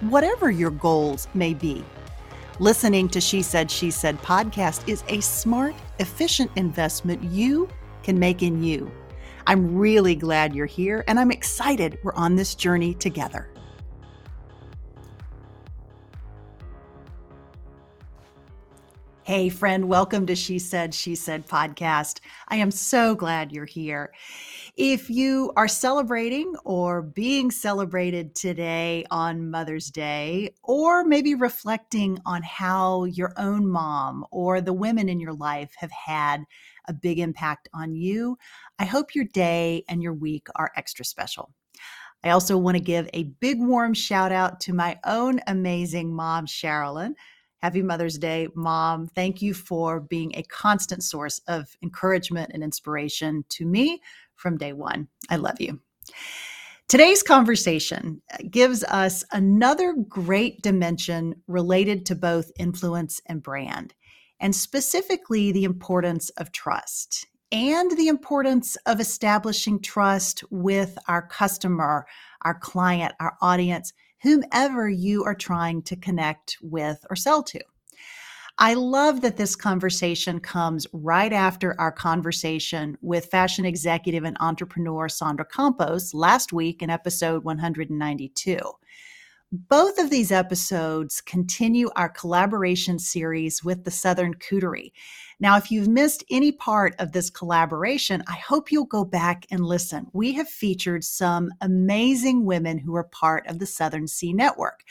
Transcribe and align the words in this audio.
whatever 0.00 0.50
your 0.50 0.70
goals 0.70 1.28
may 1.34 1.54
be. 1.54 1.84
Listening 2.58 3.08
to 3.10 3.20
She 3.20 3.42
Said, 3.42 3.70
She 3.70 3.90
Said 3.90 4.20
podcast 4.22 4.88
is 4.88 5.04
a 5.08 5.20
smart, 5.20 5.74
efficient 5.98 6.50
investment 6.56 7.22
you 7.22 7.68
can 8.02 8.18
make 8.18 8.42
in 8.42 8.62
you. 8.62 8.90
I'm 9.46 9.76
really 9.76 10.14
glad 10.14 10.54
you're 10.54 10.66
here 10.66 11.04
and 11.06 11.20
I'm 11.20 11.30
excited 11.30 11.98
we're 12.02 12.14
on 12.14 12.36
this 12.36 12.54
journey 12.54 12.94
together. 12.94 13.48
Hey, 19.22 19.48
friend, 19.48 19.88
welcome 19.88 20.24
to 20.26 20.36
She 20.36 20.58
Said, 20.60 20.94
She 20.94 21.16
Said 21.16 21.48
podcast. 21.48 22.20
I 22.48 22.56
am 22.56 22.70
so 22.70 23.14
glad 23.14 23.50
you're 23.50 23.64
here. 23.64 24.12
If 24.76 25.08
you 25.08 25.54
are 25.56 25.68
celebrating 25.68 26.54
or 26.66 27.00
being 27.00 27.50
celebrated 27.50 28.34
today 28.34 29.06
on 29.10 29.50
Mother's 29.50 29.90
Day, 29.90 30.54
or 30.62 31.02
maybe 31.02 31.34
reflecting 31.34 32.18
on 32.26 32.42
how 32.42 33.04
your 33.04 33.32
own 33.38 33.66
mom 33.66 34.26
or 34.30 34.60
the 34.60 34.74
women 34.74 35.08
in 35.08 35.18
your 35.18 35.32
life 35.32 35.72
have 35.78 35.90
had 35.92 36.44
a 36.88 36.92
big 36.92 37.18
impact 37.18 37.70
on 37.72 37.94
you, 37.94 38.36
I 38.78 38.84
hope 38.84 39.14
your 39.14 39.24
day 39.24 39.82
and 39.88 40.02
your 40.02 40.12
week 40.12 40.46
are 40.56 40.72
extra 40.76 41.06
special. 41.06 41.54
I 42.22 42.28
also 42.28 42.58
want 42.58 42.76
to 42.76 42.82
give 42.82 43.08
a 43.14 43.32
big 43.40 43.58
warm 43.58 43.94
shout 43.94 44.30
out 44.30 44.60
to 44.60 44.74
my 44.74 44.98
own 45.06 45.40
amazing 45.46 46.14
mom, 46.14 46.44
Sherilyn 46.44 47.14
Happy 47.62 47.82
Mother's 47.82 48.18
Day, 48.18 48.48
Mom. 48.54 49.08
Thank 49.08 49.40
you 49.40 49.54
for 49.54 50.00
being 50.00 50.32
a 50.34 50.42
constant 50.42 51.02
source 51.02 51.40
of 51.48 51.74
encouragement 51.82 52.50
and 52.52 52.62
inspiration 52.62 53.44
to 53.48 53.64
me 53.64 54.02
from 54.36 54.58
day 54.58 54.72
one. 54.72 55.08
I 55.28 55.36
love 55.36 55.60
you. 55.60 55.80
Today's 56.88 57.22
conversation 57.22 58.22
gives 58.48 58.84
us 58.84 59.24
another 59.32 59.92
great 60.08 60.62
dimension 60.62 61.42
related 61.48 62.06
to 62.06 62.14
both 62.14 62.52
influence 62.58 63.20
and 63.26 63.42
brand, 63.42 63.92
and 64.38 64.54
specifically 64.54 65.50
the 65.50 65.64
importance 65.64 66.30
of 66.30 66.52
trust 66.52 67.26
and 67.50 67.90
the 67.96 68.08
importance 68.08 68.76
of 68.86 69.00
establishing 69.00 69.80
trust 69.80 70.44
with 70.50 70.96
our 71.08 71.26
customer, 71.26 72.06
our 72.42 72.58
client, 72.58 73.14
our 73.18 73.36
audience, 73.40 73.92
whomever 74.22 74.88
you 74.88 75.24
are 75.24 75.34
trying 75.34 75.82
to 75.82 75.96
connect 75.96 76.56
with 76.60 77.04
or 77.10 77.16
sell 77.16 77.42
to. 77.42 77.60
I 78.58 78.72
love 78.72 79.20
that 79.20 79.36
this 79.36 79.54
conversation 79.54 80.40
comes 80.40 80.86
right 80.94 81.32
after 81.32 81.78
our 81.78 81.92
conversation 81.92 82.96
with 83.02 83.26
fashion 83.26 83.66
executive 83.66 84.24
and 84.24 84.34
entrepreneur 84.40 85.10
Sandra 85.10 85.44
Campos 85.44 86.14
last 86.14 86.54
week 86.54 86.80
in 86.80 86.88
episode 86.88 87.44
192. 87.44 88.58
Both 89.56 89.98
of 89.98 90.10
these 90.10 90.32
episodes 90.32 91.22
continue 91.22 91.88
our 91.96 92.10
collaboration 92.10 92.98
series 92.98 93.64
with 93.64 93.84
the 93.84 93.90
Southern 93.90 94.34
Coterie. 94.34 94.92
Now, 95.40 95.56
if 95.56 95.70
you've 95.70 95.88
missed 95.88 96.24
any 96.30 96.52
part 96.52 96.94
of 96.98 97.12
this 97.12 97.30
collaboration, 97.30 98.22
I 98.28 98.34
hope 98.34 98.70
you'll 98.70 98.84
go 98.84 99.02
back 99.04 99.46
and 99.50 99.64
listen. 99.64 100.08
We 100.12 100.34
have 100.34 100.48
featured 100.48 101.04
some 101.04 101.50
amazing 101.62 102.44
women 102.44 102.76
who 102.76 102.94
are 102.96 103.04
part 103.04 103.46
of 103.46 103.58
the 103.58 103.66
Southern 103.66 104.08
C 104.08 104.34
Network. 104.34 104.82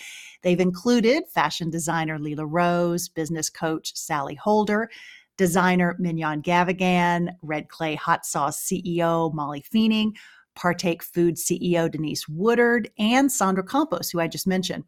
They've 0.42 0.60
included 0.60 1.28
fashion 1.28 1.70
designer 1.70 2.18
Lela 2.18 2.46
Rose, 2.46 3.08
business 3.08 3.52
coach 3.52 3.96
Sally 3.96 4.36
Holder, 4.36 4.90
designer 5.38 5.96
Mignonne 6.00 6.42
Gavigan, 6.42 7.30
Red 7.44 7.70
Clay 7.70 7.94
Hot 7.96 8.26
Sauce 8.26 8.64
CEO 8.64 9.32
Molly 9.34 9.62
Fienning, 9.62 10.16
Partake 10.56 11.04
Food 11.04 11.36
CEO 11.36 11.92
Denise 11.92 12.28
Woodard, 12.28 12.90
and 12.98 13.32
Sandra 13.32 13.64
Campos, 13.64 14.10
who 14.10 14.20
I 14.20 14.28
just 14.28 14.48
mentioned. 14.48 14.86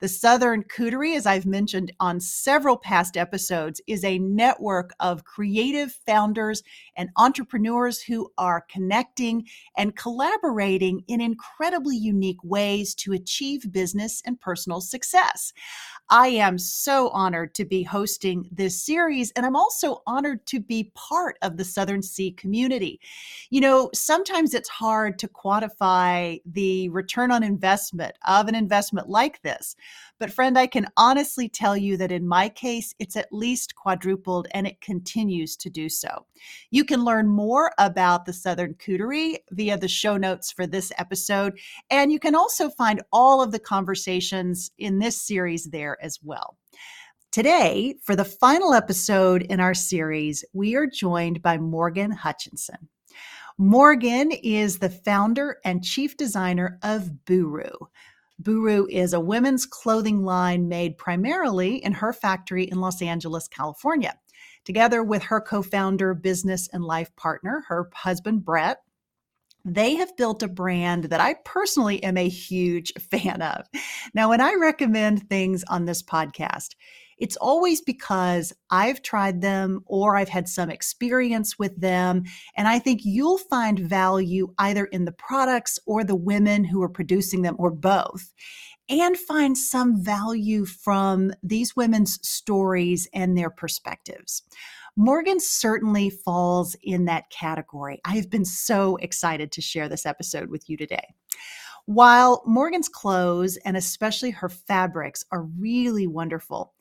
The 0.00 0.08
Southern 0.08 0.62
Coterie, 0.62 1.14
as 1.14 1.26
I've 1.26 1.44
mentioned 1.44 1.92
on 2.00 2.20
several 2.20 2.78
past 2.78 3.18
episodes, 3.18 3.82
is 3.86 4.02
a 4.02 4.18
network 4.18 4.94
of 4.98 5.24
creative 5.24 5.92
founders 6.06 6.62
and 6.96 7.10
entrepreneurs 7.18 8.00
who 8.00 8.32
are 8.38 8.64
connecting 8.70 9.46
and 9.76 9.94
collaborating 9.94 11.04
in 11.06 11.20
incredibly 11.20 11.98
unique 11.98 12.42
ways 12.42 12.94
to 12.94 13.12
achieve 13.12 13.70
business 13.70 14.22
and 14.24 14.40
personal 14.40 14.80
success. 14.80 15.52
I 16.08 16.28
am 16.28 16.56
so 16.56 17.10
honored 17.10 17.54
to 17.56 17.66
be 17.66 17.82
hosting 17.82 18.48
this 18.50 18.82
series, 18.82 19.30
and 19.32 19.44
I'm 19.44 19.54
also 19.54 20.02
honored 20.06 20.46
to 20.46 20.60
be 20.60 20.90
part 20.94 21.36
of 21.42 21.58
the 21.58 21.64
Southern 21.64 22.02
C 22.02 22.32
community. 22.32 23.00
You 23.50 23.60
know, 23.60 23.90
sometimes 23.92 24.54
it's 24.54 24.68
hard 24.70 25.18
to 25.18 25.28
quantify 25.28 26.40
the 26.46 26.88
return 26.88 27.30
on 27.30 27.42
investment 27.42 28.16
of 28.26 28.48
an 28.48 28.54
investment 28.54 29.10
like 29.10 29.42
this. 29.42 29.76
But, 30.18 30.32
friend, 30.32 30.58
I 30.58 30.66
can 30.66 30.86
honestly 30.96 31.48
tell 31.48 31.76
you 31.76 31.96
that 31.96 32.12
in 32.12 32.26
my 32.26 32.48
case, 32.48 32.94
it's 32.98 33.16
at 33.16 33.32
least 33.32 33.74
quadrupled 33.74 34.48
and 34.52 34.66
it 34.66 34.80
continues 34.80 35.56
to 35.56 35.70
do 35.70 35.88
so. 35.88 36.26
You 36.70 36.84
can 36.84 37.04
learn 37.04 37.28
more 37.28 37.72
about 37.78 38.26
the 38.26 38.32
Southern 38.32 38.74
Coterie 38.74 39.38
via 39.50 39.78
the 39.78 39.88
show 39.88 40.16
notes 40.16 40.52
for 40.52 40.66
this 40.66 40.92
episode. 40.98 41.58
And 41.90 42.12
you 42.12 42.18
can 42.18 42.34
also 42.34 42.68
find 42.68 43.02
all 43.12 43.42
of 43.42 43.52
the 43.52 43.58
conversations 43.58 44.70
in 44.78 44.98
this 44.98 45.20
series 45.20 45.66
there 45.66 45.96
as 46.02 46.18
well. 46.22 46.56
Today, 47.32 47.94
for 48.02 48.16
the 48.16 48.24
final 48.24 48.74
episode 48.74 49.42
in 49.42 49.60
our 49.60 49.74
series, 49.74 50.44
we 50.52 50.74
are 50.74 50.86
joined 50.86 51.40
by 51.40 51.58
Morgan 51.58 52.10
Hutchinson. 52.10 52.88
Morgan 53.56 54.32
is 54.32 54.78
the 54.78 54.90
founder 54.90 55.58
and 55.64 55.84
chief 55.84 56.16
designer 56.16 56.78
of 56.82 57.24
Buru. 57.26 57.70
Buru 58.42 58.86
is 58.88 59.12
a 59.12 59.20
women's 59.20 59.66
clothing 59.66 60.24
line 60.24 60.66
made 60.66 60.96
primarily 60.96 61.76
in 61.84 61.92
her 61.92 62.14
factory 62.14 62.64
in 62.64 62.80
Los 62.80 63.02
Angeles, 63.02 63.46
California. 63.46 64.14
Together 64.64 65.02
with 65.02 65.22
her 65.24 65.42
co 65.42 65.62
founder, 65.62 66.14
business, 66.14 66.66
and 66.72 66.82
life 66.82 67.14
partner, 67.16 67.64
her 67.68 67.90
husband, 67.92 68.44
Brett, 68.44 68.78
they 69.64 69.94
have 69.96 70.16
built 70.16 70.42
a 70.42 70.48
brand 70.48 71.04
that 71.04 71.20
I 71.20 71.34
personally 71.44 72.02
am 72.02 72.16
a 72.16 72.28
huge 72.28 72.94
fan 73.10 73.42
of. 73.42 73.68
Now, 74.14 74.30
when 74.30 74.40
I 74.40 74.54
recommend 74.54 75.28
things 75.28 75.62
on 75.64 75.84
this 75.84 76.02
podcast, 76.02 76.76
it's 77.20 77.36
always 77.36 77.80
because 77.82 78.52
I've 78.70 79.02
tried 79.02 79.42
them 79.42 79.82
or 79.86 80.16
I've 80.16 80.28
had 80.28 80.48
some 80.48 80.70
experience 80.70 81.58
with 81.58 81.78
them. 81.80 82.24
And 82.56 82.66
I 82.66 82.78
think 82.78 83.02
you'll 83.04 83.38
find 83.38 83.78
value 83.78 84.52
either 84.58 84.86
in 84.86 85.04
the 85.04 85.12
products 85.12 85.78
or 85.86 86.02
the 86.02 86.16
women 86.16 86.64
who 86.64 86.82
are 86.82 86.88
producing 86.88 87.42
them 87.42 87.56
or 87.58 87.70
both. 87.70 88.32
And 88.88 89.16
find 89.16 89.56
some 89.56 90.02
value 90.02 90.64
from 90.64 91.30
these 91.44 91.76
women's 91.76 92.18
stories 92.26 93.06
and 93.14 93.38
their 93.38 93.50
perspectives. 93.50 94.42
Morgan 94.96 95.38
certainly 95.38 96.10
falls 96.10 96.74
in 96.82 97.04
that 97.04 97.30
category. 97.30 98.00
I 98.04 98.16
have 98.16 98.28
been 98.28 98.44
so 98.44 98.96
excited 98.96 99.52
to 99.52 99.60
share 99.60 99.88
this 99.88 100.06
episode 100.06 100.50
with 100.50 100.68
you 100.68 100.76
today. 100.76 101.14
While 101.86 102.42
Morgan's 102.46 102.88
clothes 102.88 103.56
and 103.64 103.76
especially 103.76 104.30
her 104.30 104.48
fabrics 104.48 105.24
are 105.30 105.42
really 105.42 106.06
wonderful, 106.06 106.74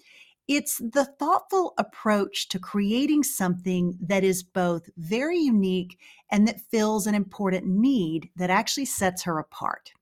it's 0.50 0.80
the 0.80 1.06
thoughtful 1.06 1.76
approach 1.78 2.50
to 2.50 2.58
creating 2.58 3.22
something 3.22 3.96
that 4.02 4.24
is 4.24 4.42
both 4.42 4.90
very 4.98 5.38
unique 5.38 6.00
and 6.32 6.48
that 6.48 6.60
fills 6.60 7.06
an 7.06 7.14
important 7.14 7.68
need 7.68 8.32
that 8.36 8.50
actually 8.50 8.86
sets 8.86 9.22
her 9.24 9.38
apart. 9.38 9.94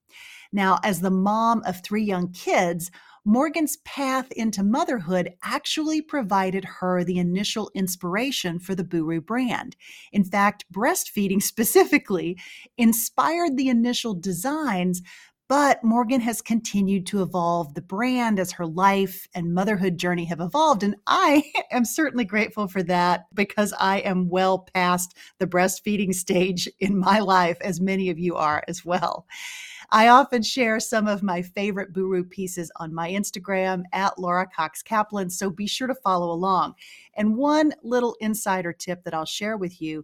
Now, 0.54 0.80
as 0.86 1.02
the 1.02 1.12
mom 1.12 1.64
of 1.66 1.84
three 1.84 2.04
young 2.04 2.32
kids, 2.32 2.90
Morgan's 3.26 3.76
path 3.84 4.32
into 4.32 4.64
motherhood 4.64 5.34
actually 5.44 6.02
provided 6.02 6.64
her 6.64 7.04
the 7.04 7.18
initial 7.18 7.70
inspiration 7.76 8.58
for 8.58 8.74
the 8.74 8.86
Buru 8.86 9.20
brand. 9.20 9.76
In 10.14 10.24
fact, 10.24 10.64
breastfeeding 10.72 11.42
specifically 11.44 12.38
inspired 12.78 13.58
the 13.58 13.68
initial 13.68 14.14
designs, 14.14 15.02
but 15.50 15.82
Morgan 15.84 16.20
has 16.22 16.42
continued 16.42 17.06
to 17.08 17.22
evolve 17.22 17.74
the 17.74 17.82
brand 17.82 18.40
as 18.40 18.52
her 18.52 18.66
life 18.66 19.28
and 19.34 19.54
motherhood 19.54 19.98
journey 19.98 20.26
have 20.26 20.42
evolved. 20.42 20.84
And 20.84 20.96
I 21.08 21.44
am 21.72 21.86
certainly 21.86 22.26
grateful 22.26 22.68
for 22.68 22.84
that 22.84 23.28
because 23.34 23.74
I 23.80 24.00
am 24.00 24.30
well 24.30 24.68
past 24.74 25.16
the 25.40 25.48
breastfeeding 25.48 26.14
stage 26.14 26.68
in 26.80 26.98
my 26.98 27.20
life, 27.20 27.58
as 27.62 27.80
many 27.80 28.10
of 28.10 28.20
you 28.20 28.36
are 28.36 28.64
as 28.68 28.84
well. 28.84 29.26
I 29.90 30.10
often 30.10 30.42
share 30.42 30.82
some 30.82 31.08
of 31.08 31.24
my 31.24 31.42
favorite 31.42 31.94
Buru 31.94 32.26
pieces 32.26 32.70
on 32.76 32.94
my 32.94 33.10
Instagram 33.10 33.84
at 33.94 34.20
Laura 34.20 34.46
Cox 34.46 34.84
Kaplan, 34.84 35.30
so 35.30 35.50
be 35.50 35.66
sure 35.66 35.88
to 35.88 35.96
follow 35.96 36.30
along. 36.30 36.76
And 37.14 37.38
one 37.38 37.74
little 37.84 38.18
insider 38.20 38.74
tip 38.74 39.06
that 39.06 39.14
I'll 39.14 39.24
share 39.24 39.56
with 39.56 39.82
you 39.82 40.04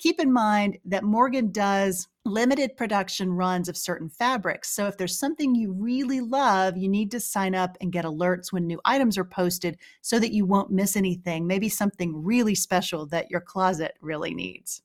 keep 0.00 0.18
in 0.18 0.32
mind 0.32 0.78
that 0.86 1.04
Morgan 1.04 1.52
does 1.52 2.08
limited 2.24 2.76
production 2.76 3.30
runs 3.30 3.68
of 3.68 3.76
certain 3.76 4.08
fabrics. 4.08 4.70
So 4.70 4.86
if 4.86 4.96
there's 4.96 5.18
something 5.18 5.54
you 5.54 5.72
really 5.72 6.20
love, 6.20 6.76
you 6.76 6.88
need 6.88 7.10
to 7.12 7.20
sign 7.20 7.54
up 7.54 7.76
and 7.80 7.92
get 7.92 8.06
alerts 8.06 8.50
when 8.50 8.66
new 8.66 8.80
items 8.84 9.18
are 9.18 9.24
posted 9.24 9.76
so 10.00 10.18
that 10.18 10.32
you 10.32 10.46
won't 10.46 10.70
miss 10.70 10.96
anything, 10.96 11.46
maybe 11.46 11.68
something 11.68 12.24
really 12.24 12.54
special 12.54 13.06
that 13.06 13.30
your 13.30 13.40
closet 13.40 13.94
really 14.00 14.34
needs. 14.34 14.82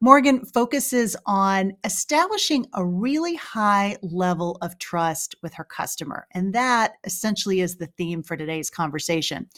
Morgan 0.00 0.44
focuses 0.44 1.16
on 1.26 1.72
establishing 1.82 2.66
a 2.74 2.86
really 2.86 3.34
high 3.34 3.96
level 4.00 4.56
of 4.62 4.78
trust 4.78 5.34
with 5.42 5.52
her 5.54 5.64
customer. 5.64 6.28
And 6.32 6.54
that 6.54 6.92
essentially 7.02 7.60
is 7.60 7.76
the 7.76 7.88
theme 7.88 8.22
for 8.22 8.36
today's 8.36 8.70
conversation. 8.70 9.48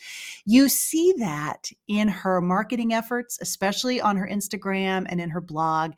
You 0.46 0.70
see 0.70 1.12
that 1.18 1.70
in 1.88 2.08
her 2.08 2.40
marketing 2.40 2.94
efforts, 2.94 3.38
especially 3.42 4.00
on 4.00 4.16
her 4.16 4.26
Instagram 4.26 5.06
and 5.10 5.20
in 5.20 5.28
her 5.28 5.42
blog. 5.42 5.92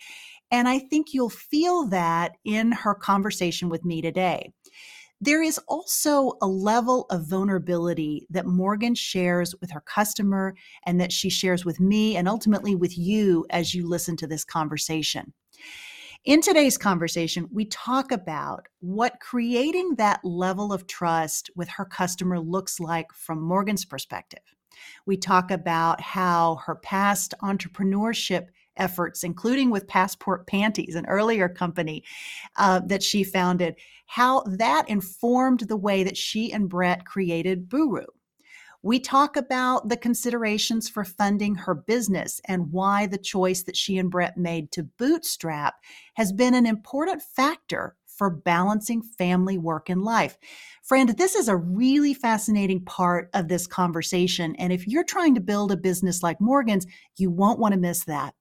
And 0.50 0.68
I 0.68 0.80
think 0.80 1.14
you'll 1.14 1.30
feel 1.30 1.86
that 1.88 2.32
in 2.44 2.72
her 2.72 2.94
conversation 2.94 3.68
with 3.68 3.84
me 3.84 4.02
today. 4.02 4.52
There 5.22 5.40
is 5.40 5.56
also 5.68 6.32
a 6.42 6.48
level 6.48 7.06
of 7.08 7.28
vulnerability 7.28 8.26
that 8.30 8.44
Morgan 8.44 8.96
shares 8.96 9.54
with 9.60 9.70
her 9.70 9.80
customer 9.80 10.56
and 10.84 11.00
that 11.00 11.12
she 11.12 11.30
shares 11.30 11.64
with 11.64 11.78
me 11.78 12.16
and 12.16 12.28
ultimately 12.28 12.74
with 12.74 12.98
you 12.98 13.46
as 13.50 13.72
you 13.72 13.88
listen 13.88 14.16
to 14.16 14.26
this 14.26 14.44
conversation. 14.44 15.32
In 16.24 16.40
today's 16.40 16.76
conversation, 16.76 17.48
we 17.52 17.66
talk 17.66 18.10
about 18.10 18.66
what 18.80 19.20
creating 19.20 19.94
that 19.94 20.24
level 20.24 20.72
of 20.72 20.88
trust 20.88 21.50
with 21.54 21.68
her 21.68 21.84
customer 21.84 22.40
looks 22.40 22.80
like 22.80 23.12
from 23.12 23.40
Morgan's 23.40 23.84
perspective. 23.84 24.42
We 25.06 25.16
talk 25.16 25.52
about 25.52 26.00
how 26.00 26.56
her 26.66 26.74
past 26.74 27.32
entrepreneurship 27.44 28.46
efforts, 28.76 29.24
including 29.24 29.70
with 29.70 29.88
Passport 29.88 30.46
Panties, 30.46 30.94
an 30.94 31.06
earlier 31.06 31.48
company 31.48 32.04
uh, 32.56 32.80
that 32.86 33.02
she 33.02 33.24
founded, 33.24 33.76
how 34.06 34.42
that 34.42 34.88
informed 34.88 35.60
the 35.60 35.76
way 35.76 36.04
that 36.04 36.16
she 36.16 36.52
and 36.52 36.68
Brett 36.68 37.06
created 37.06 37.68
Buru. 37.68 38.06
We 38.84 38.98
talk 38.98 39.36
about 39.36 39.88
the 39.88 39.96
considerations 39.96 40.88
for 40.88 41.04
funding 41.04 41.54
her 41.54 41.74
business 41.74 42.40
and 42.46 42.72
why 42.72 43.06
the 43.06 43.18
choice 43.18 43.62
that 43.62 43.76
she 43.76 43.96
and 43.96 44.10
Brett 44.10 44.36
made 44.36 44.72
to 44.72 44.82
bootstrap 44.82 45.74
has 46.14 46.32
been 46.32 46.54
an 46.54 46.66
important 46.66 47.22
factor 47.22 47.94
for 48.08 48.28
balancing 48.28 49.02
family, 49.02 49.56
work, 49.56 49.88
and 49.88 50.02
life. 50.02 50.36
Friend, 50.82 51.08
this 51.10 51.34
is 51.36 51.48
a 51.48 51.56
really 51.56 52.12
fascinating 52.12 52.84
part 52.84 53.30
of 53.34 53.48
this 53.48 53.66
conversation. 53.66 54.54
And 54.56 54.72
if 54.72 54.86
you're 54.86 55.04
trying 55.04 55.34
to 55.36 55.40
build 55.40 55.72
a 55.72 55.76
business 55.76 56.22
like 56.22 56.40
Morgan's, 56.40 56.86
you 57.16 57.30
won't 57.30 57.60
want 57.60 57.74
to 57.74 57.80
miss 57.80 58.04
that. 58.04 58.34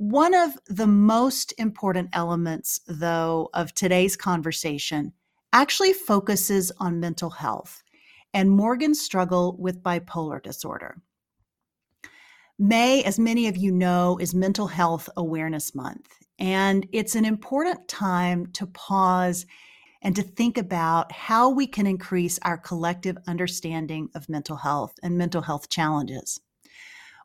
One 0.00 0.32
of 0.32 0.56
the 0.66 0.86
most 0.86 1.52
important 1.58 2.08
elements, 2.14 2.80
though, 2.88 3.50
of 3.52 3.74
today's 3.74 4.16
conversation 4.16 5.12
actually 5.52 5.92
focuses 5.92 6.72
on 6.78 7.00
mental 7.00 7.28
health 7.28 7.82
and 8.32 8.50
Morgan's 8.50 8.98
struggle 8.98 9.58
with 9.58 9.82
bipolar 9.82 10.42
disorder. 10.42 11.02
May, 12.58 13.04
as 13.04 13.18
many 13.18 13.46
of 13.46 13.58
you 13.58 13.72
know, 13.72 14.16
is 14.18 14.34
Mental 14.34 14.68
Health 14.68 15.10
Awareness 15.18 15.74
Month, 15.74 16.08
and 16.38 16.86
it's 16.92 17.14
an 17.14 17.26
important 17.26 17.86
time 17.86 18.46
to 18.52 18.66
pause 18.68 19.44
and 20.00 20.16
to 20.16 20.22
think 20.22 20.56
about 20.56 21.12
how 21.12 21.50
we 21.50 21.66
can 21.66 21.86
increase 21.86 22.38
our 22.40 22.56
collective 22.56 23.18
understanding 23.26 24.08
of 24.14 24.30
mental 24.30 24.56
health 24.56 24.94
and 25.02 25.18
mental 25.18 25.42
health 25.42 25.68
challenges. 25.68 26.40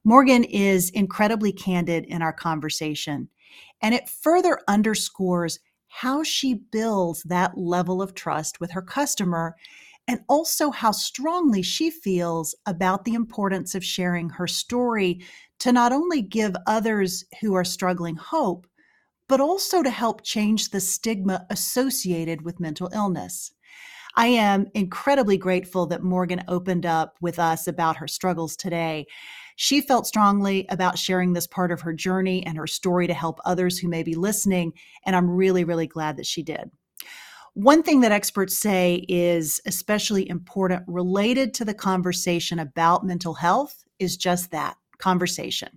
Morgan 0.08 0.44
is 0.44 0.92
incredibly 0.92 1.52
candid 1.52 2.06
in 2.06 2.22
our 2.22 2.32
conversation, 2.32 3.28
and 3.82 3.96
it 3.96 4.08
further 4.08 4.60
underscores 4.68 5.60
how 5.88 6.22
she 6.22 6.54
builds 6.54 7.24
that 7.24 7.58
level 7.58 8.04
of 8.04 8.14
trust 8.14 8.60
with 8.60 8.70
her 8.72 8.84
customer 8.84 9.56
and 10.08 10.20
also 10.30 10.70
how 10.70 10.92
strongly 10.92 11.64
she 11.64 11.90
feels 11.90 12.56
about 12.68 13.04
the 13.04 13.16
importance 13.16 13.74
of 13.74 13.84
sharing 13.84 14.30
her 14.30 14.46
story 14.46 15.22
to 15.58 15.72
not 15.72 15.92
only 15.92 16.22
give 16.22 16.56
others 16.68 17.26
who 17.42 17.56
are 17.56 17.64
struggling 17.64 18.16
hope, 18.16 18.68
but 19.28 19.42
also 19.42 19.82
to 19.82 19.90
help 19.90 20.22
change 20.22 20.70
the 20.70 20.80
stigma 20.80 21.48
associated 21.50 22.44
with 22.44 22.60
mental 22.60 22.92
illness. 22.94 23.52
I 24.16 24.28
am 24.28 24.68
incredibly 24.76 25.38
grateful 25.38 25.88
that 25.88 26.04
Morgan 26.04 26.44
opened 26.48 26.86
up 26.86 27.16
with 27.22 27.40
us 27.40 27.68
about 27.68 27.98
her 27.98 28.08
struggles 28.08 28.56
today. 28.56 29.08
She 29.56 29.82
felt 29.82 30.08
strongly 30.08 30.66
about 30.70 31.00
sharing 31.00 31.34
this 31.34 31.48
part 31.48 31.72
of 31.72 31.82
her 31.82 31.94
journey 31.94 32.46
and 32.46 32.58
her 32.58 32.68
story 32.68 33.08
to 33.08 33.14
help 33.14 33.40
others 33.46 33.78
who 33.78 33.88
may 33.88 34.04
be 34.04 34.16
listening. 34.16 34.74
And 35.06 35.16
I'm 35.16 35.30
really, 35.30 35.64
really 35.64 35.88
glad 35.88 36.18
that 36.18 36.26
she 36.26 36.44
did. 36.44 36.72
One 37.54 37.84
thing 37.84 38.02
that 38.02 38.12
experts 38.12 38.58
say 38.58 39.06
is 39.08 39.62
especially 39.66 40.28
important 40.28 40.84
related 40.88 41.54
to 41.56 41.66
the 41.66 41.74
conversation 41.74 42.60
about 42.60 43.06
mental 43.06 43.34
health 43.34 43.86
is 43.98 44.18
just 44.18 44.52
that 44.52 44.76
conversation. 44.98 45.70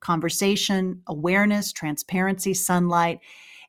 Conversation, 0.00 1.02
awareness, 1.06 1.72
transparency, 1.72 2.54
sunlight. 2.54 3.20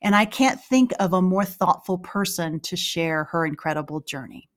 And 0.01 0.15
I 0.15 0.23
can't 0.23 0.61
think 0.61 0.93
of 0.99 1.11
a 1.11 1.21
more 1.21 1.43
thoughtful 1.43 1.97
person 1.97 2.61
to 2.61 2.77
share 2.77 3.25
her 3.25 3.45
incredible 3.45 3.99
journey. 3.99 4.48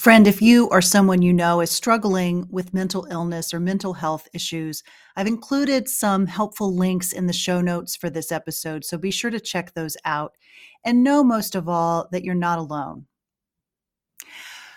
Friend, 0.00 0.26
if 0.26 0.40
you 0.40 0.66
or 0.68 0.80
someone 0.80 1.20
you 1.20 1.30
know 1.30 1.60
is 1.60 1.70
struggling 1.70 2.46
with 2.48 2.72
mental 2.72 3.06
illness 3.10 3.52
or 3.52 3.60
mental 3.60 3.92
health 3.92 4.26
issues, 4.32 4.82
I've 5.14 5.26
included 5.26 5.90
some 5.90 6.24
helpful 6.24 6.74
links 6.74 7.12
in 7.12 7.26
the 7.26 7.34
show 7.34 7.60
notes 7.60 7.96
for 7.96 8.08
this 8.08 8.32
episode, 8.32 8.82
so 8.82 8.96
be 8.96 9.10
sure 9.10 9.30
to 9.30 9.38
check 9.38 9.74
those 9.74 9.98
out. 10.06 10.38
And 10.86 11.04
know 11.04 11.22
most 11.22 11.54
of 11.54 11.68
all 11.68 12.08
that 12.12 12.24
you're 12.24 12.34
not 12.34 12.58
alone. 12.58 13.04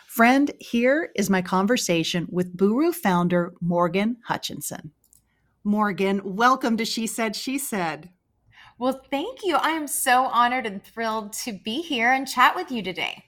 Friend, 0.07 0.51
here 0.59 1.11
is 1.15 1.29
my 1.29 1.41
conversation 1.41 2.27
with 2.29 2.57
Buru 2.57 2.91
founder 2.91 3.53
Morgan 3.61 4.17
Hutchinson. 4.25 4.91
Morgan, 5.63 6.19
welcome 6.25 6.75
to 6.75 6.83
She 6.83 7.07
Said, 7.07 7.33
She 7.33 7.57
Said. 7.57 8.09
Well, 8.77 9.01
thank 9.09 9.45
you. 9.45 9.55
I 9.55 9.69
am 9.69 9.87
so 9.87 10.25
honored 10.25 10.65
and 10.65 10.83
thrilled 10.83 11.31
to 11.43 11.53
be 11.53 11.81
here 11.81 12.11
and 12.11 12.27
chat 12.27 12.57
with 12.57 12.71
you 12.71 12.83
today. 12.83 13.23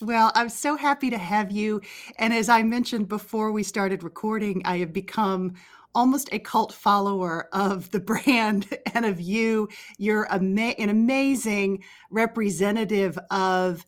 Well, 0.00 0.30
I'm 0.36 0.48
so 0.48 0.76
happy 0.76 1.10
to 1.10 1.18
have 1.18 1.50
you. 1.50 1.80
And 2.18 2.32
as 2.32 2.48
I 2.48 2.62
mentioned 2.62 3.08
before 3.08 3.50
we 3.50 3.64
started 3.64 4.04
recording, 4.04 4.62
I 4.64 4.78
have 4.78 4.92
become 4.92 5.54
almost 5.92 6.28
a 6.30 6.38
cult 6.38 6.72
follower 6.72 7.48
of 7.52 7.90
the 7.90 7.98
brand 8.24 8.68
and 8.94 9.04
of 9.04 9.20
you. 9.20 9.68
You're 9.98 10.32
ama- 10.32 10.76
an 10.78 10.88
amazing 10.88 11.82
representative 12.10 13.18
of 13.32 13.84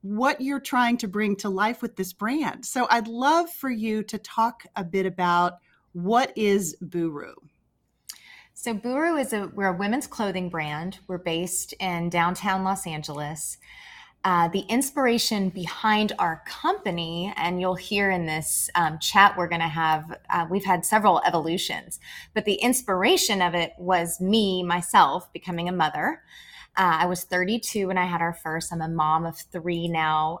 what 0.00 0.40
you're 0.40 0.60
trying 0.60 0.96
to 0.96 1.08
bring 1.08 1.36
to 1.36 1.50
life 1.50 1.82
with 1.82 1.96
this 1.96 2.14
brand. 2.14 2.64
So 2.64 2.86
I'd 2.88 3.06
love 3.06 3.50
for 3.50 3.68
you 3.68 4.02
to 4.04 4.16
talk 4.16 4.64
a 4.76 4.84
bit 4.84 5.04
about 5.04 5.58
what 5.92 6.32
is 6.36 6.74
Buru. 6.80 7.34
So 8.54 8.72
Buru 8.72 9.16
is 9.16 9.34
a 9.34 9.50
we're 9.54 9.74
a 9.74 9.76
women's 9.76 10.06
clothing 10.06 10.48
brand. 10.48 11.00
We're 11.06 11.18
based 11.18 11.74
in 11.80 12.08
downtown 12.08 12.64
Los 12.64 12.86
Angeles 12.86 13.58
uh, 14.22 14.48
the 14.48 14.60
inspiration 14.60 15.48
behind 15.48 16.12
our 16.18 16.42
company, 16.46 17.32
and 17.36 17.60
you'll 17.60 17.74
hear 17.74 18.10
in 18.10 18.26
this 18.26 18.68
um, 18.74 18.98
chat 18.98 19.34
we're 19.36 19.48
going 19.48 19.62
to 19.62 19.68
have, 19.68 20.14
uh, 20.28 20.46
we've 20.50 20.64
had 20.64 20.84
several 20.84 21.22
evolutions, 21.26 21.98
but 22.34 22.44
the 22.44 22.54
inspiration 22.54 23.40
of 23.40 23.54
it 23.54 23.72
was 23.78 24.20
me, 24.20 24.62
myself, 24.62 25.32
becoming 25.32 25.68
a 25.68 25.72
mother. 25.72 26.22
Uh, 26.76 26.98
I 27.00 27.06
was 27.06 27.24
32 27.24 27.86
when 27.86 27.96
I 27.96 28.04
had 28.04 28.20
our 28.20 28.34
first. 28.34 28.72
I'm 28.72 28.82
a 28.82 28.88
mom 28.88 29.24
of 29.24 29.38
three 29.38 29.88
now, 29.88 30.40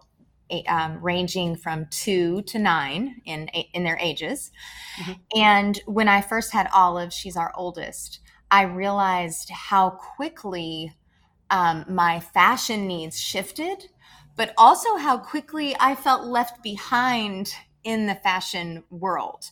um, 0.68 0.98
ranging 1.00 1.56
from 1.56 1.86
two 1.90 2.42
to 2.42 2.58
nine 2.58 3.22
in 3.24 3.48
in 3.72 3.84
their 3.84 3.98
ages. 3.98 4.50
Mm-hmm. 5.00 5.12
And 5.36 5.80
when 5.86 6.08
I 6.08 6.20
first 6.20 6.52
had 6.52 6.68
Olive, 6.74 7.12
she's 7.12 7.36
our 7.36 7.52
oldest. 7.54 8.20
I 8.50 8.62
realized 8.62 9.50
how 9.50 9.90
quickly 9.90 10.92
um, 11.50 11.84
my 11.88 12.20
fashion 12.20 12.86
needs 12.86 13.18
shifted, 13.18 13.88
but 14.36 14.54
also 14.56 14.96
how 14.96 15.18
quickly 15.18 15.76
I 15.78 15.94
felt 15.94 16.24
left 16.24 16.62
behind 16.62 17.52
in 17.84 18.06
the 18.06 18.14
fashion 18.14 18.84
world. 18.90 19.50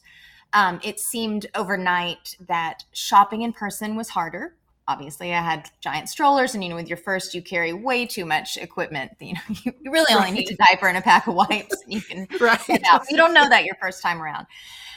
Um, 0.52 0.80
it 0.82 0.98
seemed 0.98 1.46
overnight 1.54 2.36
that 2.46 2.84
shopping 2.92 3.42
in 3.42 3.52
person 3.52 3.96
was 3.96 4.10
harder. 4.10 4.54
Obviously, 4.88 5.32
I 5.32 5.40
had 5.40 5.70
giant 5.80 6.08
strollers, 6.08 6.54
and 6.54 6.64
you 6.64 6.70
know, 6.70 6.76
with 6.76 6.88
your 6.88 6.96
first, 6.96 7.34
you 7.34 7.42
carry 7.42 7.72
way 7.72 8.06
too 8.06 8.24
much 8.24 8.56
equipment. 8.56 9.12
You 9.20 9.34
know, 9.34 9.40
you 9.62 9.72
really 9.92 10.14
only 10.14 10.30
right. 10.30 10.34
need 10.34 10.50
a 10.50 10.56
diaper 10.56 10.88
and 10.88 10.96
a 10.96 11.02
pack 11.02 11.26
of 11.26 11.34
wipes, 11.34 11.82
and 11.82 11.92
you 11.92 12.00
can 12.00 12.26
right. 12.40 12.60
get 12.66 12.82
out. 12.90 13.02
You 13.10 13.16
don't 13.16 13.34
know 13.34 13.48
that 13.48 13.64
your 13.64 13.76
first 13.80 14.02
time 14.02 14.22
around. 14.22 14.46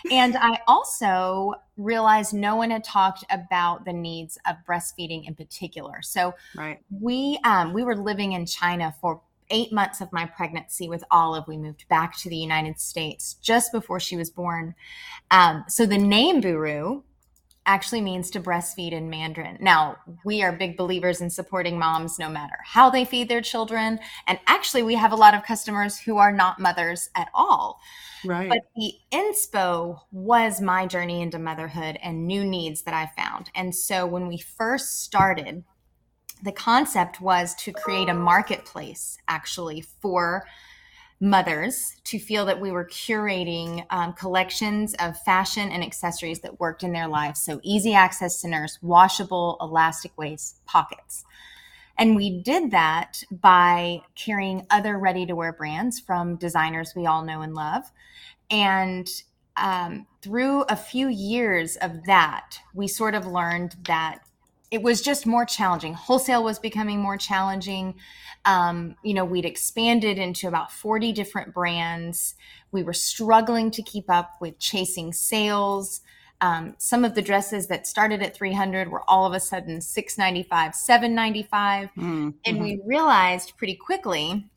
And 0.10 0.38
I 0.38 0.60
also 0.68 1.54
realized 1.78 2.34
no 2.34 2.56
one 2.56 2.72
had 2.72 2.84
talked 2.84 3.24
about 3.30 3.86
the 3.86 3.94
needs 3.94 4.38
of 4.48 4.56
breastfeeding 4.68 5.28
in 5.28 5.36
particular. 5.36 6.02
So 6.02 6.34
right. 6.56 6.80
we 6.90 7.38
um, 7.44 7.74
we 7.74 7.84
were 7.84 7.96
living 7.96 8.32
in 8.32 8.46
China 8.46 8.96
for 9.02 9.22
eight 9.52 9.72
months 9.72 10.02
of 10.02 10.12
my 10.12 10.26
pregnancy 10.26 10.90
with 10.90 11.04
Olive, 11.12 11.48
we 11.48 11.58
moved 11.58 11.88
back 11.90 12.18
to 12.18 12.30
the 12.30 12.38
United 12.38 12.80
States 12.80 13.36
just 13.36 13.72
before 13.72 14.00
she 14.00 14.16
was 14.16 14.30
born. 14.30 14.74
Um, 15.30 15.66
so 15.68 15.86
the 15.86 15.98
name 15.98 16.42
Buru 16.42 17.04
actually 17.66 18.02
means 18.02 18.32
to 18.32 18.40
breastfeed 18.40 18.92
in 18.92 19.10
Mandarin. 19.10 19.58
Now, 19.62 19.98
we 20.26 20.42
are 20.42 20.52
big 20.52 20.78
believers 20.78 21.22
in 21.22 21.30
supporting 21.30 21.78
moms 21.78 22.18
no 22.18 22.30
matter 22.30 22.58
how 22.64 22.90
they 22.90 23.06
feed 23.06 23.30
their 23.30 23.42
children. 23.42 24.00
And 24.28 24.40
actually, 24.48 24.84
we 24.84 24.96
have 24.96 25.12
a 25.12 25.18
lot 25.18 25.34
of 25.34 25.44
customers 25.44 26.00
who 26.00 26.18
are 26.18 26.32
not 26.32 26.60
mothers 26.60 27.10
at 27.16 27.30
all. 27.34 27.80
Right. 28.26 28.50
But 28.50 28.62
the 28.76 28.94
inspo 29.12 30.00
was 30.12 30.62
my 30.62 30.88
journey 30.88 31.22
into 31.22 31.40
motherhood 31.40 31.98
and 32.02 32.26
new 32.26 32.44
needs 32.44 32.84
that 32.84 32.94
I 32.94 33.12
found. 33.22 33.50
And 33.56 33.76
so 33.76 34.06
when 34.06 34.28
we 34.28 34.38
first 34.38 35.04
started, 35.04 35.64
the 36.44 36.52
concept 36.52 37.22
was 37.22 37.54
to 37.56 37.72
create 37.72 38.10
a 38.10 38.14
marketplace 38.14 39.18
actually 39.28 39.82
for 39.82 40.46
mothers 41.22 41.96
to 42.04 42.20
feel 42.20 42.46
that 42.46 42.60
we 42.60 42.72
were 42.72 42.86
curating 42.86 43.86
um, 43.92 44.12
collections 44.14 44.96
of 44.96 45.18
fashion 45.22 45.70
and 45.70 45.84
accessories 45.84 46.40
that 46.42 46.60
worked 46.60 46.84
in 46.84 46.92
their 46.92 47.08
lives. 47.08 47.42
So, 47.42 47.62
easy 47.64 47.94
access 47.94 48.42
to 48.42 48.48
nurse, 48.50 48.80
washable, 48.82 49.58
elastic 49.62 50.18
waist, 50.18 50.66
pockets. 50.66 51.24
And 51.98 52.16
we 52.16 52.42
did 52.42 52.72
that 52.72 53.24
by 53.32 54.02
carrying 54.16 54.66
other 54.72 54.98
ready 54.98 55.26
to 55.28 55.36
wear 55.36 55.54
brands 55.54 56.00
from 56.00 56.36
designers 56.38 56.94
we 56.96 57.06
all 57.06 57.24
know 57.24 57.42
and 57.42 57.54
love. 57.54 57.84
And 58.50 59.08
um, 59.56 60.08
through 60.24 60.64
a 60.64 60.76
few 60.76 61.08
years 61.08 61.76
of 61.76 62.06
that, 62.06 62.58
we 62.74 62.88
sort 62.88 63.14
of 63.14 63.28
learned 63.28 63.76
that 63.86 64.20
it 64.72 64.82
was 64.82 65.02
just 65.02 65.28
more 65.28 65.46
challenging. 65.46 65.94
Wholesale 65.94 66.44
was 66.44 66.58
becoming 66.58 67.00
more 67.00 67.18
challenging. 67.18 67.96
Um, 68.46 68.96
you 69.04 69.14
know, 69.14 69.26
we'd 69.26 69.46
expanded 69.46 70.18
into 70.18 70.48
about 70.48 70.72
40 70.72 71.12
different 71.14 71.54
brands. 71.54 72.36
We 72.72 72.84
were 72.84 72.94
struggling 72.94 73.72
to 73.72 73.84
keep 73.84 74.10
up 74.10 74.32
with 74.42 74.58
chasing 74.58 75.14
sales. 75.14 76.02
Um, 76.42 76.74
some 76.80 77.06
of 77.06 77.14
the 77.14 77.22
dresses 77.22 77.68
that 77.68 77.86
started 77.86 78.24
at 78.24 78.36
300 78.36 78.90
were 78.90 79.04
all 79.08 79.28
of 79.28 79.34
a 79.34 79.40
sudden 79.40 79.80
695 79.80 80.74
795 80.74 81.90
mm-hmm. 81.90 82.30
and 82.44 82.60
we 82.60 82.82
realized 82.84 83.56
pretty 83.58 83.76
quickly 83.76 84.48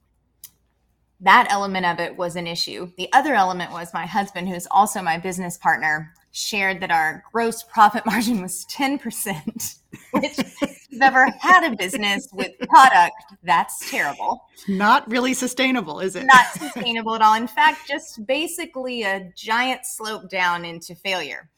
that 1.21 1.47
element 1.51 1.85
of 1.85 2.01
it 2.01 2.17
was 2.17 2.37
an 2.37 2.47
issue 2.47 2.91
the 2.97 3.13
other 3.13 3.35
element 3.35 3.71
was 3.71 3.93
my 3.93 4.07
husband 4.07 4.49
who's 4.49 4.67
also 4.71 5.03
my 5.03 5.19
business 5.19 5.59
partner 5.59 6.15
shared 6.35 6.81
that 6.81 6.91
our 6.91 7.25
gross 7.33 7.63
profit 7.63 8.05
margin 8.07 8.43
was 8.43 8.67
10%, 8.67 9.79
which 10.11 10.39
if 10.39 10.87
you've 10.91 11.01
ever 11.01 11.31
had 11.41 11.73
a 11.73 11.77
business 11.77 12.29
with 12.33 12.53
product, 12.69 13.15
that's 13.43 13.89
terrible. 13.91 14.45
Not 14.69 15.09
really 15.09 15.33
sustainable, 15.33 16.01
is 16.01 16.17
it? 16.17 16.25
Not 16.27 16.47
sustainable 16.53 17.15
at 17.15 17.23
all. 17.23 17.35
In 17.35 17.47
fact, 17.47 17.89
just 17.89 18.27
basically 18.27 19.05
a 19.05 19.33
giant 19.37 19.87
slope 19.87 20.29
down 20.29 20.65
into 20.65 20.95
failure. 20.95 21.49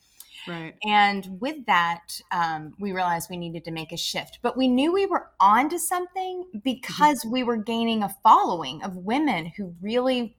Right. 0.46 0.74
And 0.84 1.40
with 1.40 1.66
that, 1.66 2.20
um, 2.30 2.74
we 2.78 2.92
realized 2.92 3.28
we 3.30 3.36
needed 3.36 3.64
to 3.64 3.72
make 3.72 3.92
a 3.92 3.96
shift. 3.96 4.38
But 4.42 4.56
we 4.56 4.68
knew 4.68 4.92
we 4.92 5.06
were 5.06 5.30
onto 5.40 5.78
something 5.78 6.44
because 6.62 7.20
mm-hmm. 7.20 7.32
we 7.32 7.42
were 7.42 7.56
gaining 7.56 8.02
a 8.02 8.14
following 8.22 8.82
of 8.84 8.96
women 8.96 9.46
who 9.56 9.74
really 9.80 10.36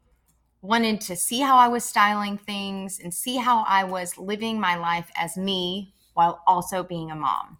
wanted 0.67 1.00
to 1.01 1.15
see 1.15 1.39
how 1.39 1.57
I 1.57 1.67
was 1.67 1.83
styling 1.83 2.38
things 2.38 3.00
and 3.00 3.13
see 3.13 3.38
how 3.38 3.63
I 3.67 3.83
was 3.86 4.17
living 4.17 4.59
my 4.59 4.75
life 4.75 5.09
as 5.15 5.38
me 5.38 5.93
while 6.13 6.41
also 6.45 6.83
being 6.83 7.12
a 7.12 7.15
mom. 7.15 7.57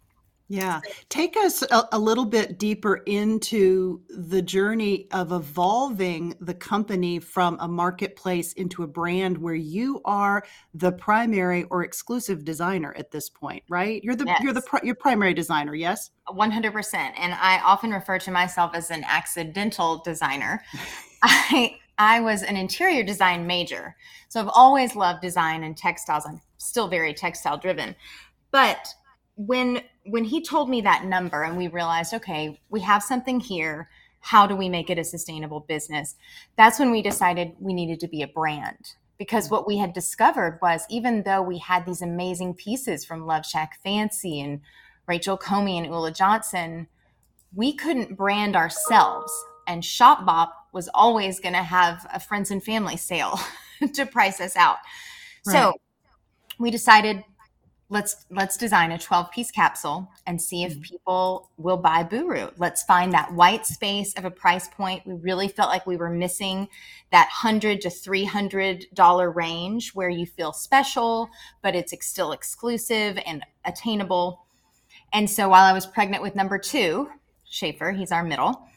Yeah. 0.50 0.80
Take 1.10 1.36
us 1.36 1.62
a, 1.62 1.88
a, 1.92 1.98
little 1.98 2.24
bit 2.24 2.58
deeper 2.58 2.96
into 3.04 4.00
the 4.08 4.40
journey 4.40 5.06
of 5.12 5.30
evolving 5.30 6.36
the 6.40 6.54
company 6.54 7.18
from 7.18 7.58
a 7.60 7.68
marketplace 7.68 8.54
into 8.54 8.82
a 8.82 8.86
brand 8.86 9.36
where 9.36 9.54
you 9.54 10.00
are 10.06 10.42
the 10.72 10.92
primary 10.92 11.64
or 11.64 11.84
exclusive 11.84 12.46
designer 12.46 12.94
at 12.96 13.10
this 13.10 13.28
point, 13.28 13.62
right? 13.68 14.02
You're 14.02 14.16
the 14.16 14.24
yes. 14.24 14.40
you're 14.42 14.54
the 14.54 14.62
your 14.82 14.94
primary 14.94 15.34
designer, 15.34 15.74
yes? 15.74 16.10
100%. 16.30 16.94
And 16.94 17.34
I 17.34 17.60
often 17.62 17.90
refer 17.90 18.18
to 18.20 18.30
myself 18.30 18.70
as 18.74 18.90
an 18.90 19.04
accidental 19.06 19.98
designer. 19.98 20.62
I 21.22 21.76
I 21.98 22.20
was 22.20 22.42
an 22.42 22.56
interior 22.56 23.02
design 23.02 23.46
major. 23.46 23.96
So 24.28 24.40
I've 24.40 24.50
always 24.54 24.94
loved 24.94 25.20
design 25.20 25.64
and 25.64 25.76
textiles. 25.76 26.24
I'm 26.26 26.40
still 26.56 26.88
very 26.88 27.12
textile 27.12 27.58
driven. 27.58 27.96
But 28.50 28.94
when 29.36 29.82
when 30.04 30.24
he 30.24 30.42
told 30.42 30.70
me 30.70 30.80
that 30.80 31.04
number 31.04 31.42
and 31.42 31.56
we 31.56 31.68
realized, 31.68 32.14
okay, 32.14 32.60
we 32.70 32.80
have 32.80 33.02
something 33.02 33.40
here, 33.40 33.90
how 34.20 34.46
do 34.46 34.56
we 34.56 34.68
make 34.68 34.90
it 34.90 34.98
a 34.98 35.04
sustainable 35.04 35.60
business? 35.60 36.16
That's 36.56 36.78
when 36.78 36.90
we 36.90 37.02
decided 37.02 37.52
we 37.60 37.74
needed 37.74 38.00
to 38.00 38.08
be 38.08 38.22
a 38.22 38.28
brand. 38.28 38.94
Because 39.18 39.50
what 39.50 39.66
we 39.66 39.78
had 39.78 39.92
discovered 39.92 40.58
was 40.62 40.86
even 40.88 41.24
though 41.24 41.42
we 41.42 41.58
had 41.58 41.84
these 41.84 42.02
amazing 42.02 42.54
pieces 42.54 43.04
from 43.04 43.26
Love 43.26 43.44
Shack 43.44 43.80
Fancy 43.82 44.40
and 44.40 44.60
Rachel 45.06 45.36
Comey 45.36 45.76
and 45.76 45.92
Ulla 45.92 46.12
Johnson, 46.12 46.86
we 47.54 47.72
couldn't 47.72 48.16
brand 48.16 48.54
ourselves. 48.54 49.32
And 49.66 49.82
Shopbop 49.82 50.50
was 50.72 50.88
always 50.94 51.40
going 51.40 51.54
to 51.54 51.62
have 51.62 52.06
a 52.12 52.20
friends 52.20 52.50
and 52.50 52.62
family 52.62 52.96
sale 52.96 53.38
to 53.94 54.06
price 54.06 54.40
us 54.40 54.56
out. 54.56 54.78
Right. 55.46 55.52
So 55.52 55.72
we 56.58 56.70
decided 56.70 57.24
let's 57.90 58.26
let's 58.30 58.56
design 58.56 58.92
a 58.92 58.98
12 58.98 59.30
piece 59.30 59.50
capsule 59.50 60.10
and 60.26 60.40
see 60.40 60.62
if 60.62 60.72
mm-hmm. 60.72 60.82
people 60.82 61.50
will 61.56 61.76
buy 61.76 62.02
Buru. 62.02 62.50
Let's 62.58 62.82
find 62.82 63.12
that 63.12 63.32
white 63.32 63.66
space 63.66 64.12
of 64.14 64.24
a 64.24 64.30
price 64.30 64.68
point. 64.68 65.06
We 65.06 65.14
really 65.14 65.48
felt 65.48 65.70
like 65.70 65.86
we 65.86 65.96
were 65.96 66.10
missing 66.10 66.68
that 67.12 67.28
100 67.42 67.80
to 67.82 67.90
300 67.90 68.86
dollar 68.92 69.30
range 69.30 69.94
where 69.94 70.10
you 70.10 70.26
feel 70.26 70.52
special 70.52 71.30
but 71.62 71.74
it's 71.74 71.94
still 72.06 72.32
exclusive 72.32 73.18
and 73.24 73.42
attainable. 73.64 74.44
And 75.12 75.28
so 75.28 75.48
while 75.48 75.64
I 75.64 75.72
was 75.72 75.86
pregnant 75.86 76.22
with 76.22 76.36
number 76.36 76.58
2, 76.58 77.08
Schaefer, 77.48 77.92
he's 77.92 78.12
our 78.12 78.22
middle, 78.22 78.67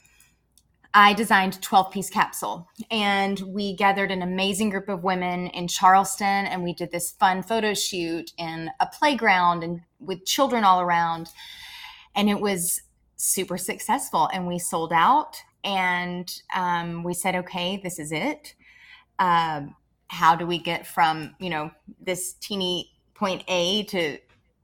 I 0.94 1.14
designed 1.14 1.62
12 1.62 1.92
piece 1.92 2.10
capsule 2.10 2.68
and 2.90 3.40
we 3.40 3.76
gathered 3.76 4.12
an 4.12 4.22
amazing 4.22 4.72
group 4.72 4.90
of 4.90 5.04
women 5.04 5.48
in 5.48 5.68
Charleston 5.68 6.46
and 6.46 6.64
we 6.64 6.74
did 6.74 6.92
this 6.92 7.12
fun 7.12 7.44
photo 7.44 7.74
shoot 7.74 8.32
in 8.38 8.70
a 8.80 8.88
playground 8.88 9.64
and 9.64 9.82
with 10.00 10.26
children 10.26 10.66
all 10.66 10.82
around. 10.82 11.30
And 12.14 12.30
it 12.30 12.42
was 12.42 12.82
super 13.16 13.58
successful 13.58 14.30
and 14.34 14.48
we 14.48 14.60
sold 14.60 14.92
out 14.92 15.38
and 15.64 16.42
um, 16.54 17.04
we 17.04 17.14
said, 17.14 17.36
okay, 17.36 17.80
this 17.82 17.98
is 17.98 18.12
it. 18.12 18.56
Um, 19.18 19.76
how 20.08 20.36
do 20.36 20.46
we 20.46 20.58
get 20.58 20.86
from, 20.86 21.36
you 21.40 21.50
know, 21.50 21.72
this 22.02 22.34
teeny 22.34 22.92
point 23.14 23.44
A 23.48 23.84
to, 23.84 24.18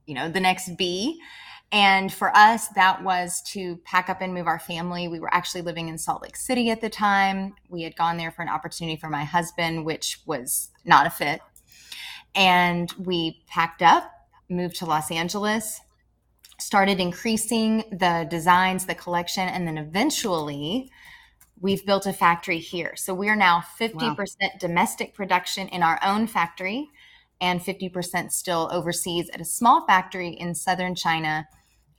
you 0.04 0.14
know, 0.14 0.28
the 0.28 0.40
next 0.40 0.76
B? 0.76 1.22
And 1.70 2.12
for 2.12 2.34
us, 2.34 2.68
that 2.68 3.02
was 3.02 3.42
to 3.52 3.76
pack 3.84 4.08
up 4.08 4.22
and 4.22 4.32
move 4.32 4.46
our 4.46 4.58
family. 4.58 5.06
We 5.06 5.20
were 5.20 5.32
actually 5.34 5.60
living 5.62 5.88
in 5.88 5.98
Salt 5.98 6.22
Lake 6.22 6.36
City 6.36 6.70
at 6.70 6.80
the 6.80 6.88
time. 6.88 7.54
We 7.68 7.82
had 7.82 7.94
gone 7.94 8.16
there 8.16 8.30
for 8.30 8.40
an 8.40 8.48
opportunity 8.48 8.96
for 8.96 9.10
my 9.10 9.24
husband, 9.24 9.84
which 9.84 10.20
was 10.24 10.70
not 10.86 11.06
a 11.06 11.10
fit. 11.10 11.40
And 12.34 12.90
we 12.98 13.42
packed 13.48 13.82
up, 13.82 14.10
moved 14.48 14.76
to 14.76 14.86
Los 14.86 15.10
Angeles, 15.10 15.80
started 16.58 17.00
increasing 17.00 17.84
the 17.90 18.26
designs, 18.30 18.86
the 18.86 18.94
collection, 18.94 19.46
and 19.48 19.66
then 19.66 19.76
eventually 19.76 20.90
we've 21.60 21.84
built 21.84 22.06
a 22.06 22.12
factory 22.12 22.58
here. 22.58 22.96
So 22.96 23.12
we 23.12 23.28
are 23.28 23.36
now 23.36 23.62
50% 23.78 24.16
wow. 24.16 24.24
domestic 24.58 25.14
production 25.14 25.68
in 25.68 25.82
our 25.82 25.98
own 26.02 26.26
factory 26.26 26.88
and 27.40 27.60
50% 27.60 28.32
still 28.32 28.68
overseas 28.72 29.28
at 29.30 29.40
a 29.40 29.44
small 29.44 29.86
factory 29.86 30.30
in 30.30 30.54
southern 30.54 30.94
China 30.94 31.46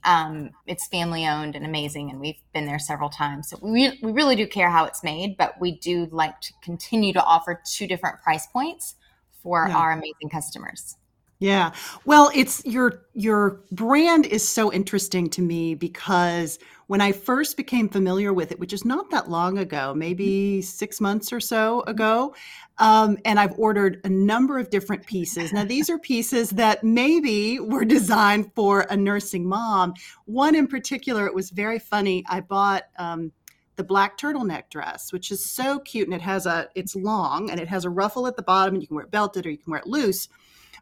um, 0.04 0.50
it's 0.66 0.86
family 0.86 1.26
owned 1.26 1.56
and 1.56 1.64
amazing, 1.64 2.10
and 2.10 2.20
we've 2.20 2.40
been 2.54 2.66
there 2.66 2.78
several 2.78 3.10
times. 3.10 3.50
So 3.50 3.58
we, 3.60 3.98
we 4.02 4.12
really 4.12 4.36
do 4.36 4.46
care 4.46 4.70
how 4.70 4.84
it's 4.84 5.02
made, 5.02 5.36
but 5.36 5.60
we 5.60 5.72
do 5.72 6.08
like 6.10 6.40
to 6.42 6.52
continue 6.62 7.12
to 7.12 7.22
offer 7.22 7.60
two 7.70 7.86
different 7.86 8.20
price 8.22 8.46
points 8.46 8.94
for 9.42 9.66
yeah. 9.68 9.76
our 9.76 9.92
amazing 9.92 10.30
customers. 10.30 10.96
Yeah. 11.38 11.72
Well, 12.04 12.30
it's 12.34 12.64
your 12.66 13.02
your 13.14 13.60
brand 13.72 14.26
is 14.26 14.46
so 14.46 14.70
interesting 14.70 15.30
to 15.30 15.42
me 15.42 15.74
because 15.74 16.58
when 16.90 17.00
I 17.00 17.12
first 17.12 17.56
became 17.56 17.88
familiar 17.88 18.32
with 18.32 18.50
it, 18.50 18.58
which 18.58 18.72
is 18.72 18.84
not 18.84 19.10
that 19.10 19.30
long 19.30 19.58
ago, 19.58 19.94
maybe 19.94 20.60
six 20.60 21.00
months 21.00 21.32
or 21.32 21.38
so 21.38 21.82
ago, 21.82 22.34
um, 22.78 23.16
and 23.24 23.38
I've 23.38 23.56
ordered 23.56 24.00
a 24.02 24.08
number 24.08 24.58
of 24.58 24.70
different 24.70 25.06
pieces. 25.06 25.52
Now, 25.52 25.62
these 25.62 25.88
are 25.88 26.00
pieces 26.00 26.50
that 26.50 26.82
maybe 26.82 27.60
were 27.60 27.84
designed 27.84 28.50
for 28.56 28.88
a 28.90 28.96
nursing 28.96 29.48
mom. 29.48 29.94
One 30.24 30.56
in 30.56 30.66
particular, 30.66 31.26
it 31.26 31.34
was 31.34 31.50
very 31.50 31.78
funny. 31.78 32.24
I 32.28 32.40
bought 32.40 32.82
um, 32.98 33.30
the 33.76 33.84
black 33.84 34.18
turtleneck 34.18 34.68
dress, 34.68 35.12
which 35.12 35.30
is 35.30 35.46
so 35.46 35.78
cute, 35.78 36.08
and 36.08 36.14
it 36.14 36.22
has 36.22 36.44
a 36.44 36.70
it's 36.74 36.96
long 36.96 37.50
and 37.52 37.60
it 37.60 37.68
has 37.68 37.84
a 37.84 37.90
ruffle 37.90 38.26
at 38.26 38.34
the 38.34 38.42
bottom, 38.42 38.74
and 38.74 38.82
you 38.82 38.88
can 38.88 38.96
wear 38.96 39.04
it 39.04 39.12
belted 39.12 39.46
or 39.46 39.50
you 39.50 39.58
can 39.58 39.70
wear 39.70 39.78
it 39.78 39.86
loose. 39.86 40.28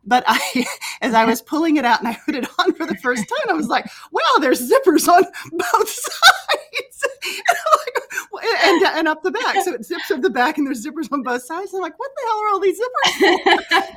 But 0.04 0.24
I, 0.26 0.66
as 1.02 1.14
I 1.14 1.24
was 1.24 1.42
pulling 1.42 1.76
it 1.76 1.84
out 1.84 2.00
and 2.00 2.08
I 2.08 2.18
put 2.24 2.34
it 2.34 2.46
on 2.58 2.74
for 2.74 2.86
the 2.86 2.96
first 2.96 3.22
time, 3.22 3.50
I 3.50 3.54
was 3.54 3.68
like, 3.68 3.86
"Wow, 4.12 4.38
there's 4.40 4.70
zippers 4.70 5.08
on 5.08 5.24
both 5.52 5.88
sides." 5.88 7.04
and, 8.64 8.82
and, 8.82 9.08
up 9.08 9.22
the 9.22 9.30
back. 9.30 9.56
So 9.64 9.74
it 9.74 9.84
zips 9.84 10.10
up 10.10 10.20
the 10.20 10.30
back 10.30 10.58
and 10.58 10.66
there's 10.66 10.84
zippers 10.84 11.10
on 11.12 11.22
both 11.22 11.42
sides. 11.42 11.72
I'm 11.74 11.80
like, 11.80 11.98
what 11.98 12.10
the 12.16 12.22
hell 12.26 12.40
are 12.40 12.48
all 12.48 12.60
these 12.60 12.78
zippers? 12.78 13.38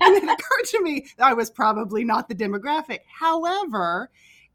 and 0.01 0.17
it 0.17 0.23
occurred 0.23 0.65
to 0.65 0.81
me 0.81 1.05
I 1.19 1.33
was 1.33 1.49
probably 1.49 2.03
not 2.03 2.29
the 2.29 2.35
demographic. 2.35 2.99
However, 3.07 4.09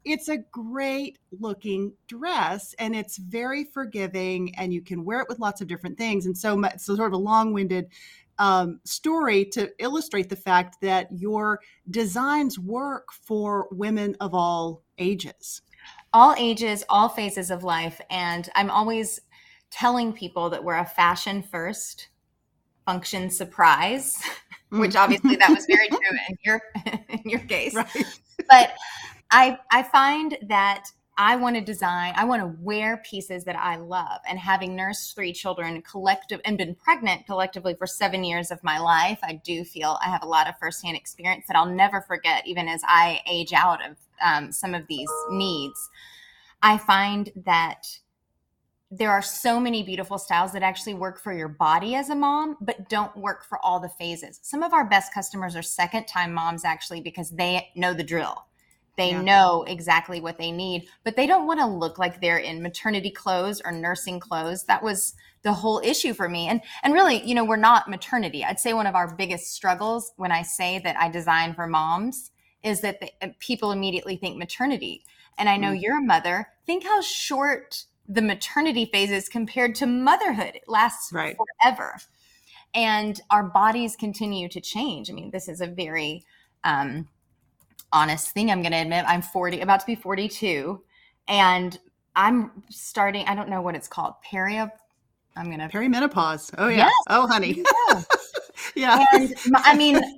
it's 0.05 0.29
a 0.29 0.37
great 0.37 1.19
looking 1.39 1.93
dress 2.07 2.73
and 2.79 2.95
it's 2.95 3.17
very 3.17 3.65
forgiving 3.65 4.55
and 4.55 4.73
you 4.73 4.81
can 4.81 5.03
wear 5.03 5.21
it 5.21 5.27
with 5.29 5.39
lots 5.39 5.61
of 5.61 5.67
different 5.67 5.97
things. 5.97 6.25
And 6.25 6.37
so 6.37 6.55
much 6.55 6.79
so 6.79 6.95
sort 6.95 7.07
of 7.07 7.13
a 7.13 7.21
long 7.21 7.53
winded 7.53 7.89
um, 8.39 8.79
story 8.83 9.45
to 9.45 9.69
illustrate 9.79 10.29
the 10.29 10.35
fact 10.35 10.77
that 10.81 11.07
your 11.11 11.59
designs 11.89 12.59
work 12.59 13.11
for 13.11 13.67
women 13.71 14.15
of 14.19 14.33
all 14.33 14.83
ages. 14.97 15.61
All 16.13 16.35
ages, 16.37 16.83
all 16.89 17.09
phases 17.09 17.51
of 17.51 17.63
life. 17.63 17.99
And 18.09 18.49
I'm 18.55 18.71
always 18.71 19.19
telling 19.69 20.13
people 20.13 20.49
that 20.49 20.63
we're 20.63 20.77
a 20.77 20.85
fashion 20.85 21.41
first, 21.41 22.09
function 22.85 23.29
surprise, 23.29 24.21
which 24.69 24.91
mm. 24.91 24.99
obviously 24.99 25.35
that 25.35 25.49
was 25.49 25.65
very 25.65 25.87
true 25.89 25.99
in 26.29 26.37
your 26.43 26.61
in 27.09 27.21
your 27.25 27.39
case. 27.41 27.75
Right. 27.95 28.19
But 28.49 28.73
I 29.31 29.57
I 29.71 29.83
find 29.83 30.37
that 30.43 30.85
I 31.19 31.35
want 31.35 31.55
to 31.55 31.61
design, 31.61 32.13
I 32.15 32.25
want 32.25 32.43
to 32.43 32.55
wear 32.61 32.97
pieces 32.97 33.43
that 33.45 33.55
I 33.55 33.77
love. 33.77 34.21
And 34.29 34.37
having 34.37 34.75
nursed 34.75 35.15
three 35.15 35.33
children 35.33 35.81
collective 35.81 36.39
and 36.45 36.59
been 36.59 36.75
pregnant 36.75 37.25
collectively 37.25 37.73
for 37.73 37.87
seven 37.87 38.23
years 38.23 38.51
of 38.51 38.63
my 38.63 38.77
life, 38.77 39.17
I 39.23 39.41
do 39.43 39.63
feel 39.63 39.97
I 40.05 40.09
have 40.09 40.21
a 40.21 40.27
lot 40.27 40.47
of 40.47 40.59
firsthand 40.59 40.95
experience 40.95 41.45
that 41.47 41.57
I'll 41.57 41.65
never 41.65 42.01
forget, 42.01 42.45
even 42.45 42.67
as 42.67 42.81
I 42.85 43.21
age 43.27 43.51
out 43.51 43.79
of 43.83 43.97
um, 44.23 44.51
some 44.51 44.75
of 44.75 44.85
these 44.87 45.09
needs. 45.31 45.89
I 46.61 46.77
find 46.77 47.31
that 47.45 47.87
there 48.91 49.11
are 49.11 49.21
so 49.21 49.59
many 49.59 49.81
beautiful 49.83 50.19
styles 50.19 50.53
that 50.53 50.63
actually 50.63 50.93
work 50.93 51.19
for 51.19 51.33
your 51.33 51.49
body 51.49 51.95
as 51.95 52.09
a 52.09 52.15
mom, 52.15 52.57
but 52.61 52.89
don't 52.89 53.15
work 53.17 53.43
for 53.43 53.57
all 53.65 53.79
the 53.79 53.89
phases. 53.89 54.39
Some 54.43 54.61
of 54.61 54.71
our 54.71 54.85
best 54.85 55.13
customers 55.13 55.55
are 55.55 55.63
second 55.63 56.05
time 56.05 56.31
moms 56.31 56.63
actually 56.63 57.01
because 57.01 57.31
they 57.31 57.69
know 57.75 57.93
the 57.93 58.03
drill 58.03 58.46
they 58.97 59.11
yeah. 59.11 59.21
know 59.21 59.63
exactly 59.67 60.19
what 60.19 60.37
they 60.37 60.51
need, 60.51 60.87
but 61.03 61.15
they 61.15 61.27
don't 61.27 61.47
want 61.47 61.59
to 61.59 61.67
look 61.67 61.99
like 61.99 62.19
they're 62.19 62.37
in 62.37 62.63
maternity 62.63 63.11
clothes 63.11 63.61
or 63.63 63.71
nursing 63.71 64.19
clothes. 64.19 64.63
That 64.63 64.83
was 64.83 65.13
the 65.43 65.53
whole 65.53 65.79
issue 65.83 66.13
for 66.13 66.27
me. 66.27 66.47
And 66.47 66.61
and 66.83 66.93
really, 66.93 67.23
you 67.23 67.35
know, 67.35 67.45
we're 67.45 67.57
not 67.57 67.89
maternity. 67.89 68.43
I'd 68.43 68.59
say 68.59 68.73
one 68.73 68.87
of 68.87 68.95
our 68.95 69.15
biggest 69.15 69.53
struggles 69.53 70.11
when 70.17 70.31
I 70.31 70.41
say 70.41 70.79
that 70.79 70.97
I 70.97 71.09
design 71.09 71.53
for 71.53 71.67
moms 71.67 72.31
is 72.63 72.81
that 72.81 72.99
the, 72.99 73.33
people 73.39 73.71
immediately 73.71 74.17
think 74.17 74.37
maternity. 74.37 75.03
And 75.37 75.47
I 75.47 75.57
know 75.57 75.71
mm. 75.71 75.81
you're 75.81 75.99
a 75.99 76.01
mother. 76.01 76.49
Think 76.65 76.83
how 76.83 77.01
short 77.01 77.85
the 78.07 78.21
maternity 78.21 78.89
phase 78.91 79.11
is 79.11 79.29
compared 79.29 79.75
to 79.75 79.85
motherhood. 79.85 80.55
It 80.55 80.63
lasts 80.67 81.13
right. 81.13 81.37
forever. 81.61 81.99
And 82.73 83.19
our 83.29 83.43
bodies 83.43 83.95
continue 83.95 84.49
to 84.49 84.59
change. 84.59 85.09
I 85.09 85.13
mean, 85.13 85.31
this 85.31 85.47
is 85.47 85.61
a 85.61 85.67
very 85.67 86.25
um, 86.63 87.07
honest 87.97 88.31
thing 88.31 88.51
I'm 88.51 88.61
going 88.61 88.73
to 88.73 88.77
admit. 88.77 89.05
I'm 89.07 89.23
40, 89.23 89.61
about 89.61 89.79
to 89.79 89.85
be 89.85 89.95
42, 89.95 90.81
and 91.27 91.79
I'm 92.15 92.63
starting. 92.69 93.25
I 93.27 93.35
don't 93.35 93.49
know 93.49 93.61
what 93.61 93.75
it's 93.75 93.87
called. 93.87 94.13
Peri. 94.23 94.57
I'm 94.57 94.71
going 95.45 95.59
to 95.59 95.67
perimenopause. 95.67 96.53
Oh 96.57 96.67
yeah. 96.67 96.77
Yes. 96.77 96.93
Oh 97.09 97.27
honey. 97.27 97.63
Yeah. 97.89 98.01
yeah. 98.75 99.05
And 99.13 99.35
I 99.55 99.75
mean, 99.75 100.16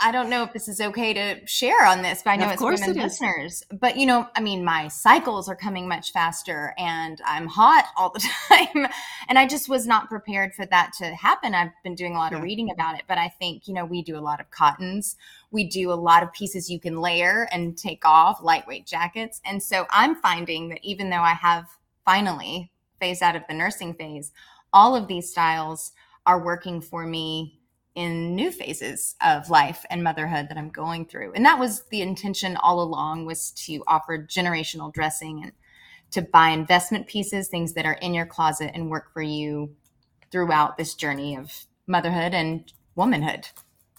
I 0.00 0.10
don't 0.10 0.28
know 0.28 0.42
if 0.42 0.52
this 0.52 0.66
is 0.66 0.80
okay 0.80 1.14
to 1.14 1.46
share 1.46 1.86
on 1.86 2.02
this, 2.02 2.22
but 2.22 2.32
I 2.32 2.36
know 2.36 2.50
it's 2.50 2.60
women 2.60 2.90
it 2.90 2.96
listeners. 2.96 3.62
But 3.70 3.96
you 3.96 4.06
know, 4.06 4.28
I 4.34 4.40
mean, 4.40 4.64
my 4.64 4.88
cycles 4.88 5.48
are 5.48 5.54
coming 5.54 5.86
much 5.86 6.10
faster, 6.10 6.74
and 6.76 7.20
I'm 7.24 7.46
hot 7.46 7.86
all 7.96 8.10
the 8.10 8.18
time, 8.48 8.88
and 9.28 9.38
I 9.38 9.46
just 9.46 9.68
was 9.68 9.86
not 9.86 10.08
prepared 10.08 10.52
for 10.52 10.66
that 10.66 10.92
to 10.98 11.14
happen. 11.14 11.54
I've 11.54 11.70
been 11.84 11.94
doing 11.94 12.14
a 12.14 12.18
lot 12.18 12.32
yeah. 12.32 12.38
of 12.38 12.44
reading 12.44 12.70
about 12.70 12.96
it, 12.96 13.04
but 13.06 13.18
I 13.18 13.28
think 13.28 13.68
you 13.68 13.74
know 13.74 13.84
we 13.84 14.02
do 14.02 14.18
a 14.18 14.20
lot 14.20 14.40
of 14.40 14.50
cottons, 14.50 15.16
we 15.52 15.64
do 15.64 15.92
a 15.92 15.94
lot 15.94 16.24
of 16.24 16.32
pieces 16.32 16.68
you 16.68 16.80
can 16.80 17.00
layer 17.00 17.48
and 17.52 17.78
take 17.78 18.04
off, 18.04 18.42
lightweight 18.42 18.86
jackets, 18.86 19.40
and 19.44 19.62
so 19.62 19.86
I'm 19.90 20.16
finding 20.16 20.70
that 20.70 20.80
even 20.82 21.08
though 21.10 21.22
I 21.22 21.34
have 21.34 21.66
finally 22.04 22.72
phased 22.98 23.22
out 23.22 23.36
of 23.36 23.42
the 23.48 23.54
nursing 23.54 23.94
phase, 23.94 24.32
all 24.72 24.96
of 24.96 25.06
these 25.06 25.30
styles 25.30 25.92
are 26.26 26.44
working 26.44 26.80
for 26.80 27.06
me 27.06 27.60
in 27.94 28.34
new 28.34 28.50
phases 28.50 29.14
of 29.24 29.50
life 29.50 29.84
and 29.88 30.02
motherhood 30.02 30.48
that 30.48 30.58
I'm 30.58 30.70
going 30.70 31.06
through. 31.06 31.32
And 31.34 31.44
that 31.44 31.58
was 31.58 31.84
the 31.90 32.02
intention 32.02 32.56
all 32.56 32.82
along 32.82 33.26
was 33.26 33.52
to 33.66 33.82
offer 33.86 34.18
generational 34.18 34.92
dressing 34.92 35.42
and 35.42 35.52
to 36.10 36.22
buy 36.22 36.50
investment 36.50 37.06
pieces, 37.06 37.48
things 37.48 37.74
that 37.74 37.86
are 37.86 37.94
in 37.94 38.14
your 38.14 38.26
closet 38.26 38.72
and 38.74 38.90
work 38.90 39.12
for 39.12 39.22
you 39.22 39.74
throughout 40.30 40.76
this 40.76 40.94
journey 40.94 41.36
of 41.36 41.52
motherhood 41.86 42.34
and 42.34 42.72
womanhood. 42.96 43.48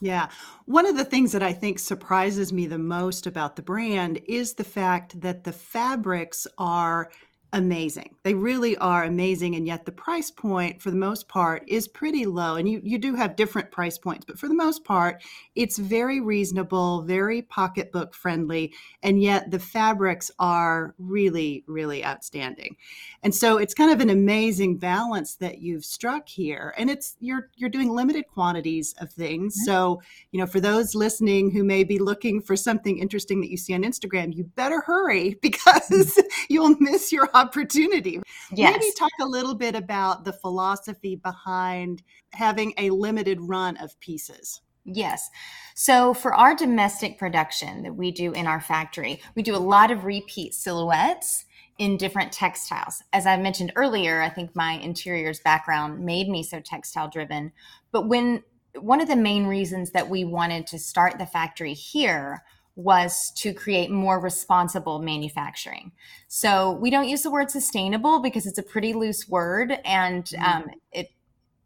Yeah. 0.01 0.29
One 0.65 0.85
of 0.85 0.97
the 0.97 1.05
things 1.05 1.31
that 1.31 1.43
I 1.43 1.53
think 1.53 1.79
surprises 1.79 2.51
me 2.51 2.67
the 2.67 2.77
most 2.77 3.25
about 3.27 3.55
the 3.55 3.61
brand 3.61 4.21
is 4.27 4.53
the 4.53 4.63
fact 4.63 5.21
that 5.21 5.45
the 5.45 5.53
fabrics 5.53 6.45
are 6.57 7.11
amazing. 7.55 8.13
They 8.23 8.33
really 8.33 8.75
are 8.77 9.05
amazing. 9.05 9.55
And 9.55 9.65
yet 9.65 9.85
the 9.85 9.91
price 9.91 10.29
point 10.29 10.81
for 10.81 10.91
the 10.91 10.97
most 10.97 11.29
part 11.29 11.63
is 11.67 11.87
pretty 11.87 12.25
low. 12.25 12.55
And 12.55 12.67
you, 12.67 12.81
you 12.83 12.97
do 12.97 13.15
have 13.15 13.37
different 13.37 13.71
price 13.71 13.97
points, 13.97 14.25
but 14.25 14.37
for 14.37 14.49
the 14.49 14.53
most 14.53 14.83
part, 14.83 15.23
it's 15.55 15.77
very 15.77 16.19
reasonable, 16.19 17.03
very 17.03 17.41
pocketbook 17.41 18.13
friendly. 18.13 18.73
And 19.01 19.23
yet 19.23 19.51
the 19.51 19.59
fabrics 19.59 20.29
are 20.37 20.95
really, 20.99 21.63
really 21.65 22.03
outstanding. 22.03 22.75
And 23.23 23.33
so 23.33 23.57
it's 23.57 23.73
kind 23.73 23.91
of 23.91 24.01
an 24.01 24.09
amazing 24.09 24.77
balance 24.77 25.35
that 25.35 25.59
you've 25.59 25.85
struck 25.85 26.27
here. 26.27 26.73
And 26.77 26.89
it's 26.89 27.15
you're 27.21 27.49
you're 27.55 27.69
doing 27.69 27.89
limited 27.89 28.25
quantities 28.27 28.93
of 28.99 29.11
things. 29.11 29.55
Mm-hmm. 29.55 29.65
So, 29.65 30.01
you 30.33 30.41
know, 30.41 30.47
for 30.47 30.59
those 30.59 30.93
listening 30.93 31.51
who 31.51 31.63
may 31.63 31.85
be 31.85 31.99
looking 31.99 32.41
for 32.41 32.57
something 32.57 32.99
interesting 32.99 33.39
that 33.41 33.49
you 33.49 33.55
see 33.55 33.73
on 33.73 33.83
Instagram, 33.83 34.35
you 34.35 34.43
better 34.43 34.81
hurry 34.81 35.35
because 35.41 35.89
mm-hmm. 35.89 36.27
you'll 36.49 36.75
miss 36.81 37.13
your 37.13 37.29
opportunity 37.33 37.44
opportunity. 37.45 38.21
Yes. 38.51 38.77
Maybe 38.79 38.91
talk 38.97 39.11
a 39.21 39.25
little 39.25 39.55
bit 39.55 39.75
about 39.75 40.25
the 40.25 40.33
philosophy 40.33 41.15
behind 41.15 42.03
having 42.33 42.73
a 42.77 42.89
limited 42.89 43.39
run 43.41 43.77
of 43.77 43.99
pieces. 43.99 44.61
Yes. 44.85 45.29
So 45.73 46.13
for 46.13 46.33
our 46.33 46.55
domestic 46.55 47.17
production 47.17 47.83
that 47.83 47.95
we 47.95 48.11
do 48.11 48.31
in 48.33 48.45
our 48.45 48.61
factory, 48.61 49.21
we 49.35 49.41
do 49.41 49.55
a 49.55 49.57
lot 49.57 49.89
of 49.89 50.05
repeat 50.05 50.53
silhouettes 50.53 51.45
in 51.77 51.97
different 51.97 52.31
textiles. 52.31 53.01
As 53.11 53.25
I 53.25 53.35
mentioned 53.37 53.73
earlier, 53.75 54.21
I 54.21 54.29
think 54.29 54.55
my 54.55 54.73
interiors 54.73 55.39
background 55.39 56.05
made 56.05 56.29
me 56.29 56.43
so 56.43 56.59
textile 56.59 57.09
driven. 57.09 57.51
But 57.91 58.07
when 58.07 58.43
one 58.79 59.01
of 59.01 59.07
the 59.07 59.15
main 59.15 59.47
reasons 59.47 59.91
that 59.91 60.09
we 60.09 60.23
wanted 60.23 60.67
to 60.67 60.79
start 60.79 61.17
the 61.17 61.25
factory 61.25 61.73
here 61.73 62.43
was 62.75 63.31
to 63.37 63.53
create 63.53 63.89
more 63.89 64.19
responsible 64.19 64.99
manufacturing. 64.99 65.91
So 66.27 66.73
we 66.73 66.89
don't 66.89 67.07
use 67.07 67.21
the 67.21 67.31
word 67.31 67.49
sustainable 67.49 68.19
because 68.19 68.45
it's 68.45 68.57
a 68.57 68.63
pretty 68.63 68.93
loose 68.93 69.29
word 69.29 69.79
and 69.85 70.25
mm-hmm. 70.25 70.43
um, 70.43 70.69
it 70.91 71.09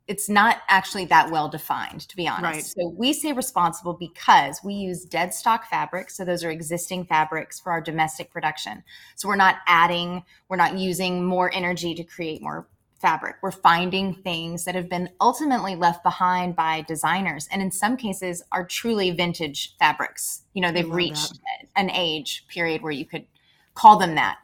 it's 0.07 0.27
not 0.27 0.57
actually 0.67 1.05
that 1.05 1.29
well 1.29 1.47
defined, 1.47 2.01
to 2.09 2.15
be 2.15 2.27
honest. 2.27 2.43
Right. 2.43 2.65
So 2.65 2.89
we 2.97 3.13
say 3.13 3.31
responsible 3.31 3.93
because 3.93 4.59
we 4.63 4.73
use 4.73 5.05
dead 5.05 5.35
stock 5.35 5.69
fabrics. 5.69 6.17
So 6.17 6.25
those 6.25 6.43
are 6.43 6.49
existing 6.49 7.05
fabrics 7.05 7.59
for 7.59 7.71
our 7.71 7.79
domestic 7.79 8.31
production. 8.31 8.83
So 9.15 9.27
we're 9.27 9.35
not 9.35 9.57
adding, 9.67 10.23
we're 10.47 10.57
not 10.57 10.79
using 10.79 11.23
more 11.23 11.53
energy 11.53 11.93
to 11.93 12.03
create 12.03 12.41
more 12.41 12.67
fabric. 12.99 13.38
We're 13.41 13.51
finding 13.51 14.13
things 14.13 14.65
that 14.65 14.75
have 14.75 14.89
been 14.89 15.09
ultimately 15.21 15.75
left 15.75 16.03
behind 16.03 16.55
by 16.55 16.81
designers 16.81 17.47
and 17.51 17.62
in 17.62 17.71
some 17.71 17.97
cases 17.97 18.43
are 18.51 18.65
truly 18.65 19.12
vintage 19.12 19.75
fabrics. 19.77 20.41
You 20.53 20.62
know, 20.62 20.71
they've 20.71 20.89
reached 20.89 21.33
that. 21.33 21.67
an 21.75 21.89
age 21.91 22.45
period 22.49 22.81
where 22.81 22.91
you 22.91 23.05
could 23.05 23.25
call 23.73 23.97
them 23.97 24.15
that. 24.15 24.39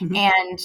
Mm-hmm. 0.00 0.16
And 0.16 0.58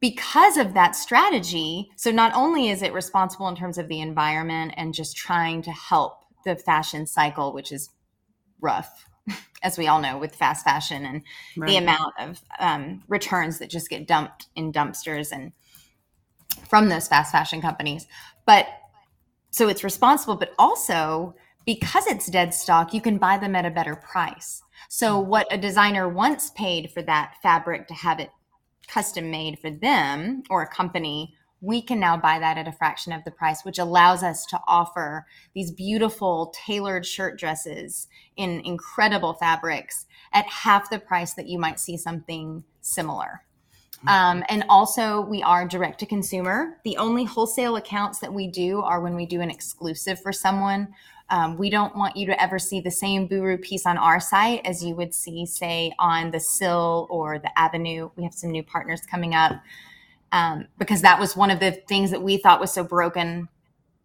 because 0.00 0.56
of 0.56 0.74
that 0.74 0.96
strategy, 0.96 1.90
so 1.96 2.10
not 2.10 2.32
only 2.34 2.68
is 2.68 2.82
it 2.82 2.92
responsible 2.92 3.48
in 3.48 3.56
terms 3.56 3.78
of 3.78 3.88
the 3.88 4.00
environment 4.00 4.74
and 4.76 4.92
just 4.92 5.16
trying 5.16 5.62
to 5.62 5.70
help 5.70 6.24
the 6.44 6.56
fashion 6.56 7.06
cycle, 7.06 7.52
which 7.52 7.72
is 7.72 7.90
rough 8.60 9.06
as 9.62 9.78
we 9.78 9.86
all 9.86 10.00
know, 10.00 10.18
with 10.18 10.34
fast 10.34 10.64
fashion 10.64 11.06
and 11.06 11.22
right. 11.56 11.68
the 11.68 11.76
amount 11.76 12.12
of 12.18 12.40
um, 12.58 13.02
returns 13.08 13.60
that 13.60 13.70
just 13.70 13.88
get 13.88 14.06
dumped 14.06 14.48
in 14.56 14.72
dumpsters 14.72 15.30
and 15.32 15.52
from 16.68 16.88
those 16.88 17.08
fast 17.08 17.32
fashion 17.32 17.60
companies. 17.60 18.06
But 18.46 18.66
so 19.50 19.68
it's 19.68 19.84
responsible, 19.84 20.36
but 20.36 20.54
also 20.58 21.34
because 21.64 22.06
it's 22.06 22.26
dead 22.26 22.52
stock, 22.54 22.92
you 22.92 23.00
can 23.00 23.18
buy 23.18 23.38
them 23.38 23.54
at 23.54 23.66
a 23.66 23.70
better 23.70 23.96
price. 23.96 24.62
So 24.88 25.20
mm-hmm. 25.20 25.30
what 25.30 25.52
a 25.52 25.58
designer 25.58 26.08
once 26.08 26.50
paid 26.50 26.90
for 26.90 27.02
that 27.02 27.34
fabric 27.42 27.88
to 27.88 27.94
have 27.94 28.18
it 28.18 28.30
custom 28.88 29.30
made 29.30 29.58
for 29.58 29.70
them 29.70 30.42
or 30.50 30.62
a 30.62 30.68
company 30.68 31.34
we 31.62 31.80
can 31.80 32.00
now 32.00 32.16
buy 32.16 32.40
that 32.40 32.58
at 32.58 32.66
a 32.66 32.72
fraction 32.72 33.12
of 33.12 33.22
the 33.24 33.30
price, 33.30 33.64
which 33.64 33.78
allows 33.78 34.24
us 34.24 34.44
to 34.46 34.60
offer 34.66 35.24
these 35.54 35.70
beautiful 35.70 36.52
tailored 36.66 37.06
shirt 37.06 37.38
dresses 37.38 38.08
in 38.36 38.60
incredible 38.64 39.34
fabrics 39.34 40.04
at 40.32 40.44
half 40.46 40.90
the 40.90 40.98
price 40.98 41.34
that 41.34 41.48
you 41.48 41.58
might 41.58 41.78
see 41.78 41.96
something 41.96 42.64
similar. 42.80 43.44
Mm-hmm. 44.06 44.08
Um, 44.08 44.44
and 44.48 44.64
also, 44.68 45.20
we 45.20 45.42
are 45.42 45.66
direct 45.66 46.00
to 46.00 46.06
consumer. 46.06 46.78
The 46.84 46.96
only 46.96 47.24
wholesale 47.24 47.76
accounts 47.76 48.18
that 48.18 48.32
we 48.32 48.48
do 48.48 48.80
are 48.80 49.00
when 49.00 49.14
we 49.14 49.26
do 49.26 49.40
an 49.40 49.50
exclusive 49.50 50.20
for 50.20 50.32
someone. 50.32 50.88
Um, 51.30 51.56
we 51.56 51.70
don't 51.70 51.96
want 51.96 52.16
you 52.16 52.26
to 52.26 52.42
ever 52.42 52.58
see 52.58 52.80
the 52.80 52.90
same 52.90 53.26
Buru 53.26 53.56
piece 53.56 53.86
on 53.86 53.96
our 53.96 54.20
site 54.20 54.60
as 54.66 54.84
you 54.84 54.94
would 54.96 55.14
see, 55.14 55.46
say, 55.46 55.94
on 55.98 56.30
the 56.30 56.40
Sill 56.40 57.06
or 57.10 57.38
the 57.38 57.58
Avenue. 57.58 58.10
We 58.16 58.24
have 58.24 58.34
some 58.34 58.50
new 58.50 58.62
partners 58.62 59.00
coming 59.02 59.34
up 59.34 59.52
um, 60.32 60.66
because 60.78 61.00
that 61.02 61.18
was 61.18 61.36
one 61.36 61.50
of 61.50 61.60
the 61.60 61.72
things 61.72 62.10
that 62.10 62.22
we 62.22 62.36
thought 62.36 62.60
was 62.60 62.72
so 62.72 62.82
broken 62.84 63.48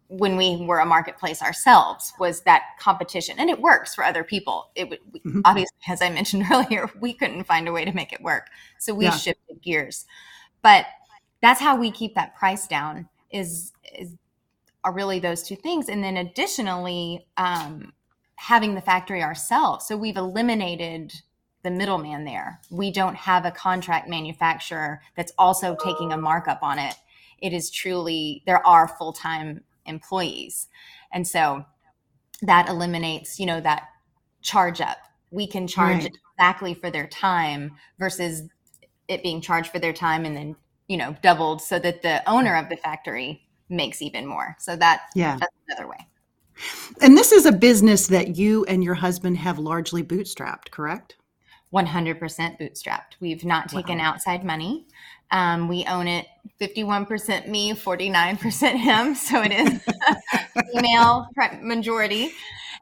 when 0.08 0.36
we 0.36 0.56
were 0.56 0.78
a 0.78 0.86
marketplace 0.86 1.42
ourselves 1.42 2.12
was 2.18 2.40
that 2.42 2.62
competition 2.80 3.36
and 3.38 3.50
it 3.50 3.60
works 3.60 3.94
for 3.94 4.02
other 4.04 4.24
people 4.24 4.70
it 4.74 4.88
would 4.88 5.00
mm-hmm. 5.12 5.40
obviously 5.44 5.76
as 5.88 6.00
i 6.02 6.08
mentioned 6.08 6.44
earlier 6.50 6.90
we 7.00 7.12
couldn't 7.12 7.44
find 7.44 7.68
a 7.68 7.72
way 7.72 7.84
to 7.84 7.92
make 7.92 8.12
it 8.12 8.22
work 8.22 8.46
so 8.78 8.94
we 8.94 9.04
yeah. 9.04 9.10
shifted 9.10 9.60
gears 9.62 10.06
but 10.62 10.86
that's 11.42 11.60
how 11.60 11.76
we 11.76 11.90
keep 11.90 12.14
that 12.14 12.34
price 12.34 12.66
down 12.66 13.08
is, 13.30 13.72
is 13.96 14.14
are 14.82 14.92
really 14.92 15.20
those 15.20 15.42
two 15.42 15.56
things 15.56 15.88
and 15.88 16.02
then 16.02 16.16
additionally 16.16 17.26
um, 17.36 17.92
having 18.36 18.74
the 18.74 18.80
factory 18.80 19.22
ourselves 19.22 19.86
so 19.86 19.96
we've 19.96 20.16
eliminated 20.16 21.12
the 21.62 21.70
middleman 21.70 22.24
there. 22.24 22.60
We 22.70 22.90
don't 22.90 23.16
have 23.16 23.44
a 23.44 23.50
contract 23.50 24.08
manufacturer 24.08 25.02
that's 25.16 25.32
also 25.38 25.76
taking 25.82 26.12
a 26.12 26.16
markup 26.16 26.62
on 26.62 26.78
it. 26.78 26.94
It 27.40 27.52
is 27.52 27.70
truly, 27.70 28.42
there 28.46 28.64
are 28.66 28.88
full 28.88 29.12
time 29.12 29.62
employees. 29.88 30.68
And 31.12 31.26
so 31.26 31.64
that 32.42 32.68
eliminates, 32.68 33.38
you 33.38 33.46
know, 33.46 33.60
that 33.60 33.88
charge 34.42 34.80
up. 34.80 34.98
We 35.30 35.46
can 35.46 35.66
charge 35.66 36.04
right. 36.04 36.16
exactly 36.34 36.74
for 36.74 36.90
their 36.90 37.06
time 37.06 37.72
versus 37.98 38.42
it 39.08 39.22
being 39.22 39.40
charged 39.40 39.70
for 39.70 39.78
their 39.78 39.92
time 39.92 40.24
and 40.24 40.36
then, 40.36 40.56
you 40.86 40.96
know, 40.96 41.16
doubled 41.22 41.60
so 41.60 41.78
that 41.78 42.02
the 42.02 42.28
owner 42.28 42.56
of 42.56 42.68
the 42.68 42.76
factory 42.76 43.42
makes 43.68 44.00
even 44.00 44.26
more. 44.26 44.56
So 44.58 44.76
that, 44.76 45.02
yeah. 45.14 45.36
that's 45.38 45.54
another 45.68 45.88
way. 45.88 46.06
And 47.00 47.16
this 47.16 47.32
is 47.32 47.46
a 47.46 47.52
business 47.52 48.08
that 48.08 48.36
you 48.36 48.64
and 48.64 48.82
your 48.82 48.94
husband 48.94 49.38
have 49.38 49.58
largely 49.58 50.02
bootstrapped, 50.02 50.70
correct? 50.70 51.16
100% 51.72 52.18
bootstrapped. 52.58 53.16
We've 53.20 53.44
not 53.44 53.68
taken 53.68 53.98
wow. 53.98 54.04
outside 54.04 54.44
money. 54.44 54.86
Um, 55.30 55.68
we 55.68 55.84
own 55.86 56.08
it 56.08 56.26
51% 56.60 57.48
me, 57.48 57.72
49% 57.72 58.76
him. 58.76 59.14
So 59.14 59.42
it 59.42 59.52
is 59.52 59.80
female 60.72 61.28
majority. 61.60 62.32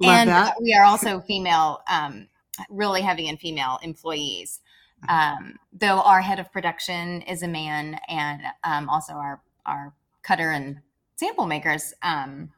Love 0.00 0.14
and 0.14 0.30
that. 0.30 0.54
we 0.60 0.74
are 0.74 0.84
also 0.84 1.20
female, 1.20 1.82
um, 1.88 2.28
really 2.68 3.02
heavy 3.02 3.28
in 3.28 3.36
female 3.36 3.78
employees. 3.82 4.60
Um, 5.08 5.58
though 5.72 6.00
our 6.00 6.20
head 6.20 6.40
of 6.40 6.50
production 6.52 7.22
is 7.22 7.42
a 7.42 7.48
man 7.48 7.98
and 8.08 8.42
um, 8.64 8.88
also 8.88 9.12
our, 9.14 9.40
our 9.64 9.92
cutter 10.22 10.50
and 10.50 10.80
sample 11.16 11.46
makers. 11.46 11.94
Um, 12.02 12.50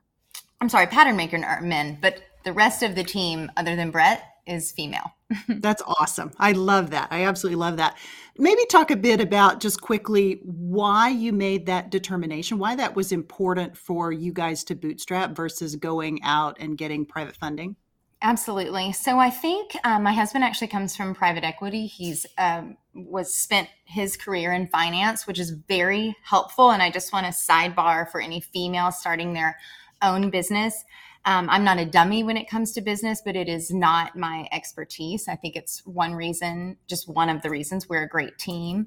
I'm 0.60 0.68
sorry, 0.68 0.86
pattern 0.86 1.16
maker 1.16 1.44
are 1.44 1.60
men, 1.60 1.98
but 2.00 2.22
the 2.44 2.52
rest 2.52 2.82
of 2.82 2.94
the 2.94 3.04
team, 3.04 3.50
other 3.56 3.76
than 3.76 3.90
Brett, 3.90 4.22
is 4.46 4.72
female. 4.72 5.12
That's 5.48 5.82
awesome. 5.82 6.32
I 6.38 6.52
love 6.52 6.90
that. 6.90 7.08
I 7.10 7.24
absolutely 7.24 7.56
love 7.56 7.76
that. 7.76 7.96
Maybe 8.40 8.64
talk 8.66 8.92
a 8.92 8.96
bit 8.96 9.20
about 9.20 9.58
just 9.58 9.80
quickly 9.80 10.40
why 10.44 11.08
you 11.08 11.32
made 11.32 11.66
that 11.66 11.90
determination, 11.90 12.58
why 12.58 12.76
that 12.76 12.94
was 12.94 13.10
important 13.10 13.76
for 13.76 14.12
you 14.12 14.32
guys 14.32 14.62
to 14.64 14.76
bootstrap 14.76 15.34
versus 15.34 15.74
going 15.74 16.22
out 16.22 16.56
and 16.60 16.78
getting 16.78 17.04
private 17.04 17.36
funding. 17.36 17.74
Absolutely. 18.22 18.92
So 18.92 19.18
I 19.18 19.30
think 19.30 19.72
um, 19.84 20.04
my 20.04 20.12
husband 20.12 20.44
actually 20.44 20.68
comes 20.68 20.96
from 20.96 21.14
private 21.14 21.44
equity. 21.44 21.86
He's 21.86 22.26
um, 22.36 22.76
was 22.94 23.34
spent 23.34 23.68
his 23.84 24.16
career 24.16 24.52
in 24.52 24.68
finance, 24.68 25.26
which 25.26 25.38
is 25.38 25.50
very 25.50 26.16
helpful. 26.22 26.70
And 26.70 26.82
I 26.82 26.90
just 26.90 27.12
want 27.12 27.26
to 27.26 27.32
sidebar 27.32 28.08
for 28.08 28.20
any 28.20 28.40
female 28.40 28.90
starting 28.90 29.34
their 29.34 29.56
own 30.02 30.30
business. 30.30 30.84
Um, 31.28 31.50
I'm 31.50 31.62
not 31.62 31.78
a 31.78 31.84
dummy 31.84 32.24
when 32.24 32.38
it 32.38 32.48
comes 32.48 32.72
to 32.72 32.80
business, 32.80 33.20
but 33.22 33.36
it 33.36 33.50
is 33.50 33.70
not 33.70 34.16
my 34.16 34.48
expertise. 34.50 35.28
I 35.28 35.36
think 35.36 35.56
it's 35.56 35.84
one 35.84 36.14
reason, 36.14 36.78
just 36.86 37.06
one 37.06 37.28
of 37.28 37.42
the 37.42 37.50
reasons 37.50 37.86
we're 37.86 38.04
a 38.04 38.08
great 38.08 38.38
team. 38.38 38.86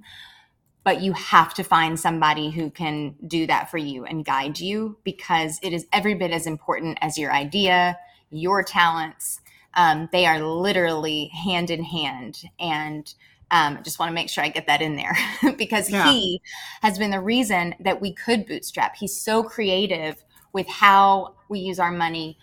But 0.84 1.02
you 1.02 1.14
have 1.14 1.54
to 1.54 1.64
find 1.64 2.00
somebody 2.00 2.50
who 2.50 2.72
can 2.72 3.14
do 3.28 3.46
that 3.46 3.70
for 3.70 3.78
you 3.78 4.06
and 4.06 4.26
guide 4.26 4.60
you 4.60 4.98
because 5.04 5.60
it 5.62 5.72
is 5.72 5.86
every 5.94 6.16
bit 6.16 6.32
as 6.32 6.48
important 6.48 6.98
as 7.00 7.16
your 7.16 7.32
idea, 7.32 7.96
your 8.32 8.64
talents. 8.64 9.40
Um, 9.76 10.10
they 10.12 10.26
are 10.26 10.42
literally 10.42 11.28
hand 11.28 11.70
in 11.70 11.84
hand. 11.84 12.42
And 12.60 13.14
um, 13.52 13.84
just 13.84 14.00
want 14.00 14.10
to 14.10 14.16
make 14.16 14.32
sure 14.32 14.44
I 14.44 14.50
get 14.50 14.66
that 14.66 14.82
in 14.82 14.96
there 14.96 15.16
because 15.60 15.92
yeah. 15.92 16.12
he 16.12 16.42
has 16.82 16.98
been 16.98 17.12
the 17.12 17.22
reason 17.22 17.76
that 17.82 18.02
we 18.02 18.14
could 18.14 18.48
bootstrap. 18.48 18.96
He's 18.96 19.16
so 19.16 19.44
creative 19.44 20.24
with 20.54 20.68
how 20.68 21.36
we 21.50 21.60
use 21.60 21.80
our 21.80 21.92
money, 21.92 22.38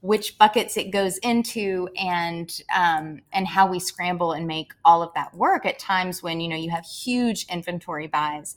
which 0.00 0.38
buckets 0.38 0.76
it 0.76 0.90
goes 0.90 1.18
into, 1.18 1.88
and 1.98 2.60
um, 2.74 3.22
and 3.32 3.46
how 3.46 3.66
we 3.66 3.78
scramble 3.78 4.32
and 4.32 4.46
make 4.46 4.72
all 4.84 5.02
of 5.02 5.12
that 5.14 5.34
work 5.34 5.64
at 5.66 5.78
times 5.78 6.22
when 6.22 6.40
you 6.40 6.48
know 6.48 6.56
you 6.56 6.70
have 6.70 6.84
huge 6.84 7.46
inventory 7.46 8.06
buys. 8.06 8.56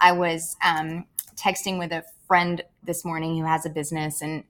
I 0.00 0.12
was 0.12 0.56
um, 0.64 1.06
texting 1.34 1.78
with 1.78 1.92
a 1.92 2.04
friend 2.26 2.62
this 2.82 3.04
morning 3.04 3.36
who 3.38 3.44
has 3.44 3.66
a 3.66 3.70
business 3.70 4.22
and 4.22 4.44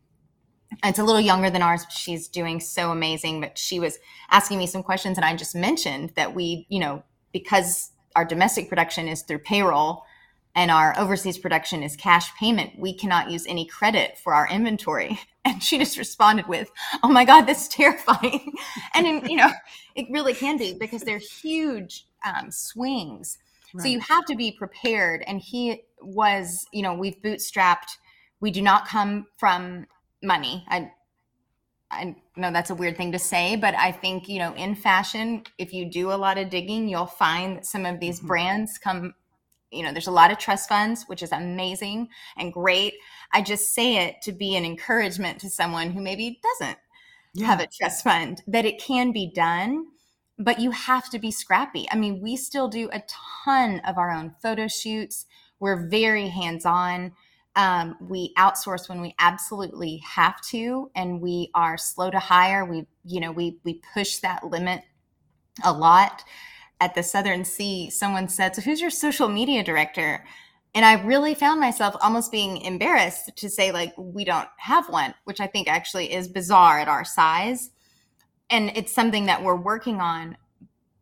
it's 0.85 0.99
a 0.99 1.05
little 1.05 1.21
younger 1.21 1.51
than 1.51 1.63
ours. 1.63 1.87
She's 1.91 2.29
doing 2.29 2.61
so 2.61 2.91
amazing, 2.91 3.41
but 3.41 3.57
she 3.57 3.81
was 3.81 3.99
asking 4.31 4.59
me 4.59 4.67
some 4.67 4.83
questions, 4.83 5.17
and 5.17 5.25
I 5.25 5.35
just 5.35 5.55
mentioned 5.55 6.13
that 6.17 6.35
we, 6.35 6.67
you 6.69 6.79
know, 6.79 7.03
because 7.33 7.93
our 8.15 8.25
domestic 8.25 8.69
production 8.69 9.09
is 9.09 9.23
through 9.23 9.39
payroll, 9.39 10.05
and 10.59 10.73
our 10.73 10.92
overseas 10.99 11.38
production 11.38 11.85
is 11.85 11.94
cash 11.94 12.35
payment, 12.35 12.77
we 12.77 12.92
cannot 12.92 13.31
use 13.31 13.47
any 13.47 13.64
credit 13.64 14.18
for 14.18 14.35
our 14.35 14.49
inventory. 14.49 15.18
And 15.44 15.62
she 15.62 15.79
just 15.79 15.97
responded 15.97 16.47
with, 16.47 16.71
Oh 17.03 17.09
my 17.09 17.25
God, 17.25 17.42
that's 17.42 17.68
terrifying. 17.68 18.53
and, 18.94 19.07
in, 19.07 19.31
you 19.31 19.37
know, 19.37 19.51
it 19.94 20.05
really 20.11 20.35
can 20.35 20.59
be 20.59 20.77
because 20.79 21.01
they're 21.01 21.16
huge 21.16 22.05
um, 22.23 22.51
swings. 22.51 23.38
Right. 23.73 23.83
So 23.83 23.88
you 23.88 23.99
have 24.01 24.27
to 24.27 24.37
be 24.37 24.53
prepared. 24.53 25.25
And 25.27 25.40
he 25.40 25.85
was, 26.03 26.66
you 26.71 26.83
know, 26.83 26.92
we've 26.92 27.16
bootstrapped. 27.23 27.97
We 28.40 28.51
do 28.51 28.61
not 28.61 28.87
come 28.87 29.25
from 29.38 29.87
money. 30.23 30.66
I, 30.68 30.90
I 31.90 32.16
know 32.37 32.53
that's 32.53 32.68
a 32.68 32.75
weird 32.75 32.99
thing 32.99 33.12
to 33.12 33.18
say, 33.18 33.57
but 33.57 33.75
I 33.75 33.90
think, 33.90 34.29
you 34.29 34.40
know, 34.40 34.53
in 34.53 34.75
fashion, 34.75 35.44
if 35.57 35.73
you 35.73 35.90
do 35.90 36.12
a 36.12 36.18
lot 36.18 36.37
of 36.37 36.51
digging, 36.51 36.88
you'll 36.88 37.07
find 37.07 37.57
that 37.57 37.64
some 37.64 37.87
of 37.87 38.01
these 38.01 38.18
mm-hmm. 38.18 38.29
brands 38.29 38.77
come 38.77 39.14
you 39.70 39.83
know, 39.83 39.92
there's 39.92 40.07
a 40.07 40.12
lot 40.12 40.31
of 40.31 40.38
trust 40.38 40.68
funds, 40.68 41.04
which 41.07 41.22
is 41.22 41.33
amazing 41.33 42.09
and 42.37 42.52
great. 42.52 42.94
I 43.33 43.42
just 43.42 43.74
say 43.74 43.96
it 44.07 44.22
to 44.22 44.33
be 44.33 44.57
an 44.57 44.64
encouragement 44.64 45.40
to 45.40 45.50
someone 45.50 45.90
who 45.90 46.00
maybe 46.00 46.40
doesn't 46.42 46.78
yeah. 47.35 47.46
have 47.46 47.61
a 47.61 47.66
trust 47.66 48.04
fund 48.04 48.42
that 48.46 48.64
it 48.64 48.81
can 48.81 49.12
be 49.12 49.31
done, 49.35 49.87
but 50.38 50.61
you 50.61 50.70
have 50.70 51.11
to 51.11 51.18
be 51.18 51.31
scrappy. 51.31 51.87
I 51.90 51.96
mean, 51.96 52.20
we 52.22 52.37
still 52.37 52.68
do 52.68 52.88
a 52.92 53.02
ton 53.44 53.81
of 53.81 53.98
our 53.98 54.11
own 54.11 54.35
photo 54.42 54.68
shoots. 54.68 55.26
We're 55.61 55.88
very 55.88 56.28
hands 56.28 56.64
on. 56.64 57.12
Um, 57.57 57.96
we 58.00 58.33
outsource 58.38 58.88
when 58.88 59.00
we 59.00 59.14
absolutely 59.18 60.00
have 60.07 60.40
to, 60.42 60.90
and 60.94 61.20
we 61.20 61.50
are 61.54 61.76
slow 61.76 62.11
to 62.11 62.18
hire. 62.18 62.64
We, 62.64 62.87
you 63.04 63.20
know, 63.20 63.33
we 63.33 63.59
we 63.64 63.83
push 63.92 64.18
that 64.18 64.44
limit 64.44 64.83
a 65.64 65.72
lot 65.72 66.22
at 66.81 66.95
the 66.95 67.03
Southern 67.03 67.45
C, 67.45 67.91
someone 67.91 68.29
said, 68.29 68.55
So 68.55 68.62
who's 68.62 68.81
your 68.81 68.91
social 68.91 69.29
media 69.29 69.62
director? 69.62 70.25
And 70.75 70.85
I 70.85 71.03
really 71.03 71.35
found 71.35 71.61
myself 71.61 71.97
almost 72.01 72.31
being 72.31 72.59
embarrassed 72.59 73.37
to 73.37 73.49
say, 73.49 73.73
like, 73.73 73.93
we 73.97 74.25
don't 74.25 74.49
have 74.59 74.88
one, 74.88 75.14
which 75.25 75.41
I 75.41 75.47
think 75.47 75.67
actually 75.67 76.12
is 76.12 76.29
bizarre 76.29 76.79
at 76.79 76.88
our 76.88 77.05
size. 77.05 77.71
And 78.51 78.71
it's 78.77 78.93
something 78.93 79.27
that 79.27 79.43
we're 79.43 79.57
working 79.57 80.01
on. 80.01 80.37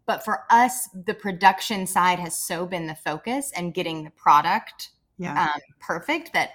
But 0.07 0.25
for 0.25 0.45
us, 0.51 0.89
the 1.07 1.15
production 1.15 1.87
side 1.87 2.21
has 2.21 2.39
so 2.39 2.65
been 2.65 2.87
the 2.87 2.95
focus 2.95 3.53
and 3.57 3.75
getting 3.75 4.05
the 4.05 4.11
product 4.11 4.91
yeah. 5.19 5.53
um, 5.55 5.61
perfect 5.81 6.33
that 6.33 6.51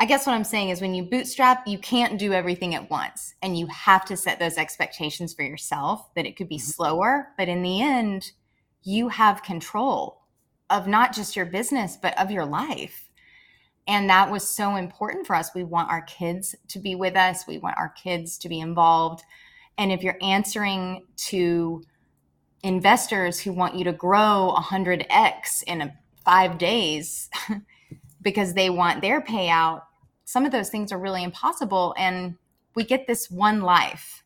I 0.00 0.04
guess 0.04 0.26
what 0.26 0.34
I'm 0.34 0.44
saying 0.44 0.68
is 0.68 0.80
when 0.80 0.94
you 0.94 1.02
bootstrap, 1.02 1.66
you 1.66 1.78
can't 1.78 2.18
do 2.18 2.32
everything 2.32 2.74
at 2.74 2.88
once. 2.88 3.34
And 3.42 3.58
you 3.58 3.66
have 3.66 4.04
to 4.06 4.16
set 4.16 4.38
those 4.38 4.56
expectations 4.56 5.34
for 5.34 5.42
yourself 5.42 6.14
that 6.14 6.26
it 6.26 6.36
could 6.36 6.48
be 6.48 6.56
mm-hmm. 6.56 6.70
slower. 6.70 7.28
But 7.36 7.48
in 7.48 7.62
the 7.62 7.82
end, 7.82 8.30
you 8.84 9.08
have 9.08 9.42
control 9.42 10.22
of 10.70 10.86
not 10.86 11.14
just 11.14 11.34
your 11.34 11.46
business, 11.46 11.96
but 12.00 12.18
of 12.18 12.30
your 12.30 12.46
life. 12.46 13.08
And 13.88 14.08
that 14.10 14.30
was 14.30 14.46
so 14.46 14.76
important 14.76 15.26
for 15.26 15.34
us. 15.34 15.54
We 15.54 15.64
want 15.64 15.90
our 15.90 16.02
kids 16.02 16.54
to 16.68 16.78
be 16.78 16.94
with 16.94 17.16
us, 17.16 17.46
we 17.46 17.58
want 17.58 17.78
our 17.78 17.88
kids 17.88 18.38
to 18.38 18.48
be 18.48 18.60
involved. 18.60 19.22
And 19.78 19.90
if 19.90 20.02
you're 20.02 20.18
answering 20.20 21.06
to 21.16 21.82
investors 22.62 23.40
who 23.40 23.52
want 23.52 23.76
you 23.76 23.84
to 23.84 23.92
grow 23.92 24.54
100x 24.58 25.62
in 25.66 25.80
a, 25.80 25.94
five 26.24 26.58
days 26.58 27.30
because 28.22 28.52
they 28.52 28.68
want 28.68 29.00
their 29.00 29.22
payout, 29.22 29.82
some 30.28 30.44
of 30.44 30.52
those 30.52 30.68
things 30.68 30.92
are 30.92 30.98
really 30.98 31.24
impossible. 31.24 31.94
And 31.96 32.36
we 32.74 32.84
get 32.84 33.06
this 33.06 33.30
one 33.30 33.62
life. 33.62 34.24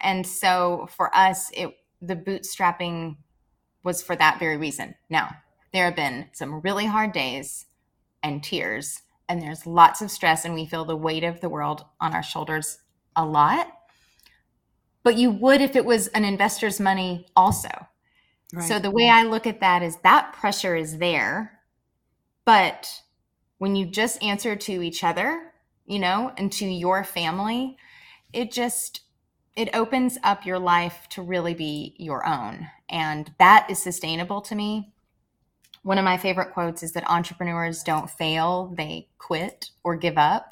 And 0.00 0.26
so 0.26 0.88
for 0.96 1.16
us, 1.16 1.48
it 1.54 1.76
the 2.00 2.16
bootstrapping 2.16 3.18
was 3.84 4.02
for 4.02 4.16
that 4.16 4.40
very 4.40 4.56
reason. 4.56 4.96
Now, 5.08 5.36
there 5.72 5.84
have 5.84 5.94
been 5.94 6.26
some 6.32 6.60
really 6.62 6.86
hard 6.86 7.12
days 7.12 7.66
and 8.24 8.42
tears, 8.42 9.02
and 9.28 9.40
there's 9.40 9.64
lots 9.64 10.02
of 10.02 10.10
stress, 10.10 10.44
and 10.44 10.54
we 10.54 10.66
feel 10.66 10.84
the 10.84 10.96
weight 10.96 11.22
of 11.22 11.40
the 11.40 11.48
world 11.48 11.84
on 12.00 12.16
our 12.16 12.24
shoulders 12.24 12.78
a 13.14 13.24
lot. 13.24 13.72
But 15.04 15.18
you 15.18 15.30
would 15.30 15.60
if 15.60 15.76
it 15.76 15.84
was 15.84 16.08
an 16.08 16.24
investor's 16.24 16.80
money 16.80 17.26
also. 17.36 17.70
Right. 18.52 18.66
So 18.66 18.80
the 18.80 18.90
way 18.90 19.08
I 19.08 19.22
look 19.22 19.46
at 19.46 19.60
that 19.60 19.84
is 19.84 19.98
that 19.98 20.32
pressure 20.32 20.74
is 20.74 20.98
there, 20.98 21.60
but 22.44 23.02
when 23.62 23.76
you 23.76 23.86
just 23.86 24.20
answer 24.24 24.56
to 24.56 24.82
each 24.82 25.04
other, 25.04 25.52
you 25.86 26.00
know, 26.00 26.32
and 26.36 26.50
to 26.50 26.66
your 26.66 27.04
family, 27.04 27.76
it 28.32 28.50
just 28.50 29.02
it 29.54 29.70
opens 29.72 30.18
up 30.24 30.44
your 30.44 30.58
life 30.58 31.06
to 31.10 31.22
really 31.22 31.54
be 31.54 31.94
your 31.96 32.26
own. 32.26 32.66
And 32.88 33.32
that 33.38 33.70
is 33.70 33.80
sustainable 33.80 34.40
to 34.40 34.56
me. 34.56 34.92
One 35.84 35.96
of 35.96 36.04
my 36.04 36.16
favorite 36.16 36.52
quotes 36.52 36.82
is 36.82 36.90
that 36.94 37.08
entrepreneurs 37.08 37.84
don't 37.84 38.10
fail, 38.10 38.74
they 38.76 39.06
quit 39.18 39.70
or 39.84 39.94
give 39.94 40.18
up. 40.18 40.50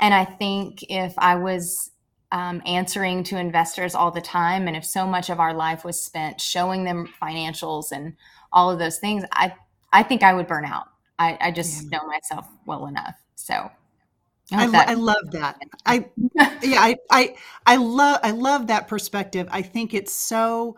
And 0.00 0.14
I 0.14 0.24
think 0.24 0.84
if 0.88 1.12
I 1.18 1.34
was 1.34 1.90
um, 2.32 2.62
answering 2.64 3.24
to 3.24 3.38
investors 3.38 3.94
all 3.94 4.10
the 4.10 4.22
time, 4.22 4.68
and 4.68 4.74
if 4.74 4.86
so 4.86 5.06
much 5.06 5.28
of 5.28 5.38
our 5.38 5.52
life 5.52 5.84
was 5.84 6.02
spent 6.02 6.40
showing 6.40 6.84
them 6.84 7.12
financials 7.22 7.92
and 7.92 8.16
all 8.54 8.70
of 8.70 8.78
those 8.78 8.98
things, 9.00 9.22
I 9.32 9.52
I 9.92 10.02
think 10.02 10.22
I 10.22 10.32
would 10.32 10.46
burn 10.46 10.64
out. 10.64 10.86
I, 11.18 11.38
I 11.40 11.50
just 11.50 11.84
yeah. 11.84 11.98
know 11.98 12.06
myself 12.06 12.46
well 12.66 12.86
enough. 12.86 13.16
So 13.34 13.70
I, 14.52 14.66
I, 14.66 14.84
I, 14.90 14.94
love 14.94 15.30
that. 15.32 15.60
I 15.84 16.06
yeah, 16.62 16.80
I, 16.80 16.96
I 17.10 17.34
I 17.66 17.76
love 17.76 18.20
I 18.22 18.30
love 18.30 18.68
that 18.68 18.86
perspective. 18.86 19.48
I 19.50 19.62
think 19.62 19.92
it's 19.92 20.12
so 20.12 20.76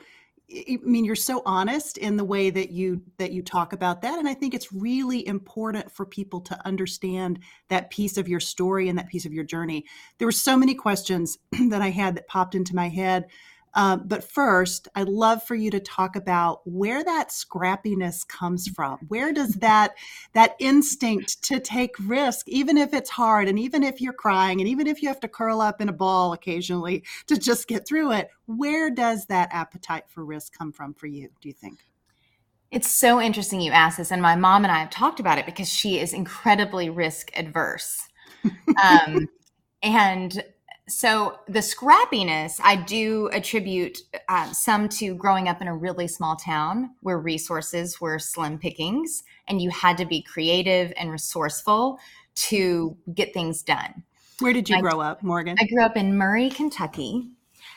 I 0.51 0.79
mean 0.83 1.05
you're 1.05 1.15
so 1.15 1.43
honest 1.45 1.99
in 1.99 2.17
the 2.17 2.25
way 2.25 2.49
that 2.49 2.71
you 2.71 3.03
that 3.19 3.33
you 3.33 3.43
talk 3.43 3.75
about 3.75 4.01
that 4.03 4.19
and 4.19 4.27
I 4.27 4.33
think 4.33 4.55
it's 4.55 4.73
really 4.73 5.27
important 5.27 5.93
for 5.93 6.07
people 6.07 6.41
to 6.43 6.67
understand 6.67 7.41
that 7.69 7.91
piece 7.91 8.17
of 8.17 8.27
your 8.27 8.41
story 8.41 8.89
and 8.89 8.99
that 8.99 9.09
piece 9.09 9.27
of 9.27 9.35
your 9.35 9.45
journey. 9.45 9.85
There 10.17 10.29
were 10.29 10.33
so 10.33 10.57
many 10.57 10.75
questions 10.75 11.37
that 11.69 11.83
I 11.83 11.91
had 11.91 12.17
that 12.17 12.27
popped 12.27 12.55
into 12.55 12.75
my 12.75 12.89
head 12.89 13.27
um, 13.75 14.05
but 14.07 14.25
first, 14.25 14.89
I'd 14.95 15.09
love 15.09 15.43
for 15.43 15.55
you 15.55 15.71
to 15.71 15.81
talk 15.81 16.17
about 16.17 16.61
where 16.65 17.05
that 17.05 17.29
scrappiness 17.29 18.27
comes 18.27 18.69
from. 18.69 18.99
Where 19.09 19.33
does 19.33 19.55
that 19.55 19.95
that 20.33 20.57
instinct 20.59 21.43
to 21.45 21.61
take 21.61 21.95
risk, 22.01 22.49
even 22.49 22.79
if 22.79 22.95
it's 22.95 23.11
hard, 23.11 23.49
and 23.49 23.59
even 23.59 23.83
if 23.83 24.01
you're 24.01 24.13
crying, 24.13 24.61
and 24.61 24.69
even 24.69 24.87
if 24.87 25.03
you 25.03 25.09
have 25.09 25.21
to 25.21 25.29
curl 25.29 25.61
up 25.61 25.81
in 25.81 25.89
a 25.89 25.93
ball 25.93 26.33
occasionally 26.33 27.05
to 27.27 27.39
just 27.39 27.69
get 27.69 27.87
through 27.87 28.13
it, 28.13 28.31
where 28.47 28.91
does 28.91 29.27
that 29.27 29.49
appetite 29.53 30.05
for 30.09 30.25
risk 30.25 30.57
come 30.57 30.73
from 30.73 30.95
for 30.95 31.07
you? 31.07 31.29
Do 31.41 31.49
you 31.49 31.55
think? 31.55 31.79
It's 32.71 32.91
so 32.91 33.21
interesting 33.21 33.61
you 33.61 33.73
ask 33.73 33.97
this, 33.97 34.13
and 34.13 34.21
my 34.21 34.37
mom 34.37 34.65
and 34.65 34.73
I 34.73 34.81
have 34.81 34.91
talked 34.91 35.21
about 35.21 35.39
it 35.39 35.47
because 35.47 35.69
she 35.69 35.99
is 35.99 36.13
incredibly 36.13 36.91
risk 36.91 37.31
adverse. 37.37 38.09
Um, 38.81 39.29
and 39.83 40.45
so 40.89 41.39
the 41.49 41.61
scrappiness 41.61 42.61
i 42.65 42.75
do 42.75 43.29
attribute 43.33 43.99
uh, 44.29 44.51
some 44.53 44.89
to 44.89 45.15
growing 45.15 45.49
up 45.49 45.61
in 45.63 45.69
a 45.69 45.75
really 45.75 46.07
small 46.09 46.37
town 46.37 46.91
where 47.01 47.19
resources 47.19 48.01
were 48.01 48.19
slim 48.19 48.59
pickings 48.59 49.23
and 49.49 49.61
you 49.61 49.71
had 49.71 49.97
to 49.99 50.05
be 50.05 50.23
creative 50.23 50.93
and 50.97 51.11
resourceful 51.11 51.99
to 52.35 52.97
get 53.15 53.35
things 53.35 53.63
done. 53.63 54.05
Where 54.41 54.53
did 54.53 54.69
you 54.69 54.77
I, 54.77 54.81
grow 54.81 55.01
up 55.01 55.23
morgan? 55.23 55.57
I 55.61 55.67
grew 55.67 55.83
up 55.83 55.97
in 55.97 56.17
murray 56.17 56.51
kentucky. 56.51 57.31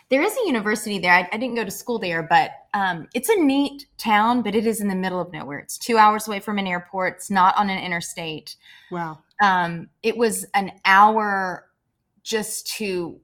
There 0.09 0.21
is 0.21 0.35
a 0.35 0.45
university 0.45 0.99
there. 0.99 1.13
I, 1.13 1.27
I 1.31 1.37
didn't 1.37 1.55
go 1.55 1.63
to 1.63 1.71
school 1.71 1.97
there 1.97 2.21
but 2.21 2.51
um, 2.73 3.07
it's 3.13 3.29
a 3.29 3.35
neat 3.35 3.87
town 3.97 4.41
but 4.41 4.55
it 4.55 4.67
is 4.67 4.81
in 4.81 4.87
the 4.87 4.95
middle 4.95 5.19
of 5.19 5.31
nowhere. 5.31 5.59
It's 5.59 5.77
two 5.77 5.97
hours 5.97 6.27
away 6.27 6.39
from 6.39 6.59
an 6.59 6.67
airport. 6.67 7.15
It's 7.15 7.31
not 7.31 7.57
on 7.57 7.69
an 7.69 7.83
interstate. 7.83 8.55
Wow. 8.91 9.19
Um, 9.41 9.89
it 10.03 10.15
was 10.15 10.45
an 10.53 10.73
hour 10.85 11.65
just 12.23 12.67
to 12.77 13.19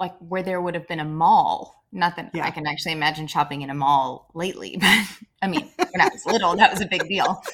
like 0.00 0.14
where 0.18 0.42
there 0.42 0.60
would 0.60 0.74
have 0.74 0.86
been 0.88 1.00
a 1.00 1.04
mall. 1.04 1.84
Not 1.90 2.16
that 2.16 2.30
yeah. 2.34 2.44
I 2.44 2.50
can 2.50 2.66
actually 2.66 2.92
imagine 2.92 3.26
shopping 3.26 3.62
in 3.62 3.70
a 3.70 3.74
mall 3.74 4.30
lately, 4.34 4.76
but 4.80 5.06
I 5.40 5.48
mean, 5.48 5.70
when 5.76 6.00
I 6.00 6.08
was 6.08 6.26
little, 6.26 6.54
that 6.56 6.70
was 6.70 6.80
a 6.80 6.86
big 6.86 7.06
deal. 7.08 7.42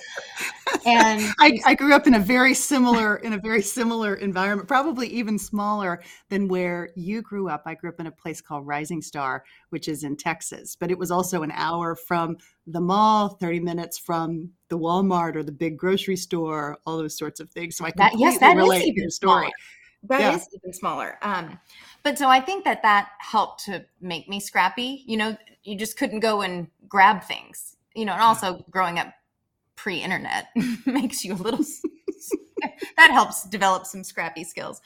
And 0.86 1.32
I, 1.38 1.60
I 1.64 1.74
grew 1.74 1.94
up 1.94 2.06
in 2.06 2.14
a 2.14 2.18
very 2.18 2.52
similar 2.52 3.16
in 3.16 3.32
a 3.32 3.38
very 3.38 3.62
similar 3.62 4.16
environment, 4.16 4.68
probably 4.68 5.06
even 5.08 5.38
smaller 5.38 6.02
than 6.28 6.48
where 6.48 6.90
you 6.94 7.22
grew 7.22 7.48
up. 7.48 7.62
I 7.64 7.74
grew 7.74 7.90
up 7.90 8.00
in 8.00 8.06
a 8.06 8.10
place 8.10 8.40
called 8.40 8.66
Rising 8.66 9.00
Star, 9.00 9.44
which 9.70 9.88
is 9.88 10.04
in 10.04 10.16
Texas, 10.16 10.76
but 10.76 10.90
it 10.90 10.98
was 10.98 11.10
also 11.10 11.42
an 11.42 11.52
hour 11.52 11.94
from 11.94 12.36
the 12.66 12.80
mall, 12.80 13.28
30 13.28 13.60
minutes 13.60 13.98
from 13.98 14.50
the 14.68 14.78
Walmart 14.78 15.36
or 15.36 15.42
the 15.42 15.52
big 15.52 15.78
grocery 15.78 16.16
store, 16.16 16.76
all 16.86 16.98
those 16.98 17.16
sorts 17.16 17.40
of 17.40 17.50
things. 17.50 17.76
So 17.76 17.84
I 17.84 17.90
completely 17.90 18.26
that, 18.26 18.32
yes, 18.32 18.40
that 18.40 18.56
relate 18.56 18.84
to 18.84 19.00
your 19.00 19.10
story. 19.10 19.44
Smaller. 19.44 19.52
That 20.08 20.20
yeah. 20.20 20.34
is 20.36 20.48
even 20.52 20.72
smaller. 20.72 21.18
Um, 21.22 21.58
but 22.02 22.18
so 22.18 22.28
I 22.28 22.40
think 22.40 22.64
that 22.64 22.82
that 22.82 23.10
helped 23.18 23.64
to 23.64 23.84
make 24.00 24.28
me 24.28 24.38
scrappy. 24.38 25.02
You 25.06 25.16
know, 25.16 25.36
you 25.62 25.76
just 25.76 25.96
couldn't 25.96 26.20
go 26.20 26.42
and 26.42 26.68
grab 26.88 27.24
things. 27.24 27.76
You 27.94 28.04
know, 28.04 28.12
and 28.12 28.22
also 28.22 28.64
growing 28.70 28.98
up 28.98 29.14
pre-internet 29.76 30.48
makes 30.86 31.24
you 31.24 31.34
a 31.34 31.36
little. 31.36 31.64
that 32.96 33.10
helps 33.10 33.44
develop 33.48 33.86
some 33.86 34.04
scrappy 34.04 34.44
skills. 34.44 34.80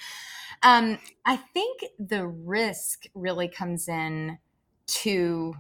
Um, 0.63 0.99
I 1.25 1.37
think 1.37 1.85
the 1.99 2.27
risk 2.27 3.07
really 3.15 3.49
comes 3.49 3.89
in 3.89 4.39
to 4.87 5.55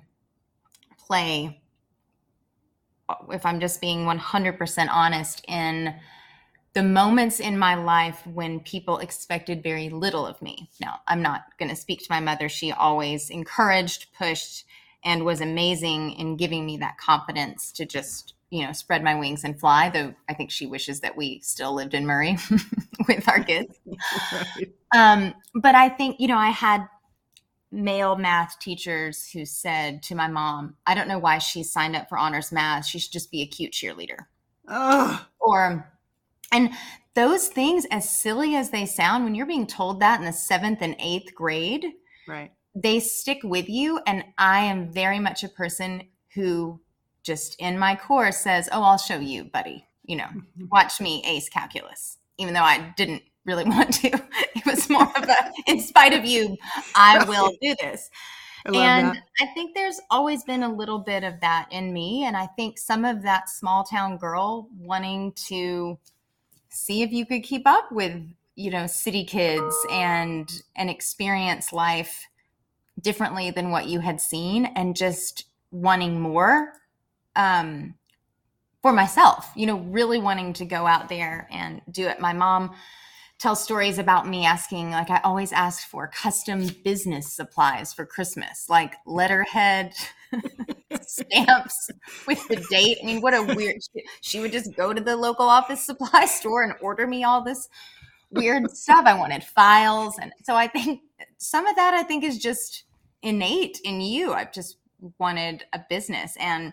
play. 0.98 1.62
If 3.30 3.46
I'm 3.46 3.60
just 3.60 3.80
being 3.80 4.04
100% 4.04 4.88
honest 4.90 5.44
in 5.48 5.94
the 6.74 6.82
moments 6.82 7.40
in 7.40 7.58
my 7.58 7.74
life 7.74 8.26
when 8.26 8.60
people 8.60 8.98
expected 8.98 9.62
very 9.62 9.88
little 9.88 10.26
of 10.26 10.40
me. 10.42 10.70
Now, 10.80 11.00
I'm 11.06 11.22
not 11.22 11.44
going 11.58 11.70
to 11.70 11.76
speak 11.76 12.00
to 12.00 12.10
my 12.10 12.20
mother. 12.20 12.48
She 12.48 12.72
always 12.72 13.30
encouraged, 13.30 14.06
pushed, 14.16 14.64
and 15.04 15.24
was 15.24 15.40
amazing 15.40 16.12
in 16.12 16.36
giving 16.36 16.66
me 16.66 16.76
that 16.78 16.98
confidence 16.98 17.72
to 17.72 17.86
just, 17.86 18.34
you 18.50 18.66
know, 18.66 18.72
spread 18.72 19.02
my 19.02 19.14
wings 19.14 19.44
and 19.44 19.58
fly. 19.58 19.88
Though 19.88 20.14
I 20.28 20.34
think 20.34 20.50
she 20.50 20.66
wishes 20.66 21.00
that 21.00 21.16
we 21.16 21.40
still 21.40 21.74
lived 21.74 21.94
in 21.94 22.06
Murray 22.06 22.36
with 23.08 23.28
our 23.28 23.42
kids. 23.42 23.78
right. 24.32 24.72
um, 24.94 25.34
but 25.54 25.74
I 25.74 25.88
think, 25.88 26.20
you 26.20 26.28
know, 26.28 26.38
I 26.38 26.50
had 26.50 26.86
male 27.70 28.16
math 28.16 28.58
teachers 28.58 29.30
who 29.30 29.44
said 29.44 30.02
to 30.02 30.14
my 30.14 30.28
mom, 30.28 30.76
I 30.86 30.94
don't 30.94 31.08
know 31.08 31.18
why 31.18 31.38
she 31.38 31.62
signed 31.62 31.96
up 31.96 32.08
for 32.08 32.18
honors 32.18 32.52
math. 32.52 32.86
She 32.86 32.98
should 32.98 33.12
just 33.12 33.30
be 33.30 33.42
a 33.42 33.46
cute 33.46 33.72
cheerleader. 33.72 34.18
Ugh. 34.66 35.20
Or 35.40 35.90
and 36.52 36.70
those 37.14 37.48
things, 37.48 37.84
as 37.90 38.08
silly 38.08 38.54
as 38.54 38.70
they 38.70 38.86
sound, 38.86 39.24
when 39.24 39.34
you're 39.34 39.46
being 39.46 39.66
told 39.66 40.00
that 40.00 40.20
in 40.20 40.26
the 40.26 40.32
seventh 40.32 40.78
and 40.80 40.96
eighth 41.00 41.34
grade, 41.34 41.84
right, 42.26 42.52
they 42.74 43.00
stick 43.00 43.38
with 43.42 43.68
you. 43.68 44.00
And 44.06 44.24
I 44.38 44.60
am 44.60 44.92
very 44.92 45.18
much 45.18 45.42
a 45.42 45.48
person 45.48 46.04
who 46.34 46.80
just 47.22 47.56
in 47.58 47.78
my 47.78 47.96
course 47.96 48.38
says, 48.38 48.68
"Oh, 48.72 48.82
I'll 48.82 48.98
show 48.98 49.18
you, 49.18 49.44
buddy. 49.44 49.86
You 50.04 50.16
know, 50.16 50.28
watch 50.70 51.00
me 51.00 51.22
ace 51.26 51.48
calculus." 51.48 52.18
Even 52.38 52.54
though 52.54 52.62
I 52.62 52.94
didn't 52.96 53.22
really 53.44 53.64
want 53.68 53.94
to, 53.94 54.08
it 54.08 54.64
was 54.64 54.88
more 54.88 55.10
of 55.16 55.28
a, 55.28 55.52
in 55.66 55.80
spite 55.80 56.12
of 56.12 56.24
you, 56.24 56.56
I 56.94 57.24
will 57.24 57.50
do 57.60 57.74
this. 57.80 58.10
I 58.66 58.70
and 58.76 59.08
that. 59.08 59.22
I 59.40 59.46
think 59.54 59.74
there's 59.74 60.00
always 60.10 60.44
been 60.44 60.62
a 60.62 60.72
little 60.72 60.98
bit 60.98 61.24
of 61.24 61.40
that 61.40 61.68
in 61.70 61.92
me. 61.92 62.24
And 62.24 62.36
I 62.36 62.46
think 62.46 62.78
some 62.78 63.04
of 63.04 63.22
that 63.22 63.48
small 63.48 63.84
town 63.84 64.18
girl 64.18 64.68
wanting 64.78 65.32
to 65.48 65.98
see 66.68 67.02
if 67.02 67.12
you 67.12 67.26
could 67.26 67.42
keep 67.42 67.66
up 67.66 67.90
with 67.92 68.20
you 68.56 68.70
know 68.70 68.86
city 68.86 69.24
kids 69.24 69.74
and 69.90 70.62
and 70.76 70.90
experience 70.90 71.72
life 71.72 72.26
differently 73.00 73.50
than 73.50 73.70
what 73.70 73.86
you 73.86 74.00
had 74.00 74.20
seen 74.20 74.66
and 74.66 74.96
just 74.96 75.44
wanting 75.70 76.20
more 76.20 76.72
um 77.36 77.94
for 78.82 78.92
myself, 78.92 79.50
you 79.56 79.66
know, 79.66 79.78
really 79.78 80.18
wanting 80.18 80.52
to 80.54 80.64
go 80.64 80.86
out 80.86 81.08
there 81.08 81.48
and 81.50 81.82
do 81.90 82.06
it. 82.06 82.20
My 82.20 82.32
mom 82.32 82.74
tells 83.38 83.62
stories 83.62 83.98
about 83.98 84.28
me 84.28 84.44
asking, 84.46 84.90
like, 84.90 85.10
I 85.10 85.20
always 85.24 85.52
asked 85.52 85.86
for 85.86 86.08
custom 86.08 86.68
business 86.84 87.32
supplies 87.32 87.92
for 87.92 88.04
Christmas, 88.06 88.68
like 88.68 88.94
letterhead 89.06 89.94
stamps 91.02 91.90
with 92.26 92.46
the 92.48 92.64
date. 92.70 92.98
I 93.02 93.06
mean, 93.06 93.20
what 93.20 93.34
a 93.34 93.54
weird, 93.54 93.76
she 94.20 94.40
would 94.40 94.52
just 94.52 94.74
go 94.76 94.92
to 94.92 95.00
the 95.00 95.16
local 95.16 95.46
office 95.46 95.84
supply 95.84 96.24
store 96.26 96.62
and 96.62 96.74
order 96.80 97.06
me 97.06 97.24
all 97.24 97.42
this 97.42 97.68
weird 98.30 98.70
stuff. 98.70 99.06
I 99.06 99.14
wanted 99.14 99.44
files. 99.44 100.18
And 100.20 100.32
so 100.44 100.54
I 100.54 100.66
think 100.66 101.00
some 101.38 101.66
of 101.66 101.76
that 101.76 101.94
I 101.94 102.02
think 102.02 102.24
is 102.24 102.38
just 102.38 102.84
innate 103.22 103.80
in 103.84 104.00
you. 104.00 104.32
I've 104.32 104.52
just 104.52 104.78
wanted 105.18 105.64
a 105.72 105.80
business. 105.88 106.34
And, 106.38 106.72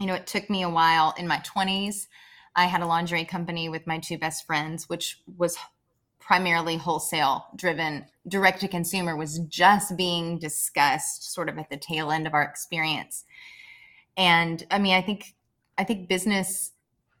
you 0.00 0.06
know, 0.06 0.14
it 0.14 0.26
took 0.26 0.48
me 0.50 0.62
a 0.62 0.70
while 0.70 1.14
in 1.18 1.26
my 1.26 1.38
20s. 1.38 2.06
I 2.54 2.66
had 2.66 2.82
a 2.82 2.86
lingerie 2.86 3.24
company 3.24 3.68
with 3.68 3.86
my 3.86 3.98
two 3.98 4.18
best 4.18 4.46
friends, 4.46 4.88
which 4.88 5.20
was 5.36 5.56
primarily 6.26 6.76
wholesale 6.76 7.46
driven. 7.54 8.04
Direct 8.26 8.60
to 8.60 8.68
consumer 8.68 9.16
was 9.16 9.38
just 9.48 9.96
being 9.96 10.40
discussed 10.40 11.32
sort 11.32 11.48
of 11.48 11.56
at 11.56 11.70
the 11.70 11.76
tail 11.76 12.10
end 12.10 12.26
of 12.26 12.34
our 12.34 12.42
experience. 12.42 13.24
And 14.16 14.66
I 14.70 14.78
mean, 14.80 14.94
I 14.94 15.02
think 15.02 15.34
I 15.78 15.84
think 15.84 16.08
business 16.08 16.72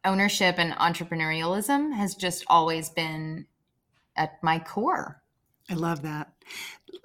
ownership 0.04 0.56
and 0.58 0.72
entrepreneurialism 0.72 1.94
has 1.94 2.14
just 2.16 2.44
always 2.48 2.90
been 2.90 3.46
at 4.16 4.42
my 4.42 4.58
core. 4.58 5.22
I 5.70 5.74
love 5.74 6.02
that. 6.02 6.32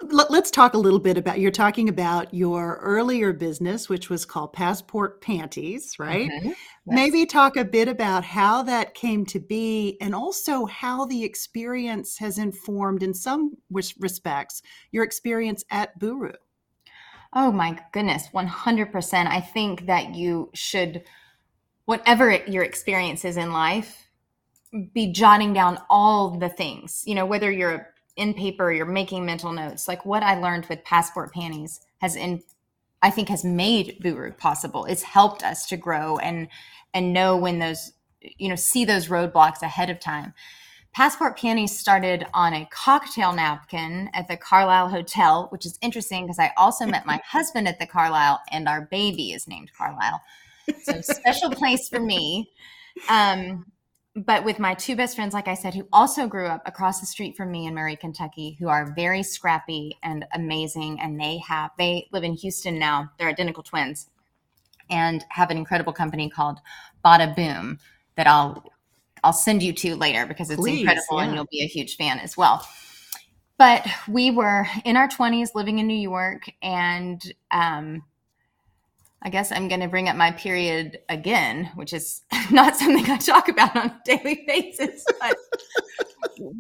Let's 0.04 0.52
talk 0.52 0.74
a 0.74 0.80
little 0.80 1.00
bit 1.00 1.18
about 1.18 1.40
you're 1.40 1.52
talking 1.52 1.90
about 1.90 2.34
your 2.34 2.78
earlier 2.82 3.34
business, 3.34 3.90
which 3.90 4.10
was 4.10 4.26
called 4.26 4.54
Passport 4.54 5.22
Panties, 5.22 5.98
right? 6.00 6.30
Mm-hmm. 6.30 6.48
Yes. 6.48 6.58
Maybe 6.86 7.26
talk 7.26 7.58
a 7.58 7.66
bit 7.66 7.88
about 7.88 8.24
how 8.24 8.64
that 8.64 8.94
came 8.94 9.26
to 9.28 9.40
be 9.40 9.98
and 10.02 10.16
also 10.16 10.66
how 10.66 11.06
the 11.06 11.24
experience 11.24 12.18
has 12.18 12.38
informed, 12.38 13.04
in 13.04 13.14
some 13.14 13.58
respects, 13.70 14.62
your 14.92 15.04
experience 15.04 15.64
at 15.70 15.98
Buru. 16.00 16.34
Oh 17.34 17.52
my 17.52 17.80
goodness, 17.94 18.28
100%. 18.34 19.28
I 19.28 19.40
think 19.40 19.86
that 19.86 20.16
you 20.16 20.50
should, 20.54 21.04
whatever 21.86 22.32
your 22.48 22.64
experience 22.64 23.24
is 23.24 23.38
in 23.38 23.52
life, 23.52 24.10
be 24.94 25.12
jotting 25.12 25.54
down 25.54 25.80
all 25.90 26.38
the 26.38 26.50
things, 26.50 27.04
you 27.06 27.14
know, 27.14 27.26
whether 27.26 27.52
you're 27.52 27.91
in 28.16 28.34
paper, 28.34 28.72
you're 28.72 28.86
making 28.86 29.26
mental 29.26 29.52
notes. 29.52 29.88
Like 29.88 30.06
what 30.06 30.24
I 30.24 30.40
learned 30.40 30.66
with 30.68 30.84
passport 30.84 31.34
panties 31.34 31.82
has 32.00 32.16
in 32.16 32.44
I 33.04 33.10
think 33.10 33.30
has 33.30 33.44
made 33.44 33.98
Buru 34.00 34.32
possible. 34.34 34.86
It's 34.86 35.02
helped 35.02 35.44
us 35.44 35.66
to 35.68 35.78
grow 35.78 36.18
and 36.18 36.48
and 36.94 37.14
know 37.14 37.38
when 37.38 37.60
those 37.60 37.94
you 38.22 38.50
know 38.50 38.56
see 38.56 38.86
those 38.86 39.08
roadblocks 39.08 39.62
ahead 39.62 39.90
of 39.90 40.00
time. 40.00 40.34
Passport 40.94 41.40
panties 41.40 41.78
started 41.78 42.26
on 42.34 42.54
a 42.54 42.68
cocktail 42.70 43.32
napkin 43.32 44.10
at 44.14 44.28
the 44.28 44.36
Carlyle 44.36 44.90
Hotel, 44.90 45.48
which 45.50 45.66
is 45.66 45.80
interesting 45.82 46.26
because 46.26 46.38
I 46.38 46.52
also 46.58 46.86
met 46.86 47.06
my 47.06 47.22
husband 47.26 47.68
at 47.68 47.80
the 47.80 47.88
Carlyle, 47.88 48.42
and 48.52 48.68
our 48.68 48.82
baby 48.82 49.32
is 49.32 49.48
named 49.48 49.72
Carlyle. 49.78 50.22
So 50.84 51.00
special 51.02 51.50
place 51.50 51.88
for 51.88 52.00
me. 52.00 52.52
Um, 53.10 53.66
but 54.16 54.44
with 54.44 54.60
my 54.60 54.74
two 54.74 54.96
best 54.96 55.16
friends, 55.16 55.34
like 55.34 55.48
I 55.48 55.54
said, 55.54 55.74
who 55.74 55.88
also 55.94 56.28
grew 56.28 56.48
up 56.48 56.62
across 56.66 57.00
the 57.00 57.06
street 57.06 57.38
from 57.38 57.50
me 57.50 57.66
in 57.66 57.74
Murray, 57.74 57.96
Kentucky, 57.96 58.58
who 58.60 58.68
are 58.68 58.94
very 58.94 59.24
scrappy 59.24 59.98
and 60.04 60.26
amazing. 60.34 61.00
And 61.00 61.20
they 61.20 61.38
have, 61.48 61.72
they 61.78 62.10
live 62.12 62.24
in 62.24 62.34
Houston 62.34 62.78
now. 62.78 63.10
They're 63.18 63.30
identical 63.30 63.64
twins 63.64 64.10
and 64.90 65.24
have 65.30 65.50
an 65.50 65.58
incredible 65.58 65.94
company 65.94 66.30
called 66.30 66.60
Bada 67.06 67.34
Boom 67.34 67.80
that 68.16 68.28
I'll, 68.28 68.70
I'll 69.24 69.32
send 69.32 69.64
you 69.64 69.72
to 69.74 69.96
later 69.96 70.26
because 70.26 70.52
it's 70.52 70.60
Please, 70.60 70.82
incredible 70.82 71.18
yeah. 71.18 71.24
and 71.24 71.34
you'll 71.34 71.48
be 71.50 71.64
a 71.64 71.68
huge 71.68 71.96
fan 71.96 72.20
as 72.20 72.36
well. 72.36 72.68
But 73.58 73.88
we 74.10 74.32
were 74.32 74.68
in 74.84 74.98
our 74.98 75.08
20s 75.08 75.56
living 75.56 75.80
in 75.80 75.88
New 75.88 75.94
York 75.94 76.52
and, 76.62 77.22
um, 77.52 78.04
I 79.24 79.30
guess 79.30 79.52
I'm 79.52 79.68
going 79.68 79.82
to 79.82 79.88
bring 79.88 80.10
up 80.10 80.16
my 80.16 80.32
period 80.32 81.00
again, 81.08 81.72
which 81.76 81.94
is 81.94 82.24
not 82.52 82.76
something 82.76 83.10
I 83.10 83.18
talk 83.18 83.50
about 83.50 83.76
on 83.76 83.88
a 83.88 84.02
daily 84.06 84.44
basis. 84.48 85.06
But 85.20 85.38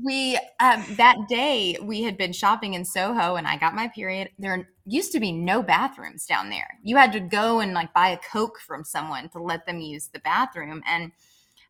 we, 0.03 0.35
um, 0.59 0.83
that 0.97 1.17
day, 1.27 1.77
we 1.81 2.03
had 2.03 2.17
been 2.17 2.33
shopping 2.33 2.75
in 2.75 2.85
Soho 2.85 3.35
and 3.35 3.47
I 3.47 3.57
got 3.57 3.73
my 3.73 3.87
period. 3.87 4.29
There 4.37 4.69
used 4.85 5.11
to 5.13 5.19
be 5.19 5.31
no 5.31 5.63
bathrooms 5.63 6.27
down 6.27 6.49
there. 6.49 6.77
You 6.83 6.97
had 6.97 7.11
to 7.13 7.19
go 7.19 7.61
and 7.61 7.73
like 7.73 7.93
buy 7.93 8.09
a 8.09 8.17
Coke 8.17 8.59
from 8.59 8.83
someone 8.83 9.29
to 9.29 9.41
let 9.41 9.65
them 9.65 9.79
use 9.79 10.09
the 10.09 10.19
bathroom. 10.19 10.83
And 10.85 11.11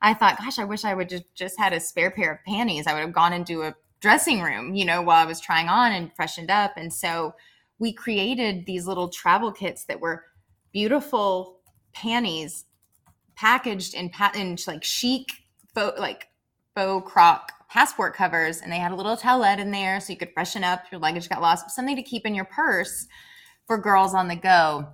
I 0.01 0.13
thought, 0.13 0.39
gosh, 0.39 0.59
I 0.59 0.65
wish 0.65 0.83
I 0.83 0.93
would 0.93 1.07
just, 1.07 1.23
just 1.35 1.57
had 1.57 1.71
a 1.71 1.79
spare 1.79 2.11
pair 2.11 2.33
of 2.33 2.39
panties. 2.45 2.85
I 2.85 2.93
would 2.93 3.01
have 3.01 3.13
gone 3.13 3.33
into 3.33 3.61
a 3.61 3.75
dressing 4.01 4.41
room, 4.41 4.73
you 4.73 4.83
know, 4.83 5.01
while 5.01 5.23
I 5.23 5.27
was 5.27 5.39
trying 5.39 5.69
on 5.69 5.93
and 5.93 6.13
freshened 6.15 6.51
up. 6.51 6.73
And 6.75 6.91
so 6.91 7.35
we 7.79 7.93
created 7.93 8.65
these 8.65 8.87
little 8.87 9.09
travel 9.09 9.51
kits 9.51 9.85
that 9.85 10.01
were 10.01 10.25
beautiful 10.71 11.59
panties 11.93 12.65
packaged 13.35 13.93
in, 13.93 14.09
pa- 14.09 14.31
in 14.35 14.57
like 14.67 14.83
chic 14.83 15.27
faux, 15.73 15.99
like 15.99 16.27
faux 16.75 17.09
croc 17.09 17.51
passport 17.69 18.13
covers 18.13 18.61
and 18.61 18.71
they 18.71 18.77
had 18.77 18.91
a 18.91 18.95
little 18.95 19.15
towelette 19.15 19.59
in 19.59 19.71
there 19.71 19.99
so 19.99 20.11
you 20.11 20.19
could 20.19 20.33
freshen 20.33 20.63
up 20.63 20.83
your 20.91 20.99
luggage 20.99 21.29
got 21.29 21.41
lost 21.41 21.65
but 21.65 21.71
something 21.71 21.95
to 21.95 22.03
keep 22.03 22.25
in 22.25 22.35
your 22.35 22.45
purse 22.45 23.07
for 23.65 23.77
girls 23.77 24.13
on 24.13 24.27
the 24.27 24.35
go. 24.35 24.87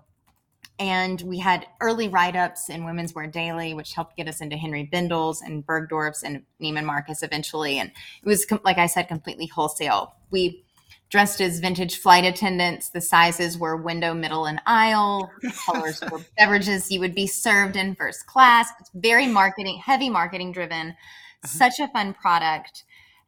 And 0.80 1.20
we 1.22 1.40
had 1.40 1.66
early 1.82 2.08
write-ups 2.08 2.70
in 2.70 2.86
women's 2.86 3.16
wear 3.16 3.26
daily 3.26 3.74
which 3.74 3.94
helped 3.94 4.16
get 4.16 4.28
us 4.28 4.42
into 4.42 4.56
Henri 4.56 4.84
Bendel's 4.84 5.42
and 5.42 5.66
bergdorf's 5.66 6.22
and 6.22 6.44
neiman 6.62 6.86
marcus 6.86 7.24
eventually. 7.24 7.80
And 7.80 7.90
it 7.90 8.28
was 8.28 8.46
like 8.63 8.78
i 8.78 8.86
said 8.86 9.08
completely 9.08 9.48
wholesale. 9.48 10.13
We 10.30 10.63
dressed 11.10 11.41
as 11.41 11.60
vintage 11.60 11.98
flight 11.98 12.26
attendants. 12.26 12.89
The 12.89 13.02
sizes 13.02 13.58
were 13.58 13.78
window, 13.78 14.13
middle, 14.13 14.46
and 14.46 14.62
aisle. 14.65 15.32
The 15.41 15.52
Colors 15.65 16.04
were 16.12 16.22
beverages 16.38 16.91
you 16.91 17.00
would 17.00 17.15
be 17.15 17.28
served 17.28 17.76
in 17.76 17.96
first 17.96 18.28
class. 18.28 18.70
It's 18.80 18.91
very 18.93 19.28
marketing, 19.28 19.78
heavy 19.84 20.10
marketing 20.10 20.52
driven. 20.52 20.89
Uh-huh. 20.89 21.48
Such 21.48 21.80
a 21.80 21.88
fun 21.89 22.13
product. 22.13 22.84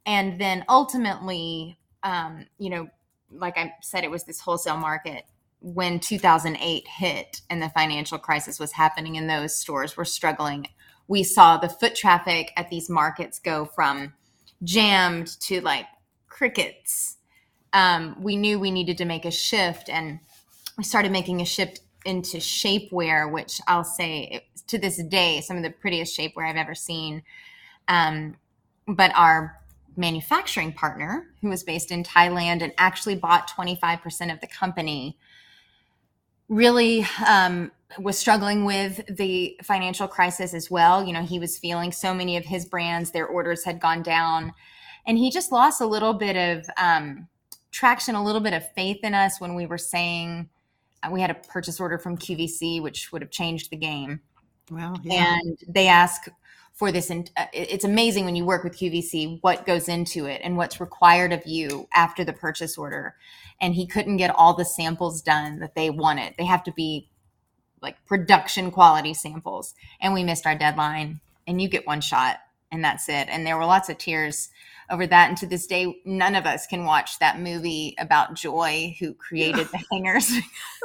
And 0.06 0.39
then 0.39 0.65
ultimately, 0.68 1.78
um, 2.04 2.48
you 2.58 2.70
know, 2.70 2.89
like 3.32 3.58
I 3.58 3.74
said, 3.82 4.04
it 4.04 4.12
was 4.12 4.24
this 4.24 4.42
wholesale 4.42 4.78
market. 4.78 5.26
When 5.62 6.00
2008 6.00 6.88
hit 6.88 7.42
and 7.50 7.62
the 7.62 7.70
financial 7.70 8.18
crisis 8.18 8.60
was 8.60 8.72
happening 8.72 9.18
and 9.18 9.30
those 9.30 9.56
stores 9.56 9.98
were 9.98 10.06
struggling, 10.06 10.68
we 11.08 11.24
saw 11.24 11.58
the 11.58 11.70
foot 11.70 11.96
traffic 11.96 12.52
at 12.56 12.70
these 12.70 12.89
markets 12.89 13.39
go 13.39 13.65
from 13.65 14.13
jammed 14.63 15.28
to 15.42 15.62
like 15.62 15.86
crickets 16.28 17.18
um, 17.74 18.16
we 18.20 18.36
knew 18.36 18.60
we 18.60 18.72
needed 18.72 18.98
to 18.98 19.06
make 19.06 19.26
a 19.26 19.32
shift 19.32 19.90
and 19.90 20.20
we 20.78 20.84
started 20.84 21.12
making 21.12 21.42
a 21.42 21.46
shift 21.46 21.82
into 22.06 22.38
shapewear, 22.38 23.32
which 23.32 23.60
I'll 23.68 23.84
say 23.84 24.46
to 24.68 24.78
this 24.78 25.02
day, 25.04 25.42
some 25.42 25.58
of 25.58 25.64
the 25.64 25.70
prettiest 25.70 26.18
shapewear 26.18 26.50
I've 26.50 26.56
ever 26.56 26.76
seen. 26.76 27.24
Um, 27.88 28.38
but 28.88 29.12
our 29.16 29.60
manufacturing 29.98 30.72
partner, 30.72 31.28
who 31.42 31.50
was 31.50 31.64
based 31.64 31.92
in 31.92 32.04
Thailand 32.04 32.62
and 32.62 32.74
actually 32.78 33.16
bought 33.16 33.50
25% 33.50 34.34
of 34.34 34.40
the 34.40 34.48
company, 34.48 35.18
really 36.48 37.06
um, 37.28 37.72
was 38.00 38.18
struggling 38.18 38.66
with 38.66 39.02
the 39.08 39.60
financial 39.64 40.08
crisis 40.08 40.54
as 40.54 40.70
well. 40.72 41.04
You 41.04 41.14
know, 41.14 41.24
he 41.24 41.40
was 41.40 41.58
feeling 41.58 41.92
so 41.92 42.14
many 42.14 42.38
of 42.38 42.46
his 42.46 42.66
brands, 42.66 43.12
their 43.12 43.28
orders 43.28 43.64
had 43.64 43.80
gone 43.80 44.02
down. 44.02 44.54
And 45.06 45.18
he 45.18 45.32
just 45.32 45.52
lost 45.52 45.82
a 45.82 45.88
little 45.88 46.14
bit 46.14 46.36
of 46.36 46.70
um, 46.78 47.28
traction, 47.72 48.16
a 48.16 48.24
little 48.24 48.42
bit 48.42 48.54
of 48.54 48.72
faith 48.74 49.00
in 49.04 49.14
us 49.14 49.40
when 49.40 49.56
we 49.56 49.66
were 49.66 49.78
saying 49.78 50.50
uh, 51.04 51.10
we 51.12 51.22
had 51.22 51.32
a 51.32 51.36
purchase 51.36 51.80
order 51.80 51.98
from 51.98 52.18
QVC, 52.18 52.82
which 52.82 53.12
would 53.12 53.22
have 53.22 53.32
changed 53.32 53.70
the 53.70 53.78
game. 53.78 54.22
Wow. 54.72 54.96
Yeah. 55.04 55.40
And 55.42 55.58
they 55.68 55.88
ask 55.88 56.30
for 56.74 56.92
this. 56.92 57.10
And 57.10 57.30
uh, 57.38 57.46
it's 57.54 57.84
amazing 57.84 58.26
when 58.26 58.36
you 58.36 58.46
work 58.46 58.64
with 58.64 58.78
QVC 58.78 59.40
what 59.42 59.66
goes 59.66 59.90
into 59.90 60.26
it 60.26 60.42
and 60.44 60.58
what's 60.58 60.80
required 60.80 61.34
of 61.34 61.46
you 61.46 61.88
after 61.94 62.24
the 62.24 62.34
purchase 62.34 62.78
order. 62.78 63.16
And 63.62 63.76
he 63.76 63.88
couldn't 63.88 64.18
get 64.18 64.34
all 64.36 64.54
the 64.54 64.66
samples 64.66 65.22
done 65.22 65.60
that 65.60 65.76
they 65.76 65.90
wanted. 65.90 66.36
They 66.38 66.46
have 66.46 66.63
to 66.63 66.72
be 66.72 67.10
like 67.82 68.06
production 68.06 68.72
quality 68.72 69.13
samples. 69.13 69.74
And 70.00 70.13
we 70.13 70.24
missed 70.24 70.46
our 70.46 70.56
deadline. 70.56 71.20
And 71.48 71.60
you 71.60 71.67
get 71.67 71.88
one 71.88 72.00
shot, 72.00 72.38
and 72.72 72.84
that's 72.84 73.10
it. 73.10 73.28
And 73.30 73.46
there 73.46 73.58
were 73.58 73.65
lots 73.65 73.90
of 73.90 73.98
tears 73.98 74.50
over 74.90 75.06
that. 75.08 75.30
And 75.30 75.38
to 75.38 75.48
this 75.48 75.67
day, 75.67 76.02
none 76.06 76.36
of 76.36 76.46
us 76.46 76.67
can 76.67 76.86
watch 76.86 77.20
that 77.20 77.40
movie 77.40 77.96
about 78.00 78.34
Joy, 78.34 78.96
who 79.00 79.13
created 79.13 79.67
the 79.67 79.84
hangers. 79.92 80.32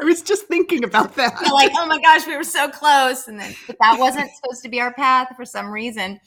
I 0.00 0.04
was 0.04 0.22
just 0.22 0.46
thinking 0.46 0.84
about 0.84 1.14
that. 1.16 1.40
like, 1.52 1.72
oh 1.76 1.86
my 1.86 2.00
gosh, 2.00 2.26
we 2.26 2.36
were 2.36 2.44
so 2.44 2.68
close. 2.68 3.28
And 3.28 3.38
then, 3.38 3.54
but 3.66 3.76
that 3.80 3.98
wasn't 3.98 4.30
supposed 4.42 4.62
to 4.62 4.68
be 4.68 4.80
our 4.80 4.92
path 4.92 5.28
for 5.36 5.44
some 5.44 5.70
reason. 5.70 6.20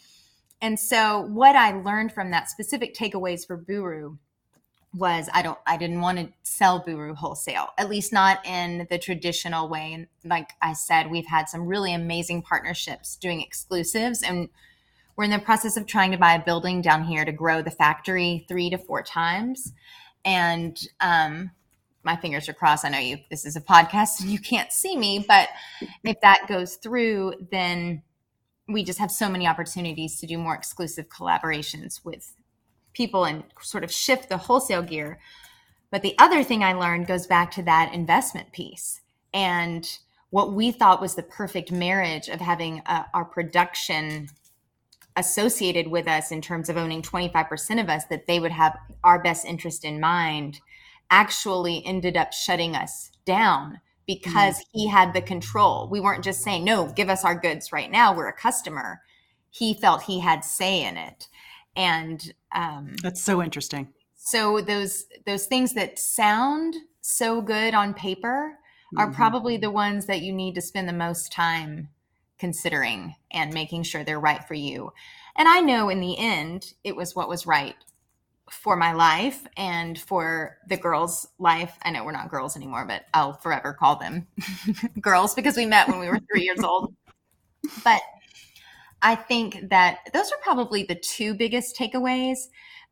And 0.61 0.79
so, 0.79 1.21
what 1.21 1.55
I 1.55 1.71
learned 1.71 2.11
from 2.11 2.31
that 2.31 2.49
specific 2.49 2.95
takeaways 2.95 3.45
for 3.45 3.57
Buru 3.57 4.17
was 4.93 5.29
I 5.31 5.43
don't 5.43 5.59
I 5.67 5.77
didn't 5.77 6.01
want 6.01 6.17
to 6.17 6.29
sell 6.41 6.79
Buru 6.79 7.13
wholesale, 7.13 7.69
at 7.77 7.89
least 7.89 8.11
not 8.11 8.43
in 8.43 8.87
the 8.89 8.97
traditional 8.97 9.69
way. 9.69 9.93
And 9.93 10.07
like 10.25 10.49
I 10.61 10.73
said, 10.73 11.11
we've 11.11 11.27
had 11.27 11.47
some 11.47 11.67
really 11.67 11.93
amazing 11.93 12.41
partnerships 12.41 13.15
doing 13.17 13.41
exclusives 13.41 14.23
and 14.23 14.49
we're 15.17 15.23
in 15.23 15.31
the 15.31 15.39
process 15.39 15.75
of 15.75 15.87
trying 15.87 16.11
to 16.11 16.17
buy 16.17 16.35
a 16.35 16.43
building 16.43 16.81
down 16.81 17.03
here 17.03 17.25
to 17.25 17.31
grow 17.31 17.61
the 17.61 17.71
factory 17.71 18.45
three 18.47 18.69
to 18.69 18.77
four 18.77 19.01
times. 19.01 19.73
And 20.23 20.79
um, 21.01 21.51
my 22.03 22.15
fingers 22.15 22.47
are 22.47 22.53
crossed. 22.53 22.85
I 22.85 22.89
know 22.89 22.99
you 22.99 23.17
this 23.29 23.45
is 23.45 23.55
a 23.55 23.61
podcast 23.61 24.21
and 24.21 24.29
you 24.29 24.39
can't 24.39 24.71
see 24.71 24.95
me, 24.95 25.25
but 25.27 25.49
if 26.03 26.21
that 26.21 26.45
goes 26.47 26.75
through, 26.75 27.33
then 27.51 28.03
we 28.69 28.83
just 28.83 28.99
have 28.99 29.11
so 29.11 29.27
many 29.27 29.47
opportunities 29.47 30.19
to 30.19 30.27
do 30.27 30.37
more 30.37 30.53
exclusive 30.53 31.09
collaborations 31.09 32.05
with 32.05 32.33
people 32.93 33.25
and 33.25 33.43
sort 33.61 33.83
of 33.83 33.91
shift 33.91 34.29
the 34.29 34.37
wholesale 34.37 34.83
gear. 34.83 35.19
But 35.89 36.01
the 36.01 36.15
other 36.19 36.43
thing 36.43 36.63
I 36.63 36.73
learned 36.73 37.07
goes 37.07 37.25
back 37.25 37.51
to 37.51 37.63
that 37.63 37.93
investment 37.93 38.51
piece 38.51 39.01
and 39.33 39.89
what 40.29 40.53
we 40.53 40.71
thought 40.71 41.01
was 41.01 41.15
the 41.15 41.23
perfect 41.23 41.71
marriage 41.71 42.27
of 42.27 42.41
having 42.41 42.81
uh, 42.85 43.03
our 43.13 43.23
production 43.23 44.27
associated 45.17 45.87
with 45.87 46.07
us 46.07 46.31
in 46.31 46.41
terms 46.41 46.69
of 46.69 46.77
owning 46.77 47.01
25% 47.01 47.81
of 47.81 47.89
us 47.89 48.05
that 48.05 48.27
they 48.27 48.39
would 48.39 48.51
have 48.51 48.77
our 49.03 49.21
best 49.21 49.45
interest 49.45 49.83
in 49.83 49.99
mind 49.99 50.59
actually 51.09 51.83
ended 51.85 52.15
up 52.15 52.31
shutting 52.31 52.75
us 52.75 53.11
down 53.25 53.81
because 54.05 54.59
mm. 54.59 54.63
he 54.71 54.87
had 54.87 55.13
the 55.13 55.21
control. 55.21 55.89
We 55.89 55.99
weren't 55.99 56.23
just 56.23 56.41
saying, 56.41 56.63
no, 56.63 56.91
give 56.95 57.09
us 57.09 57.25
our 57.25 57.35
goods 57.35 57.73
right 57.73 57.91
now. 57.91 58.15
We're 58.15 58.29
a 58.29 58.33
customer. 58.33 59.01
He 59.49 59.73
felt 59.73 60.03
he 60.03 60.19
had 60.21 60.45
say 60.45 60.85
in 60.85 60.95
it 60.95 61.27
and 61.77 62.33
um, 62.53 62.95
that's 63.01 63.21
so 63.21 63.41
interesting 63.41 63.87
so 64.15 64.59
those 64.59 65.05
those 65.25 65.45
things 65.45 65.73
that 65.75 65.97
sound 65.97 66.75
so 66.99 67.39
good 67.39 67.73
on 67.73 67.93
paper 67.93 68.57
are 68.97 69.05
mm-hmm. 69.05 69.15
probably 69.15 69.55
the 69.55 69.71
ones 69.71 70.07
that 70.07 70.21
you 70.21 70.33
need 70.33 70.55
to 70.55 70.61
spend 70.61 70.89
the 70.89 70.93
most 70.93 71.31
time 71.31 71.87
considering 72.39 73.15
and 73.31 73.53
making 73.53 73.83
sure 73.83 74.03
they're 74.03 74.19
right 74.19 74.47
for 74.47 74.53
you 74.53 74.91
and 75.35 75.47
i 75.47 75.59
know 75.59 75.89
in 75.89 75.99
the 75.99 76.17
end 76.17 76.73
it 76.83 76.95
was 76.95 77.15
what 77.15 77.29
was 77.29 77.45
right 77.45 77.75
for 78.49 78.77
my 78.77 78.93
life 78.93 79.45
and 79.57 79.99
for 79.99 80.57
the 80.67 80.77
girls 80.77 81.27
life 81.37 81.77
i 81.83 81.91
know 81.91 82.03
we're 82.05 82.11
not 82.11 82.29
girls 82.29 82.55
anymore 82.55 82.85
but 82.85 83.05
i'll 83.13 83.33
forever 83.33 83.73
call 83.73 83.97
them 83.97 84.25
girls 85.01 85.35
because 85.35 85.57
we 85.57 85.65
met 85.65 85.87
when 85.87 85.99
we 85.99 86.07
were 86.07 86.19
three 86.31 86.43
years 86.43 86.63
old 86.63 86.93
but 87.83 88.01
I 89.01 89.15
think 89.15 89.69
that 89.69 89.99
those 90.13 90.31
are 90.31 90.37
probably 90.41 90.83
the 90.83 90.95
two 90.95 91.33
biggest 91.33 91.75
takeaways. 91.75 92.37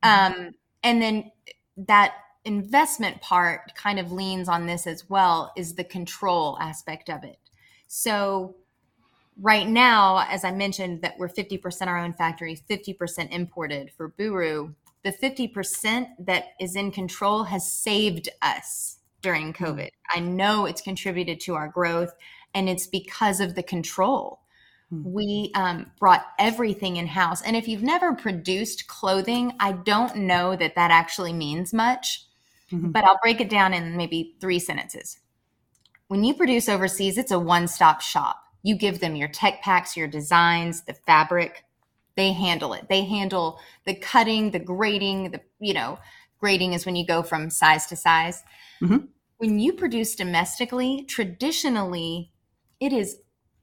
Mm-hmm. 0.03 0.41
Um, 0.43 0.51
and 0.83 1.01
then 1.01 1.31
that 1.77 2.15
investment 2.43 3.21
part 3.21 3.73
kind 3.75 3.99
of 3.99 4.11
leans 4.11 4.47
on 4.47 4.67
this 4.67 4.85
as 4.85 5.09
well 5.09 5.51
is 5.57 5.73
the 5.73 5.83
control 5.83 6.57
aspect 6.59 7.09
of 7.09 7.23
it. 7.23 7.39
So 7.87 8.55
right 9.39 9.67
now, 9.67 10.25
as 10.29 10.43
I 10.43 10.51
mentioned, 10.51 11.01
that 11.01 11.17
we're 11.17 11.29
50% 11.29 11.87
our 11.87 11.97
own 11.97 12.13
factory, 12.13 12.59
50% 12.69 13.31
imported 13.31 13.91
for 13.95 14.09
Buru. 14.09 14.73
The 15.03 15.11
50% 15.11 16.07
that 16.19 16.45
is 16.59 16.75
in 16.75 16.91
control 16.91 17.43
has 17.43 17.71
saved 17.71 18.29
us 18.41 18.97
during 19.21 19.53
mm-hmm. 19.53 19.63
COVID. 19.63 19.89
I 20.13 20.19
know 20.19 20.65
it's 20.65 20.81
contributed 20.81 21.39
to 21.41 21.55
our 21.55 21.67
growth 21.67 22.13
and 22.53 22.69
it's 22.69 22.87
because 22.87 23.39
of 23.39 23.55
the 23.55 23.63
control 23.63 24.41
Hmm. 24.89 25.01
We 25.03 25.51
um, 25.55 25.91
brought 25.99 26.25
everything 26.37 26.97
in 26.97 27.07
house. 27.07 27.41
And 27.41 27.55
if 27.55 27.67
you've 27.67 27.83
never 27.83 28.13
produced 28.13 28.87
clothing, 28.87 29.53
I 29.59 29.71
don't 29.71 30.15
know 30.15 30.55
that 30.55 30.75
that 30.75 30.91
actually 30.91 31.33
means 31.33 31.73
much, 31.73 32.25
mm-hmm. 32.71 32.91
but 32.91 33.03
I'll 33.03 33.19
break 33.21 33.41
it 33.41 33.49
down 33.49 33.73
in 33.73 33.97
maybe 33.97 34.35
three 34.39 34.59
sentences. 34.59 35.19
When 36.07 36.23
you 36.23 36.35
produce 36.35 36.69
overseas, 36.69 37.17
it's 37.17 37.31
a 37.31 37.39
one 37.39 37.67
stop 37.67 38.01
shop. 38.01 38.41
You 38.65 38.75
give 38.75 38.99
them 38.99 39.15
your 39.15 39.27
tech 39.27 39.61
packs, 39.61 39.95
your 39.95 40.07
designs, 40.07 40.81
the 40.81 40.95
fabric. 40.95 41.65
They 42.17 42.33
handle 42.33 42.73
it. 42.73 42.89
They 42.89 43.05
handle 43.05 43.59
the 43.85 43.93
cutting, 43.93 44.49
the 44.49 44.57
grading, 44.57 45.29
the, 45.29 45.41
you 45.59 45.75
know, 45.75 45.99
grading 46.39 46.73
is 46.73 46.83
when 46.83 46.95
you 46.95 47.05
go 47.05 47.21
from 47.21 47.51
size 47.51 47.85
to 47.85 47.95
size. 47.95 48.43
Mm-hmm. 48.81 49.05
When 49.37 49.59
you 49.59 49.73
produce 49.73 50.15
domestically, 50.15 51.05
traditionally, 51.07 52.31
it 52.79 52.91
is 52.91 53.17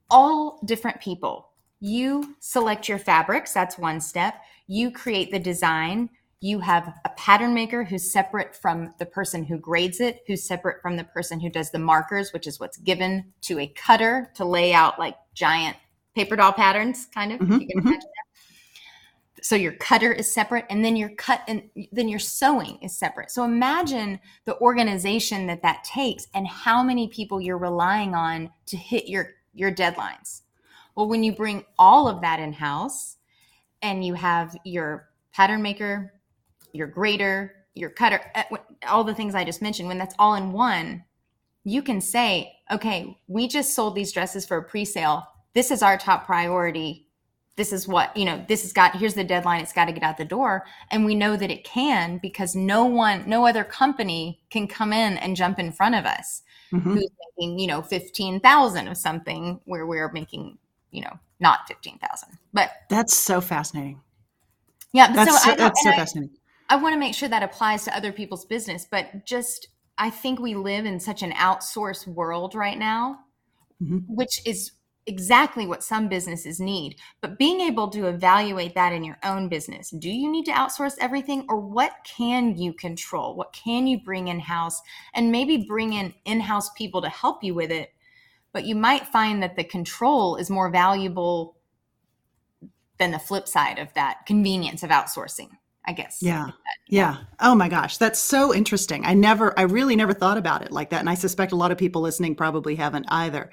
all 0.09 0.61
different 0.65 1.01
people. 1.01 1.49
You 1.81 2.37
select 2.39 2.89
your 2.89 3.01
fabrics, 3.01 3.53
that's 3.53 3.77
one 3.77 4.01
step. 4.01 4.37
You 4.69 4.93
create 4.93 5.33
the 5.33 5.41
design. 5.41 6.11
You 6.43 6.59
have 6.59 6.93
a 7.05 7.09
pattern 7.11 7.55
maker 7.55 7.85
who's 7.85 8.11
separate 8.11 8.57
from 8.57 8.93
the 8.99 9.07
person 9.07 9.45
who 9.45 9.59
grades 9.59 10.01
it, 10.01 10.25
who's 10.27 10.43
separate 10.43 10.83
from 10.83 10.97
the 10.97 11.05
person 11.05 11.39
who 11.39 11.49
does 11.49 11.71
the 11.71 11.79
markers, 11.79 12.33
which 12.33 12.49
is 12.49 12.59
what's 12.59 12.79
given 12.79 13.33
to 13.43 13.61
a 13.61 13.69
cutter 13.69 14.29
to 14.35 14.45
lay 14.45 14.75
out 14.75 14.99
like 14.99 15.15
giant 15.35 15.77
paper 16.17 16.35
doll 16.35 16.53
patterns, 16.53 17.07
kind 17.15 17.33
of. 17.33 17.39
Mm-hmm, 17.39 17.53
you 17.53 17.67
can 17.69 17.79
mm-hmm. 17.79 17.89
imagine 17.89 18.01
that. 18.01 19.45
So 19.45 19.55
your 19.55 19.75
cutter 19.75 20.13
is 20.13 20.35
separate, 20.35 20.67
and 20.69 20.85
then 20.85 20.97
your 20.97 21.11
cut, 21.11 21.43
and 21.47 21.63
then 21.93 22.09
your 22.09 22.19
sewing 22.19 22.77
is 22.83 22.99
separate. 22.99 23.31
So 23.31 23.45
imagine 23.45 24.19
the 24.45 24.59
organization 24.59 25.47
that 25.47 25.63
that 25.63 25.85
takes, 25.85 26.27
and 26.35 26.49
how 26.49 26.83
many 26.83 27.07
people 27.07 27.41
you're 27.41 27.57
relying 27.57 28.17
on 28.17 28.51
to 28.67 28.77
hit 28.77 29.07
your 29.07 29.31
your 29.55 29.71
deadlines. 29.71 30.43
Well, 30.97 31.09
when 31.09 31.23
you 31.23 31.33
bring 31.33 31.65
all 31.79 32.09
of 32.09 32.21
that 32.23 32.41
in 32.41 32.53
house 32.53 33.17
and 33.81 34.05
you 34.05 34.15
have 34.15 34.57
your 34.65 35.09
pattern 35.33 35.63
maker, 35.63 36.15
your 36.73 36.87
grader, 36.87 37.55
your 37.75 37.91
cutter, 37.91 38.21
eh, 38.35 38.45
all 38.89 39.05
the 39.05 39.15
things 39.15 39.35
I 39.35 39.45
just 39.45 39.63
mentioned, 39.63 39.89
when 39.89 39.99
that's 39.99 40.15
all 40.19 40.35
in 40.35 40.53
one, 40.53 41.05
you 41.65 41.83
can 41.83 42.01
say, 42.01 42.53
okay, 42.71 43.17
we 43.29 43.49
just 43.49 43.75
sold 43.75 43.95
these 43.95 44.13
dresses 44.13 44.47
for 44.47 44.57
a 44.57 44.63
pre 44.63 44.85
sale. 44.85 45.27
This 45.55 45.71
is 45.71 45.83
our 45.83 45.97
top 45.97 46.27
priority. 46.27 47.09
This 47.57 47.73
is 47.73 47.87
what, 47.87 48.17
you 48.17 48.25
know, 48.25 48.43
this 48.49 48.63
has 48.63 48.73
got, 48.73 48.97
here's 48.97 49.15
the 49.15 49.25
deadline. 49.25 49.61
It's 49.61 49.75
got 49.75 49.85
to 49.85 49.93
get 49.93 50.03
out 50.03 50.17
the 50.17 50.25
door. 50.25 50.65
And 50.91 51.05
we 51.05 51.15
know 51.15 51.37
that 51.37 51.51
it 51.51 51.65
can 51.65 52.19
because 52.19 52.57
no 52.57 52.87
one, 52.87 53.29
no 53.29 53.47
other 53.47 53.63
company 53.63 54.41
can 54.49 54.67
come 54.67 54.93
in 54.93 55.19
and 55.19 55.37
jump 55.37 55.59
in 55.59 55.71
front 55.71 55.95
of 55.95 56.07
us 56.07 56.43
mm-hmm. 56.73 56.95
who's 56.95 57.11
making, 57.39 57.59
you 57.59 57.67
know, 57.67 57.83
15,000 57.83 58.89
of 58.89 58.97
something 58.97 59.61
where 59.67 59.87
we're 59.87 60.11
making, 60.13 60.57
you 60.91 61.03
know, 61.03 61.19
not 61.41 61.69
15,000. 61.69 62.39
But 62.55 62.71
that's 62.89 63.15
so 63.15 63.43
fascinating. 63.43 64.01
Yeah. 64.95 65.13
That's 65.13 65.43
so, 65.43 65.51
so 65.51 65.57
that's 65.57 65.83
so 65.83 65.91
I, 65.91 65.97
fascinating. 65.97 66.37
I, 66.73 66.77
want 66.77 66.95
to 66.95 66.99
make 66.99 67.15
sure 67.15 67.29
that 67.29 67.43
applies 67.43 67.85
to 67.85 67.97
other 67.97 68.13
people's 68.13 68.45
business, 68.45 68.87
but 68.91 69.27
just, 69.27 69.69
I 69.99 70.11
think 70.11 70.41
we 70.41 70.55
live 70.55 70.87
in 70.87 71.01
such 71.01 71.23
an 71.23 71.33
outsourced 71.33 72.07
world 72.07 72.55
right 72.55 72.79
now, 72.79 73.21
mm-hmm. 73.83 73.99
which 74.09 74.41
is 74.47 74.73
exactly 75.07 75.67
what 75.67 75.83
some 75.83 76.09
businesses 76.09 76.61
need. 76.61 76.97
But 77.21 77.39
being 77.39 77.61
able 77.61 77.89
to 77.91 78.07
evaluate 78.07 78.75
that 78.75 78.93
in 78.93 79.05
your 79.05 79.19
own 79.25 79.49
business 79.49 79.91
do 79.91 80.11
you 80.11 80.31
need 80.31 80.45
to 80.47 80.53
outsource 80.53 80.95
everything, 81.01 81.45
or 81.49 81.59
what 81.59 81.93
can 82.05 82.57
you 82.57 82.73
control? 82.73 83.35
What 83.35 83.53
can 83.53 83.87
you 83.87 84.01
bring 84.01 84.29
in 84.29 84.41
house? 84.41 84.81
And 85.15 85.33
maybe 85.33 85.67
bring 85.69 85.93
in 85.93 86.15
in 86.25 86.41
house 86.41 86.71
people 86.71 87.03
to 87.03 87.09
help 87.09 87.43
you 87.43 87.55
with 87.55 87.71
it. 87.71 87.91
But 88.53 88.65
you 88.65 88.75
might 88.75 89.09
find 89.09 89.43
that 89.43 89.57
the 89.57 89.65
control 89.65 90.37
is 90.37 90.51
more 90.51 90.71
valuable 90.71 91.57
than 92.99 93.11
the 93.11 93.19
flip 93.19 93.49
side 93.49 93.79
of 93.79 93.93
that 93.95 94.27
convenience 94.27 94.83
of 94.83 94.91
outsourcing. 94.91 95.49
I 95.85 95.93
guess. 95.93 96.19
Yeah. 96.23 96.51
yeah. 96.89 97.19
Oh 97.41 97.55
my 97.55 97.69
gosh. 97.69 97.97
That's 97.97 98.21
so 98.21 98.55
interesting. 98.55 99.05
I 99.05 99.15
never, 99.15 99.59
I 99.59 99.63
really 99.63 99.97
never 99.97 100.13
thought 100.13 100.39
about 100.39 100.63
it 100.63 100.71
like 100.71 100.91
that. 100.91 101.01
And 101.01 101.11
I 101.11 101.15
suspect 101.15 101.53
a 101.53 101.57
lot 101.57 101.73
of 101.73 101.79
people 101.79 102.03
listening 102.03 102.37
probably 102.37 102.77
haven't 102.77 103.07
either. 103.09 103.51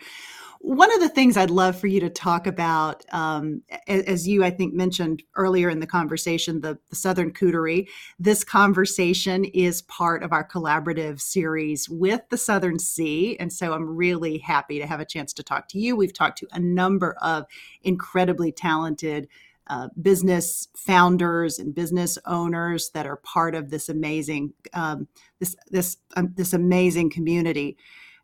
One 0.62 0.94
of 0.94 1.00
the 1.00 1.08
things 1.08 1.38
I'd 1.38 1.50
love 1.50 1.80
for 1.80 1.88
you 1.88 2.02
to 2.02 2.10
talk 2.10 2.46
about, 2.46 3.06
um, 3.14 3.62
as 3.88 4.28
you, 4.28 4.44
I 4.44 4.50
think, 4.50 4.74
mentioned 4.74 5.24
earlier 5.36 5.70
in 5.70 5.80
the 5.80 5.88
conversation, 5.88 6.60
the, 6.60 6.78
the 6.90 6.98
Southern 6.98 7.32
Coterie. 7.32 7.88
This 8.20 8.44
conversation 8.44 9.46
is 9.46 9.84
part 9.84 10.22
of 10.22 10.34
our 10.34 10.46
collaborative 10.46 11.22
series 11.22 11.88
with 11.90 12.28
the 12.30 12.38
Southern 12.38 12.78
C. 12.78 13.38
And 13.40 13.54
so 13.54 13.72
I'm 13.72 13.96
really 13.96 14.38
happy 14.40 14.80
to 14.80 14.86
have 14.86 15.00
a 15.00 15.06
chance 15.06 15.32
to 15.34 15.44
talk 15.44 15.70
to 15.70 15.80
you. 15.80 15.96
We've 15.96 16.14
talked 16.14 16.40
to 16.40 16.48
a 16.52 16.60
number 16.60 17.16
of 17.22 17.46
incredibly 17.82 18.52
talented 18.52 19.30
uh, 19.70 19.90
business 20.02 20.68
founders 20.76 21.60
and 21.60 21.76
business 21.76 22.18
owners 22.26 22.90
that 22.94 23.06
are 23.06 23.18
part 23.18 23.56
of 23.56 23.70
this 23.70 23.90
amazing 23.90 24.54
um, 24.74 25.08
this 25.40 25.56
this 25.70 25.98
um, 26.18 26.34
this 26.36 26.54
amazing 26.54 27.10
community. 27.10 27.78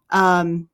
Um, 0.09 0.69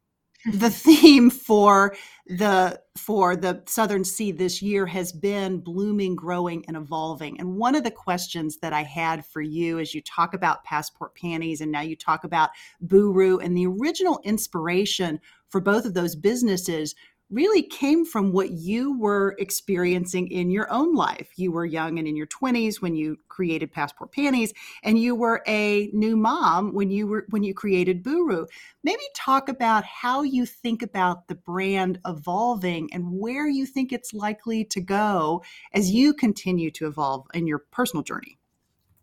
the 0.46 0.70
theme 0.72 1.30
for 1.30 1.96
the 2.28 2.80
for 2.98 3.36
the 3.36 3.62
Southern 3.66 4.04
C 4.04 4.32
this 4.32 4.62
year 4.62 4.86
has 4.86 5.12
been 5.12 5.60
blooming 5.60 6.16
growing 6.16 6.64
and 6.68 6.78
evolving 6.78 7.40
and 7.40 7.56
one 7.56 7.76
of 7.76 7.84
the 7.84 7.92
questions 7.92 8.58
that 8.58 8.74
i 8.74 8.84
had 8.84 9.26
for 9.26 9.42
you 9.42 9.80
as 9.80 9.94
you 9.96 10.02
talk 10.02 10.34
about 10.34 10.64
passport 10.66 11.16
panties 11.16 11.62
and 11.62 11.72
now 11.72 11.82
you 11.82 11.96
talk 11.96 12.26
about 12.26 12.50
buru 12.82 13.38
and 13.40 13.56
the 13.56 13.66
original 13.66 14.20
inspiration 14.24 15.20
for 15.48 15.62
both 15.62 15.86
of 15.86 15.94
those 15.94 16.16
businesses 16.16 16.96
really 17.32 17.64
came 17.64 18.06
from 18.06 18.34
what 18.34 18.52
you 18.52 18.98
were 19.00 19.36
experiencing 19.40 20.28
in 20.28 20.52
your 20.52 20.72
own 20.72 20.94
life. 20.94 21.32
You 21.38 21.52
were 21.52 21.66
young 21.66 21.98
and 21.98 22.08
in 22.08 22.16
your 22.16 22.28
20s 22.28 22.82
when 22.82 22.94
you 22.94 23.18
created 23.30 23.72
Passport 23.72 24.12
Panties 24.12 24.54
and 24.84 25.00
you 25.00 25.16
were 25.16 25.42
a 25.48 25.90
new 25.94 26.18
mom 26.18 26.74
when 26.74 26.92
you 26.92 27.08
were 27.08 27.26
when 27.30 27.44
you 27.44 27.54
created 27.54 28.04
Buru. 28.04 28.46
Maybe 28.84 29.02
talk 29.16 29.48
about 29.48 29.86
how 29.86 30.24
you 30.24 30.46
think 30.46 30.82
about 30.82 31.28
the 31.28 31.36
brand 31.36 32.00
evolving 32.06 32.90
and 32.94 33.20
where 33.20 33.48
you 33.48 33.66
think 33.66 33.94
it's 33.94 34.14
likely 34.14 34.66
to 34.66 34.82
go 34.82 35.44
as 35.74 35.92
you 35.92 36.14
continue 36.14 36.70
to 36.72 36.88
evolve 36.88 37.28
in 37.34 37.48
your 37.48 37.60
personal 37.60 38.04
journey. 38.04 38.38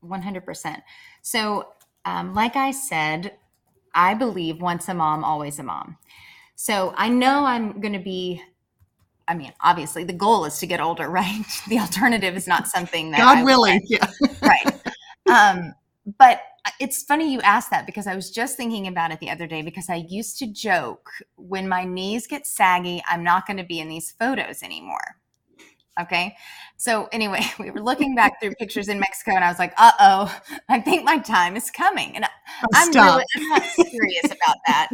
100%. 0.04 0.82
So, 1.22 1.68
um, 2.04 2.34
like 2.34 2.56
I 2.56 2.70
said, 2.70 3.32
I 3.94 4.14
believe 4.14 4.60
once 4.60 4.88
a 4.88 4.94
mom, 4.94 5.24
always 5.24 5.58
a 5.58 5.62
mom. 5.62 5.96
So 6.60 6.92
I 6.96 7.08
know 7.08 7.44
I'm 7.44 7.80
going 7.80 7.92
to 7.92 8.00
be. 8.00 8.42
I 9.28 9.34
mean, 9.34 9.52
obviously, 9.62 10.02
the 10.02 10.12
goal 10.12 10.44
is 10.44 10.58
to 10.58 10.66
get 10.66 10.80
older, 10.80 11.08
right? 11.20 11.44
The 11.68 11.78
alternative 11.78 12.36
is 12.36 12.48
not 12.48 12.66
something 12.66 13.12
that 13.12 13.18
God 13.18 13.44
willing, 13.44 13.80
yeah, 13.86 14.10
right. 14.42 14.80
Um, 15.30 15.72
but 16.18 16.40
it's 16.80 17.04
funny 17.04 17.32
you 17.32 17.40
asked 17.42 17.70
that 17.70 17.86
because 17.86 18.08
I 18.08 18.16
was 18.16 18.30
just 18.30 18.56
thinking 18.56 18.88
about 18.88 19.12
it 19.12 19.20
the 19.20 19.30
other 19.30 19.46
day 19.46 19.62
because 19.62 19.88
I 19.88 20.06
used 20.08 20.38
to 20.40 20.52
joke 20.52 21.08
when 21.36 21.68
my 21.68 21.84
knees 21.84 22.26
get 22.26 22.46
saggy, 22.46 23.02
I'm 23.08 23.22
not 23.22 23.46
going 23.46 23.58
to 23.58 23.64
be 23.64 23.78
in 23.78 23.88
these 23.88 24.10
photos 24.10 24.62
anymore. 24.62 25.16
Okay. 26.00 26.36
So 26.76 27.08
anyway, 27.10 27.44
we 27.58 27.70
were 27.70 27.80
looking 27.80 28.14
back 28.14 28.40
through 28.40 28.54
pictures 28.54 28.88
in 28.88 29.00
Mexico 29.00 29.32
and 29.32 29.44
I 29.44 29.48
was 29.48 29.58
like, 29.58 29.74
uh 29.76 29.92
oh, 29.98 30.40
I 30.68 30.80
think 30.80 31.04
my 31.04 31.18
time 31.18 31.56
is 31.56 31.70
coming. 31.70 32.14
And 32.16 32.24
oh, 32.24 32.66
I'm 32.74 32.92
really 32.92 33.24
I'm 33.36 33.48
not 33.48 33.64
serious 33.64 34.26
about 34.26 34.56
that. 34.66 34.88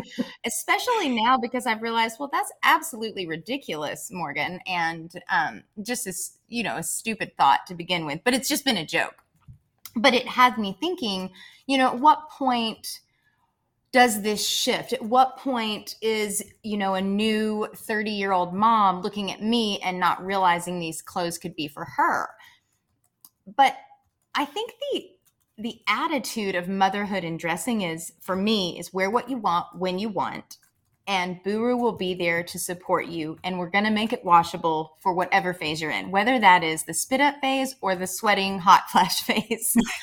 Especially 0.45 1.11
now 1.11 1.37
because 1.39 1.67
I've 1.67 1.83
realized, 1.83 2.17
well, 2.19 2.31
that's 2.33 2.53
absolutely 2.63 3.27
ridiculous, 3.27 4.11
Morgan. 4.11 4.61
And 4.67 5.13
um, 5.31 5.65
just 5.83 6.07
as, 6.07 6.39
you 6.49 6.63
know, 6.63 6.77
a 6.77 6.83
stupid 6.83 7.37
thought 7.37 7.67
to 7.69 7.75
begin 7.75 8.07
with. 8.07 8.21
But 8.25 8.35
it's 8.35 8.49
just 8.49 8.65
been 8.65 8.77
a 8.77 8.87
joke. 8.87 9.17
But 9.97 10.15
it 10.15 10.27
had 10.27 10.59
me 10.59 10.77
thinking, 10.81 11.31
you 11.67 11.79
know, 11.79 11.89
at 11.89 12.01
what 12.01 12.29
point 12.31 13.01
does 13.95 14.23
this 14.23 14.45
shift 14.45 14.93
at 14.93 15.01
what 15.01 15.37
point 15.37 15.95
is 16.03 16.43
you 16.65 16.77
know 16.77 16.95
a 16.95 17.01
new 17.01 17.69
30 17.77 18.11
year 18.11 18.33
old 18.33 18.53
mom 18.53 19.01
looking 19.03 19.31
at 19.31 19.41
me 19.41 19.79
and 19.85 20.01
not 20.01 20.27
realizing 20.27 20.81
these 20.81 21.01
clothes 21.01 21.39
could 21.39 21.55
be 21.55 21.69
for 21.69 21.85
her 21.85 22.29
but 23.57 23.77
i 24.35 24.45
think 24.45 24.73
the 24.93 25.11
the 25.59 25.81
attitude 25.87 26.57
of 26.57 26.67
motherhood 26.67 27.23
and 27.23 27.39
dressing 27.39 27.83
is 27.83 28.13
for 28.21 28.35
me 28.35 28.77
is 28.81 28.93
wear 28.93 29.09
what 29.11 29.31
you 29.31 29.39
want 29.39 29.67
when 29.79 29.97
you 29.97 30.09
want 30.09 30.57
and 31.07 31.41
Buru 31.45 31.77
will 31.77 31.93
be 31.93 32.15
there 32.15 32.43
to 32.43 32.59
support 32.59 33.09
you. 33.09 33.37
And 33.45 33.59
we're 33.59 33.69
going 33.69 33.85
to 33.85 33.91
make 33.91 34.15
it 34.15 34.25
washable 34.25 34.97
for 35.03 35.13
whatever 35.13 35.53
phase 35.53 35.83
you're 35.83 35.91
in, 35.91 36.11
whether 36.11 36.39
that 36.39 36.65
is 36.65 36.85
the 36.85 36.95
spit 36.95 37.21
up 37.21 37.35
phase 37.43 37.75
or 37.83 37.95
the 37.95 38.07
sweating 38.07 38.59
hot 38.59 38.85
flash 38.91 39.23
phase. 39.25 39.77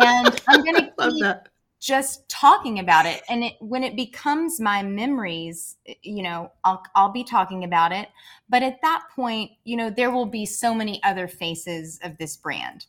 and 0.00 0.40
I'm 0.48 0.64
going 0.64 0.76
to 0.76 0.92
keep 1.10 1.48
just 1.86 2.28
talking 2.28 2.80
about 2.80 3.06
it. 3.06 3.22
And 3.28 3.44
it, 3.44 3.52
when 3.60 3.84
it 3.84 3.94
becomes 3.94 4.58
my 4.58 4.82
memories 4.82 5.76
you 6.02 6.22
know 6.22 6.50
I'll, 6.64 6.82
I'll 6.96 7.12
be 7.12 7.22
talking 7.22 7.62
about 7.62 7.92
it. 7.92 8.08
But 8.48 8.62
at 8.64 8.82
that 8.82 9.04
point 9.14 9.52
you 9.64 9.76
know 9.76 9.90
there 9.90 10.10
will 10.10 10.26
be 10.26 10.46
so 10.46 10.74
many 10.74 11.00
other 11.04 11.28
faces 11.28 12.00
of 12.02 12.18
this 12.18 12.36
brand. 12.36 12.86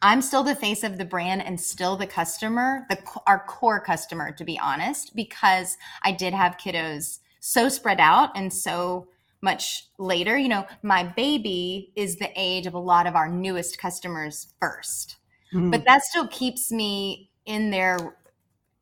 I'm 0.00 0.22
still 0.22 0.42
the 0.42 0.54
face 0.54 0.84
of 0.84 0.98
the 0.98 1.04
brand 1.04 1.44
and 1.44 1.60
still 1.60 1.96
the 1.96 2.06
customer 2.06 2.86
the 2.88 2.98
our 3.26 3.44
core 3.46 3.80
customer 3.80 4.30
to 4.32 4.44
be 4.44 4.58
honest 4.58 5.16
because 5.16 5.76
i 6.02 6.12
did 6.12 6.34
have 6.34 6.58
kiddos 6.58 7.18
so 7.40 7.68
spread 7.68 8.00
out 8.00 8.30
and 8.36 8.52
so 8.52 9.08
much 9.42 9.88
later. 9.98 10.38
You 10.38 10.48
know 10.48 10.66
my 10.82 11.02
baby 11.02 11.92
is 11.96 12.16
the 12.16 12.30
age 12.36 12.66
of 12.66 12.74
a 12.74 12.78
lot 12.78 13.06
of 13.06 13.16
our 13.16 13.28
newest 13.28 13.78
customers 13.78 14.54
1st 14.62 15.16
mm-hmm. 15.52 15.70
but 15.70 15.84
that 15.84 16.02
still 16.02 16.28
keeps 16.28 16.70
me 16.70 17.30
in 17.46 17.70
their 17.70 18.16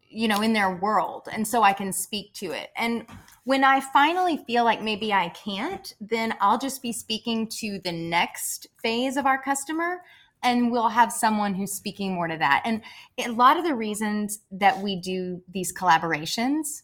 you 0.09 0.29
know 0.29 0.43
in 0.43 0.53
their 0.53 0.77
world 0.77 1.29
and 1.33 1.47
so 1.49 1.63
i 1.63 1.73
can 1.73 1.93
speak 1.93 2.33
to 2.35 2.53
it. 2.53 2.71
And 2.77 3.07
when 3.45 3.65
i 3.65 3.81
finally 3.81 4.37
feel 4.47 4.65
like 4.65 4.83
maybe 4.83 5.13
i 5.13 5.31
can't 5.31 5.95
then 6.01 6.35
i'll 6.41 6.59
just 6.59 6.83
be 6.83 6.93
speaking 6.93 7.49
to 7.61 7.81
the 7.83 7.93
next 7.93 8.67
phase 8.83 9.17
of 9.17 9.27
our 9.27 9.43
customer 9.43 10.01
and 10.43 10.71
we'll 10.71 10.89
have 10.89 11.13
someone 11.13 11.55
who's 11.55 11.73
speaking 11.73 12.15
more 12.15 12.27
to 12.27 12.37
that. 12.37 12.63
And 12.65 12.83
a 13.19 13.29
lot 13.29 13.57
of 13.57 13.65
the 13.65 13.75
reasons 13.75 14.41
that 14.51 14.79
we 14.79 14.97
do 14.97 15.43
these 15.49 15.73
collaborations 15.73 16.83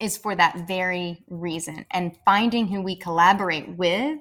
is 0.00 0.16
for 0.16 0.34
that 0.34 0.66
very 0.66 1.22
reason. 1.28 1.84
And 1.90 2.16
finding 2.24 2.66
who 2.66 2.80
we 2.80 2.96
collaborate 2.96 3.68
with 3.76 4.18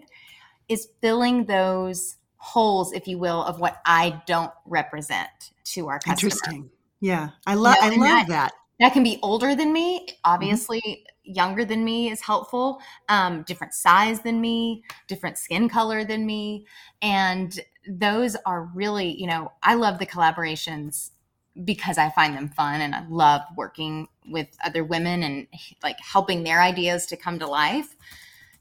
is 0.67 0.87
filling 1.01 1.45
those 1.45 2.17
holes 2.37 2.91
if 2.91 3.07
you 3.07 3.17
will 3.17 3.41
of 3.41 3.57
what 3.57 3.81
i 3.85 4.21
don't 4.27 4.51
represent 4.65 5.51
to 5.63 5.87
our 5.87 5.97
customer. 5.99 6.29
Interesting 6.29 6.69
yeah, 7.03 7.31
I 7.45 7.55
love 7.55 7.75
you 7.83 7.97
know, 7.97 8.05
I 8.05 8.09
love 8.19 8.27
that, 8.27 8.29
that, 8.29 8.51
that. 8.79 8.93
can 8.93 9.03
be 9.03 9.19
older 9.21 9.55
than 9.55 9.73
me. 9.73 9.99
Mm-hmm. 9.99 10.15
Obviously, 10.23 10.81
mm-hmm. 10.87 11.33
younger 11.33 11.65
than 11.65 11.83
me 11.83 12.09
is 12.09 12.21
helpful. 12.21 12.79
Um, 13.09 13.43
different 13.43 13.73
size 13.73 14.21
than 14.21 14.39
me, 14.39 14.85
different 15.09 15.37
skin 15.37 15.67
color 15.67 16.05
than 16.05 16.25
me, 16.25 16.65
and 17.01 17.59
those 17.85 18.37
are 18.45 18.63
really, 18.73 19.19
you 19.19 19.27
know, 19.27 19.51
I 19.61 19.73
love 19.73 19.99
the 19.99 20.05
collaborations 20.05 21.11
because 21.65 21.97
I 21.97 22.09
find 22.11 22.37
them 22.37 22.47
fun 22.47 22.79
and 22.79 22.95
I 22.95 23.05
love 23.09 23.41
working 23.57 24.07
with 24.29 24.47
other 24.63 24.85
women 24.85 25.23
and 25.23 25.45
like 25.83 25.99
helping 25.99 26.43
their 26.45 26.61
ideas 26.61 27.05
to 27.07 27.17
come 27.17 27.37
to 27.39 27.47
life 27.47 27.97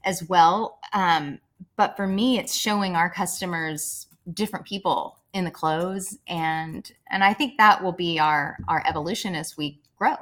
as 0.03 0.21
well. 0.21 0.79
Um, 0.91 1.39
but 1.77 1.95
for 1.95 2.07
me, 2.07 2.39
it's 2.39 2.53
showing 2.53 2.97
our 2.97 3.09
customers 3.09 4.07
different 4.33 4.65
people 4.65 5.17
in 5.33 5.43
the 5.43 5.51
clothes 5.51 6.17
and 6.27 6.91
and 7.09 7.23
i 7.23 7.33
think 7.33 7.57
that 7.57 7.83
will 7.83 7.91
be 7.91 8.19
our 8.19 8.57
our 8.67 8.83
evolution 8.87 9.35
as 9.35 9.57
we 9.57 9.79
grow 9.97 10.15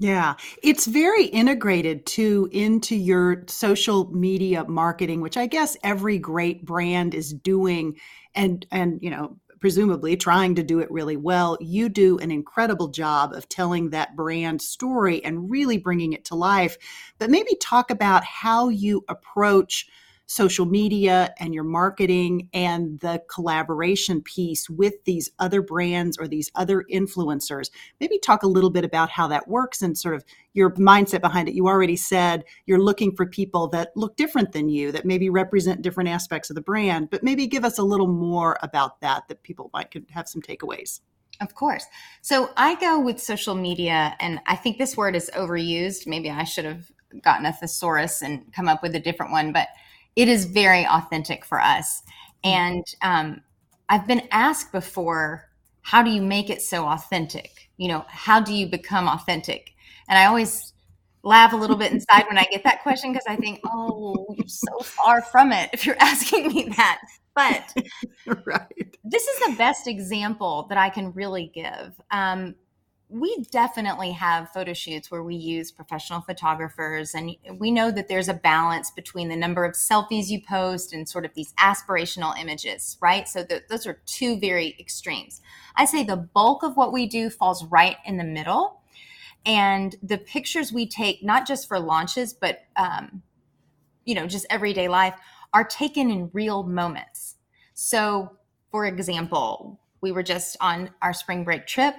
yeah, 0.00 0.34
it's 0.62 0.86
very 0.86 1.26
integrated 1.26 2.04
too 2.04 2.48
into 2.52 2.96
your 2.96 3.44
social 3.46 4.10
media 4.12 4.64
marketing, 4.64 5.20
which 5.20 5.36
I 5.36 5.46
guess 5.46 5.76
every 5.84 6.18
great 6.18 6.64
brand 6.64 7.14
is 7.14 7.32
doing 7.32 7.96
and 8.34 8.66
and 8.72 8.98
you 9.00 9.08
know, 9.08 9.38
presumably 9.60 10.16
trying 10.16 10.56
to 10.56 10.62
do 10.62 10.80
it 10.80 10.90
really 10.90 11.16
well. 11.16 11.56
You 11.58 11.88
do 11.88 12.18
an 12.18 12.30
incredible 12.30 12.88
job 12.88 13.32
of 13.32 13.48
telling 13.48 13.90
that 13.90 14.14
brand 14.16 14.60
story 14.60 15.24
and 15.24 15.48
really 15.50 15.78
bringing 15.78 16.12
it 16.12 16.24
to 16.26 16.34
life. 16.34 16.76
But 17.18 17.30
maybe 17.30 17.54
talk 17.54 17.90
about 17.90 18.24
how 18.24 18.68
you 18.68 19.04
approach 19.08 19.86
social 20.26 20.64
media 20.64 21.34
and 21.38 21.54
your 21.54 21.64
marketing 21.64 22.48
and 22.54 22.98
the 23.00 23.22
collaboration 23.28 24.22
piece 24.22 24.70
with 24.70 24.94
these 25.04 25.30
other 25.38 25.60
brands 25.60 26.16
or 26.18 26.26
these 26.26 26.50
other 26.54 26.84
influencers. 26.90 27.70
Maybe 28.00 28.18
talk 28.18 28.42
a 28.42 28.48
little 28.48 28.70
bit 28.70 28.84
about 28.84 29.10
how 29.10 29.28
that 29.28 29.48
works 29.48 29.82
and 29.82 29.96
sort 29.96 30.14
of 30.14 30.24
your 30.54 30.70
mindset 30.72 31.20
behind 31.20 31.48
it. 31.48 31.54
You 31.54 31.66
already 31.66 31.96
said 31.96 32.44
you're 32.66 32.80
looking 32.80 33.14
for 33.14 33.26
people 33.26 33.68
that 33.68 33.92
look 33.96 34.16
different 34.16 34.52
than 34.52 34.68
you, 34.68 34.92
that 34.92 35.04
maybe 35.04 35.28
represent 35.28 35.82
different 35.82 36.08
aspects 36.08 36.50
of 36.50 36.56
the 36.56 36.62
brand, 36.62 37.10
but 37.10 37.22
maybe 37.22 37.46
give 37.46 37.64
us 37.64 37.78
a 37.78 37.84
little 37.84 38.06
more 38.06 38.58
about 38.62 39.00
that 39.00 39.28
that 39.28 39.42
people 39.42 39.70
might 39.72 39.90
could 39.90 40.06
have 40.10 40.28
some 40.28 40.40
takeaways. 40.42 41.00
Of 41.40 41.54
course. 41.54 41.84
So 42.22 42.50
I 42.56 42.76
go 42.76 43.00
with 43.00 43.20
social 43.20 43.56
media, 43.56 44.14
and 44.20 44.40
I 44.46 44.54
think 44.56 44.78
this 44.78 44.96
word 44.96 45.16
is 45.16 45.30
overused. 45.34 46.06
Maybe 46.06 46.30
I 46.30 46.44
should 46.44 46.64
have 46.64 46.90
gotten 47.22 47.46
a 47.46 47.52
thesaurus 47.52 48.22
and 48.22 48.52
come 48.52 48.68
up 48.68 48.82
with 48.82 48.94
a 48.94 49.00
different 49.00 49.32
one, 49.32 49.52
but 49.52 49.68
it 50.16 50.28
is 50.28 50.44
very 50.44 50.86
authentic 50.86 51.44
for 51.44 51.60
us. 51.60 52.02
And 52.42 52.84
um, 53.02 53.40
I've 53.88 54.06
been 54.06 54.28
asked 54.30 54.72
before, 54.72 55.48
how 55.82 56.02
do 56.02 56.10
you 56.10 56.22
make 56.22 56.50
it 56.50 56.62
so 56.62 56.86
authentic? 56.86 57.68
You 57.76 57.88
know, 57.88 58.04
how 58.08 58.40
do 58.40 58.54
you 58.54 58.66
become 58.66 59.08
authentic? 59.08 59.72
And 60.08 60.18
I 60.18 60.26
always 60.26 60.72
laugh 61.22 61.52
a 61.52 61.56
little 61.56 61.76
bit 61.76 61.92
inside 61.92 62.26
when 62.28 62.38
I 62.38 62.44
get 62.50 62.64
that 62.64 62.82
question 62.82 63.12
because 63.12 63.26
I 63.28 63.36
think, 63.36 63.60
oh, 63.66 64.26
you're 64.36 64.46
so 64.46 64.78
far 64.80 65.22
from 65.22 65.52
it 65.52 65.70
if 65.72 65.84
you're 65.84 65.96
asking 66.00 66.48
me 66.48 66.68
that. 66.76 67.00
But 67.34 67.74
right. 68.46 68.96
this 69.02 69.26
is 69.26 69.38
the 69.40 69.56
best 69.56 69.88
example 69.88 70.66
that 70.68 70.78
I 70.78 70.88
can 70.88 71.12
really 71.12 71.50
give. 71.52 71.92
Um, 72.10 72.54
we 73.14 73.44
definitely 73.52 74.10
have 74.10 74.50
photo 74.50 74.72
shoots 74.72 75.08
where 75.08 75.22
we 75.22 75.36
use 75.36 75.70
professional 75.70 76.20
photographers 76.20 77.14
and 77.14 77.36
we 77.58 77.70
know 77.70 77.92
that 77.92 78.08
there's 78.08 78.28
a 78.28 78.34
balance 78.34 78.90
between 78.90 79.28
the 79.28 79.36
number 79.36 79.64
of 79.64 79.74
selfies 79.74 80.30
you 80.30 80.40
post 80.42 80.92
and 80.92 81.08
sort 81.08 81.24
of 81.24 81.32
these 81.34 81.52
aspirational 81.60 82.36
images 82.36 82.98
right? 83.00 83.28
So 83.28 83.46
those 83.70 83.86
are 83.86 84.00
two 84.04 84.40
very 84.40 84.74
extremes. 84.80 85.40
I 85.76 85.84
say 85.84 86.02
the 86.02 86.16
bulk 86.16 86.64
of 86.64 86.76
what 86.76 86.92
we 86.92 87.06
do 87.06 87.30
falls 87.30 87.64
right 87.66 87.98
in 88.04 88.16
the 88.16 88.24
middle 88.24 88.80
and 89.46 89.94
the 90.02 90.18
pictures 90.18 90.72
we 90.72 90.84
take 90.84 91.22
not 91.22 91.46
just 91.46 91.68
for 91.68 91.78
launches 91.78 92.34
but 92.34 92.64
um, 92.74 93.22
you 94.04 94.16
know 94.16 94.26
just 94.26 94.44
everyday 94.50 94.88
life 94.88 95.14
are 95.52 95.64
taken 95.64 96.10
in 96.10 96.30
real 96.32 96.64
moments. 96.64 97.36
So 97.74 98.38
for 98.72 98.86
example 98.86 99.78
we 100.00 100.10
were 100.10 100.24
just 100.24 100.56
on 100.60 100.90
our 101.00 101.12
spring 101.12 101.44
break 101.44 101.68
trip 101.68 101.94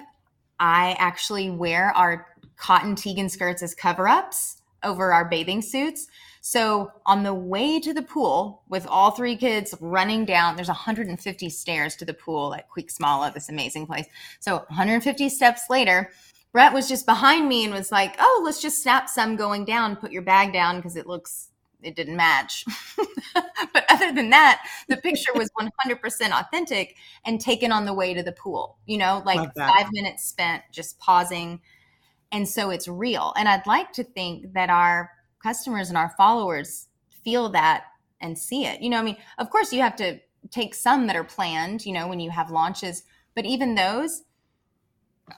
I 0.58 0.96
actually 0.98 1.50
wear 1.50 1.92
our 1.96 2.26
cotton 2.56 2.94
Tegan 2.94 3.28
skirts 3.28 3.62
as 3.62 3.74
cover 3.74 4.08
ups 4.08 4.62
over 4.82 5.12
our 5.12 5.24
bathing 5.24 5.62
suits. 5.62 6.08
So 6.40 6.92
on 7.04 7.24
the 7.24 7.34
way 7.34 7.80
to 7.80 7.92
the 7.92 8.02
pool 8.02 8.62
with 8.68 8.86
all 8.86 9.10
three 9.10 9.36
kids 9.36 9.74
running 9.80 10.24
down, 10.24 10.54
there's 10.54 10.68
150 10.68 11.50
stairs 11.50 11.96
to 11.96 12.04
the 12.04 12.14
pool 12.14 12.54
at 12.54 12.70
Cuixmala, 12.70 13.34
this 13.34 13.48
amazing 13.48 13.86
place. 13.86 14.06
So 14.38 14.58
150 14.68 15.28
steps 15.28 15.62
later, 15.68 16.10
Brett 16.52 16.72
was 16.72 16.88
just 16.88 17.04
behind 17.04 17.48
me 17.48 17.64
and 17.64 17.74
was 17.74 17.92
like, 17.92 18.14
"Oh, 18.18 18.42
let's 18.44 18.62
just 18.62 18.82
snap 18.82 19.08
some 19.08 19.36
going 19.36 19.64
down. 19.64 19.96
Put 19.96 20.12
your 20.12 20.22
bag 20.22 20.52
down 20.52 20.76
because 20.76 20.96
it 20.96 21.06
looks 21.06 21.48
it 21.82 21.96
didn't 21.96 22.16
match." 22.16 22.64
but 23.34 23.84
other 23.88 24.12
than 24.12 24.30
that, 24.30 24.66
the 24.88 24.96
picture 24.96 25.32
was 25.34 25.50
100% 25.60 26.30
authentic 26.30 26.96
and 27.24 27.40
taken 27.40 27.72
on 27.72 27.84
the 27.84 27.94
way 27.94 28.14
to 28.14 28.22
the 28.22 28.32
pool. 28.32 28.78
You 28.86 28.98
know, 28.98 29.22
like 29.24 29.54
five 29.56 29.86
minutes 29.92 30.24
spent 30.24 30.62
just 30.72 30.98
pausing, 30.98 31.60
and 32.32 32.48
so 32.48 32.70
it's 32.70 32.88
real. 32.88 33.32
And 33.36 33.48
I'd 33.48 33.66
like 33.66 33.92
to 33.94 34.04
think 34.04 34.52
that 34.54 34.70
our 34.70 35.10
customers 35.42 35.88
and 35.88 35.98
our 35.98 36.12
followers 36.16 36.88
feel 37.24 37.48
that 37.50 37.84
and 38.20 38.38
see 38.38 38.64
it. 38.64 38.80
You 38.80 38.90
know, 38.90 38.98
I 38.98 39.02
mean, 39.02 39.16
of 39.38 39.50
course, 39.50 39.72
you 39.72 39.82
have 39.82 39.96
to 39.96 40.18
take 40.50 40.74
some 40.74 41.06
that 41.06 41.16
are 41.16 41.24
planned. 41.24 41.84
You 41.84 41.92
know, 41.92 42.08
when 42.08 42.20
you 42.20 42.30
have 42.30 42.50
launches, 42.50 43.02
but 43.34 43.44
even 43.44 43.74
those 43.74 44.22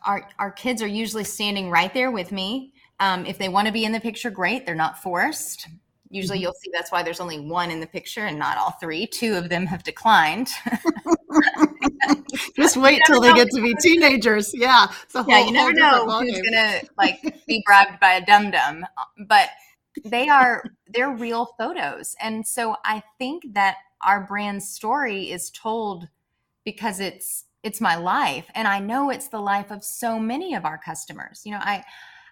our 0.05 0.29
our 0.39 0.51
kids 0.51 0.83
are 0.83 0.89
usually 0.89 1.25
standing 1.25 1.71
right 1.71 1.93
there 1.93 2.11
with 2.11 2.33
me. 2.33 2.73
Um, 3.01 3.27
if 3.27 3.39
they 3.39 3.49
want 3.49 3.67
to 3.67 3.73
be 3.73 3.85
in 3.85 3.93
the 3.93 4.01
picture, 4.01 4.31
great. 4.31 4.67
They're 4.67 4.75
not 4.75 5.03
forced. 5.03 5.69
Usually, 6.11 6.39
mm-hmm. 6.39 6.45
you'll 6.45 6.55
see 6.55 6.71
that's 6.73 6.91
why 6.91 7.03
there's 7.03 7.21
only 7.21 7.39
one 7.39 7.71
in 7.71 7.81
the 7.81 7.87
picture 7.87 8.27
and 8.27 8.39
not 8.39 8.57
all 8.57 8.73
three. 8.81 9.07
Two 9.07 9.35
of 9.35 9.49
them 9.49 9.67
have 9.67 9.83
declined. 9.83 10.49
Just 12.57 12.77
wait 12.77 13.03
till 13.07 13.21
they 13.21 13.33
get 13.35 13.49
to 13.51 13.63
be 13.63 13.75
teenagers. 13.75 14.53
Yeah, 14.55 14.89
whole, 15.13 15.25
yeah. 15.29 15.45
You 15.45 15.53
never 15.53 15.73
know 15.73 16.21
who's 16.21 16.41
gonna 16.41 16.81
like 16.97 17.21
be 17.47 17.63
grabbed 17.63 18.01
by 18.01 18.15
a 18.15 18.25
dum 18.25 18.51
dum, 18.51 18.87
but 19.27 19.51
they 20.05 20.29
are 20.29 20.65
they're 20.87 21.15
real 21.15 21.55
photos, 21.59 22.17
and 22.21 22.47
so 22.47 22.77
I 22.85 23.03
think 23.19 23.55
that 23.55 23.77
our 24.03 24.27
brand 24.27 24.63
story 24.63 25.31
is 25.31 25.51
told 25.51 26.09
because 26.65 27.01
it's 27.01 27.45
it's 27.63 27.81
my 27.81 27.97
life 27.97 28.47
and 28.55 28.69
i 28.69 28.79
know 28.79 29.11
it's 29.11 29.29
the 29.29 29.41
life 29.41 29.71
of 29.71 29.83
so 29.83 30.19
many 30.19 30.55
of 30.55 30.65
our 30.65 30.79
customers 30.79 31.43
you 31.45 31.53
know 31.53 31.61
i 31.61 31.85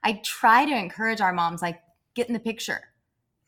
i 0.05 0.21
try 0.25 0.65
to 0.65 0.77
encourage 0.77 1.21
our 1.21 1.33
moms 1.33 1.63
like 1.63 1.81
get 2.15 2.29
in 2.29 2.33
the 2.33 2.41
picture 2.41 2.81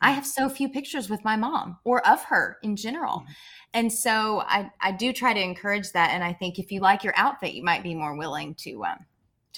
i 0.00 0.10
have 0.10 0.26
so 0.26 0.48
few 0.48 0.68
pictures 0.68 1.08
with 1.08 1.24
my 1.24 1.36
mom 1.36 1.78
or 1.84 2.06
of 2.06 2.22
her 2.24 2.58
in 2.62 2.76
general 2.76 3.20
mm-hmm. 3.20 3.32
and 3.74 3.92
so 3.92 4.42
i 4.46 4.70
i 4.80 4.92
do 4.92 5.12
try 5.12 5.32
to 5.32 5.40
encourage 5.40 5.92
that 5.92 6.10
and 6.10 6.22
i 6.22 6.32
think 6.32 6.58
if 6.58 6.70
you 6.70 6.80
like 6.80 7.04
your 7.04 7.14
outfit 7.16 7.54
you 7.54 7.62
might 7.62 7.82
be 7.82 7.94
more 7.94 8.16
willing 8.16 8.54
to 8.54 8.84
um 8.84 8.98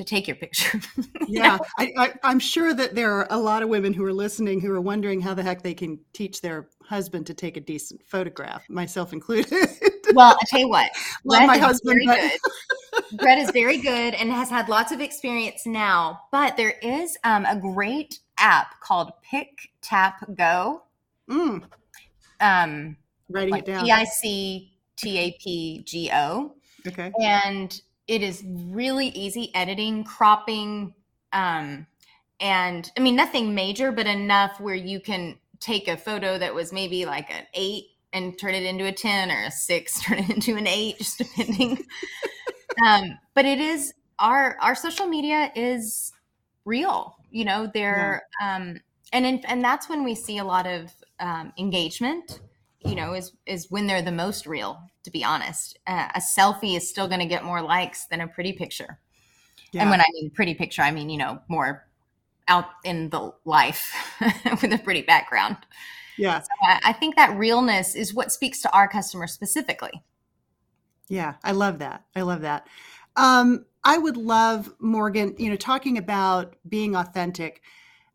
to 0.00 0.04
take 0.04 0.26
your 0.26 0.36
picture. 0.36 0.80
yeah, 1.28 1.58
I, 1.78 2.14
I, 2.24 2.30
am 2.30 2.38
sure 2.38 2.72
that 2.72 2.94
there 2.94 3.12
are 3.12 3.26
a 3.28 3.38
lot 3.38 3.62
of 3.62 3.68
women 3.68 3.92
who 3.92 4.04
are 4.04 4.12
listening 4.12 4.60
who 4.60 4.72
are 4.72 4.80
wondering 4.80 5.20
how 5.20 5.34
the 5.34 5.42
heck 5.42 5.62
they 5.62 5.74
can 5.74 5.98
teach 6.14 6.40
their 6.40 6.68
husband 6.82 7.26
to 7.26 7.34
take 7.34 7.56
a 7.56 7.60
decent 7.60 8.00
photograph, 8.06 8.68
myself 8.70 9.12
included. 9.12 9.68
well, 10.14 10.36
I 10.40 10.44
tell 10.48 10.60
you 10.60 10.68
what, 10.68 10.90
love 11.24 11.46
my 11.46 11.58
husband. 11.58 12.00
But... 12.06 12.32
Brett 13.18 13.38
is 13.38 13.50
very 13.50 13.76
good 13.76 14.14
and 14.14 14.32
has 14.32 14.48
had 14.48 14.68
lots 14.68 14.90
of 14.90 15.00
experience 15.00 15.66
now. 15.66 16.20
But 16.32 16.56
there 16.56 16.74
is 16.82 17.18
um, 17.24 17.44
a 17.44 17.56
great 17.56 18.20
app 18.40 18.80
called 18.80 19.12
Pick 19.22 19.70
Tap 19.82 20.24
Go. 20.34 20.82
Mm. 21.28 21.62
Um, 22.40 22.96
Writing 23.28 23.50
like 23.50 23.62
it 23.62 23.66
down. 23.66 23.84
P 23.84 23.90
I 23.92 24.04
C 24.04 24.72
T 24.96 25.18
A 25.18 25.36
P 25.40 25.82
G 25.84 26.10
O. 26.12 26.54
Okay. 26.86 27.12
And 27.22 27.80
it 28.08 28.22
is 28.22 28.42
really 28.46 29.08
easy 29.08 29.54
editing, 29.54 30.02
cropping, 30.02 30.94
um, 31.32 31.86
and 32.40 32.90
I 32.96 33.00
mean 33.00 33.14
nothing 33.14 33.54
major, 33.54 33.92
but 33.92 34.06
enough 34.06 34.58
where 34.60 34.74
you 34.74 34.98
can 34.98 35.38
take 35.60 35.88
a 35.88 35.96
photo 35.96 36.38
that 36.38 36.54
was 36.54 36.72
maybe 36.72 37.04
like 37.04 37.30
an 37.30 37.46
eight 37.54 37.84
and 38.12 38.38
turn 38.38 38.54
it 38.54 38.64
into 38.64 38.86
a 38.86 38.92
10 38.92 39.30
or 39.30 39.44
a 39.44 39.50
six, 39.50 40.00
turn 40.04 40.18
it 40.18 40.30
into 40.30 40.56
an 40.56 40.66
eight, 40.66 40.98
just 40.98 41.18
depending. 41.18 41.78
um, 42.86 43.18
but 43.34 43.44
it 43.44 43.60
is 43.60 43.92
our, 44.18 44.56
our 44.60 44.74
social 44.74 45.06
media 45.06 45.52
is 45.54 46.12
real, 46.64 47.16
you 47.30 47.44
know, 47.44 47.70
they're, 47.72 48.22
yeah. 48.40 48.56
um, 48.56 48.80
and, 49.12 49.26
in, 49.26 49.42
and 49.46 49.62
that's 49.62 49.88
when 49.88 50.04
we 50.04 50.14
see 50.14 50.38
a 50.38 50.44
lot 50.44 50.66
of, 50.66 50.92
um, 51.18 51.52
engagement, 51.58 52.40
you 52.84 52.94
know, 52.94 53.14
is, 53.14 53.32
is 53.46 53.70
when 53.70 53.86
they're 53.86 54.02
the 54.02 54.12
most 54.12 54.46
real, 54.46 54.80
to 55.04 55.10
be 55.10 55.24
honest. 55.24 55.78
Uh, 55.86 56.08
a 56.14 56.20
selfie 56.20 56.76
is 56.76 56.88
still 56.88 57.08
going 57.08 57.20
to 57.20 57.26
get 57.26 57.44
more 57.44 57.62
likes 57.62 58.06
than 58.06 58.20
a 58.20 58.28
pretty 58.28 58.52
picture. 58.52 58.98
Yeah. 59.72 59.82
And 59.82 59.90
when 59.90 60.00
I 60.00 60.06
mean 60.14 60.30
pretty 60.30 60.54
picture, 60.54 60.82
I 60.82 60.90
mean, 60.90 61.10
you 61.10 61.18
know, 61.18 61.40
more 61.48 61.86
out 62.48 62.66
in 62.84 63.08
the 63.10 63.32
life 63.44 63.94
with 64.62 64.72
a 64.72 64.78
pretty 64.78 65.02
background. 65.02 65.56
Yeah. 66.18 66.40
So 66.40 66.48
I, 66.62 66.80
I 66.84 66.92
think 66.92 67.16
that 67.16 67.36
realness 67.36 67.94
is 67.94 68.12
what 68.12 68.32
speaks 68.32 68.60
to 68.62 68.72
our 68.72 68.88
customer 68.88 69.26
specifically. 69.26 70.02
Yeah, 71.08 71.34
I 71.42 71.52
love 71.52 71.78
that. 71.80 72.04
I 72.14 72.22
love 72.22 72.42
that. 72.42 72.66
Um, 73.16 73.64
I 73.84 73.98
would 73.98 74.16
love 74.16 74.72
Morgan, 74.78 75.34
you 75.38 75.50
know, 75.50 75.56
talking 75.56 75.98
about 75.98 76.56
being 76.68 76.94
authentic, 76.94 77.62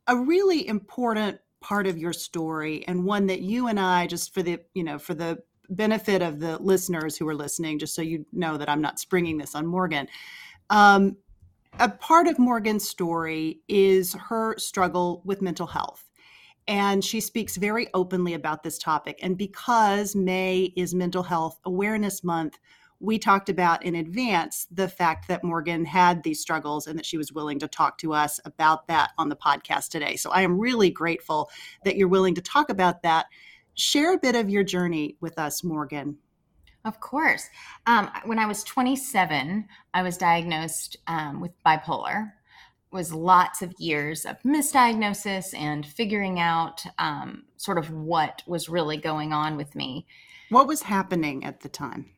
a 0.07 0.15
really 0.15 0.67
important 0.67 1.39
part 1.61 1.87
of 1.87 1.97
your 1.97 2.13
story 2.13 2.85
and 2.87 3.05
one 3.05 3.25
that 3.27 3.41
you 3.41 3.67
and 3.67 3.79
I 3.79 4.05
just 4.07 4.33
for 4.33 4.43
the, 4.43 4.59
you 4.73 4.83
know, 4.83 4.99
for 4.99 5.15
the 5.15 5.39
benefit 5.69 6.21
of 6.21 6.39
the 6.39 6.57
listeners 6.61 7.17
who 7.17 7.27
are 7.27 7.35
listening, 7.35 7.79
just 7.79 7.95
so 7.95 8.03
you 8.03 8.25
know 8.31 8.57
that 8.57 8.69
I'm 8.69 8.81
not 8.81 8.99
springing 8.99 9.37
this 9.37 9.55
on 9.55 9.65
Morgan. 9.65 10.07
Um, 10.69 11.17
a 11.79 11.89
part 11.89 12.27
of 12.27 12.39
Morgan's 12.39 12.87
story 12.87 13.61
is 13.67 14.13
her 14.13 14.57
struggle 14.57 15.21
with 15.25 15.41
mental 15.41 15.67
health. 15.67 16.07
And 16.67 17.03
she 17.03 17.19
speaks 17.19 17.57
very 17.57 17.87
openly 17.93 18.33
about 18.33 18.63
this 18.63 18.77
topic. 18.77 19.19
And 19.21 19.37
because 19.37 20.15
May 20.15 20.73
is 20.75 20.95
Mental 20.95 21.23
Health 21.23 21.59
Awareness 21.65 22.23
Month, 22.23 22.57
we 23.05 23.19
talked 23.19 23.49
about 23.49 23.83
in 23.83 23.95
advance 23.95 24.65
the 24.71 24.89
fact 24.89 25.27
that 25.27 25.43
Morgan 25.43 25.85
had 25.85 26.23
these 26.23 26.41
struggles 26.41 26.87
and 26.87 26.97
that 26.97 27.05
she 27.05 27.17
was 27.17 27.31
willing 27.31 27.59
to 27.59 27.67
talk 27.67 27.97
to 27.99 28.13
us 28.13 28.39
about 28.45 28.87
that 28.87 29.11
on 29.17 29.29
the 29.29 29.35
podcast 29.35 29.89
today. 29.89 30.15
So 30.15 30.31
I 30.31 30.41
am 30.41 30.59
really 30.59 30.89
grateful 30.89 31.49
that 31.83 31.95
you're 31.95 32.07
willing 32.07 32.35
to 32.35 32.41
talk 32.41 32.69
about 32.69 33.03
that. 33.03 33.27
Share 33.75 34.13
a 34.13 34.17
bit 34.17 34.35
of 34.35 34.49
your 34.49 34.63
journey 34.63 35.17
with 35.21 35.37
us, 35.37 35.63
Morgan. 35.63 36.17
Of 36.83 36.99
course. 36.99 37.47
Um, 37.85 38.09
when 38.25 38.39
I 38.39 38.47
was 38.47 38.63
27, 38.63 39.65
I 39.93 40.03
was 40.03 40.17
diagnosed 40.17 40.97
um, 41.07 41.41
with 41.41 41.51
bipolar. 41.63 42.27
It 42.27 42.95
was 42.95 43.13
lots 43.13 43.61
of 43.61 43.73
years 43.77 44.25
of 44.25 44.41
misdiagnosis 44.43 45.55
and 45.57 45.85
figuring 45.85 46.39
out 46.39 46.83
um, 46.97 47.43
sort 47.57 47.77
of 47.77 47.91
what 47.91 48.41
was 48.47 48.69
really 48.69 48.97
going 48.97 49.33
on 49.33 49.57
with 49.57 49.75
me. 49.75 50.07
What 50.49 50.67
was 50.67 50.83
happening 50.83 51.43
at 51.43 51.61
the 51.61 51.69
time? 51.69 52.14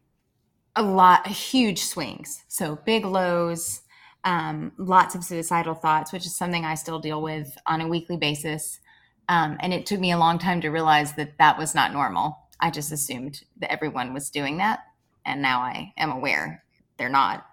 A 0.77 0.83
lot, 0.83 1.27
huge 1.27 1.83
swings. 1.83 2.43
So 2.47 2.77
big 2.85 3.03
lows, 3.03 3.81
um, 4.23 4.71
lots 4.77 5.15
of 5.15 5.23
suicidal 5.23 5.73
thoughts, 5.73 6.13
which 6.13 6.25
is 6.25 6.35
something 6.35 6.63
I 6.63 6.75
still 6.75 6.99
deal 6.99 7.21
with 7.21 7.57
on 7.67 7.81
a 7.81 7.87
weekly 7.87 8.15
basis. 8.15 8.79
Um, 9.27 9.57
and 9.59 9.73
it 9.73 9.85
took 9.85 9.99
me 9.99 10.13
a 10.13 10.17
long 10.17 10.39
time 10.39 10.61
to 10.61 10.69
realize 10.69 11.13
that 11.13 11.37
that 11.39 11.57
was 11.57 11.75
not 11.75 11.91
normal 11.91 12.37
I 12.59 12.71
just 12.71 12.91
assumed 12.91 13.43
that 13.59 13.71
everyone 13.71 14.13
was 14.13 14.29
doing 14.29 14.57
that. 14.57 14.79
And 15.25 15.41
now 15.41 15.59
I 15.61 15.93
am 15.97 16.11
aware 16.11 16.63
they're 16.97 17.09
not. 17.09 17.45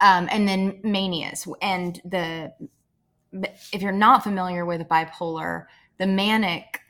Um, 0.00 0.28
and 0.30 0.46
then 0.46 0.80
manias. 0.82 1.46
And 1.62 2.00
the, 2.04 2.52
if 3.72 3.80
you're 3.80 3.92
not 3.92 4.22
familiar 4.22 4.66
with 4.66 4.82
bipolar, 4.82 5.66
the 5.98 6.06
manic 6.06 6.80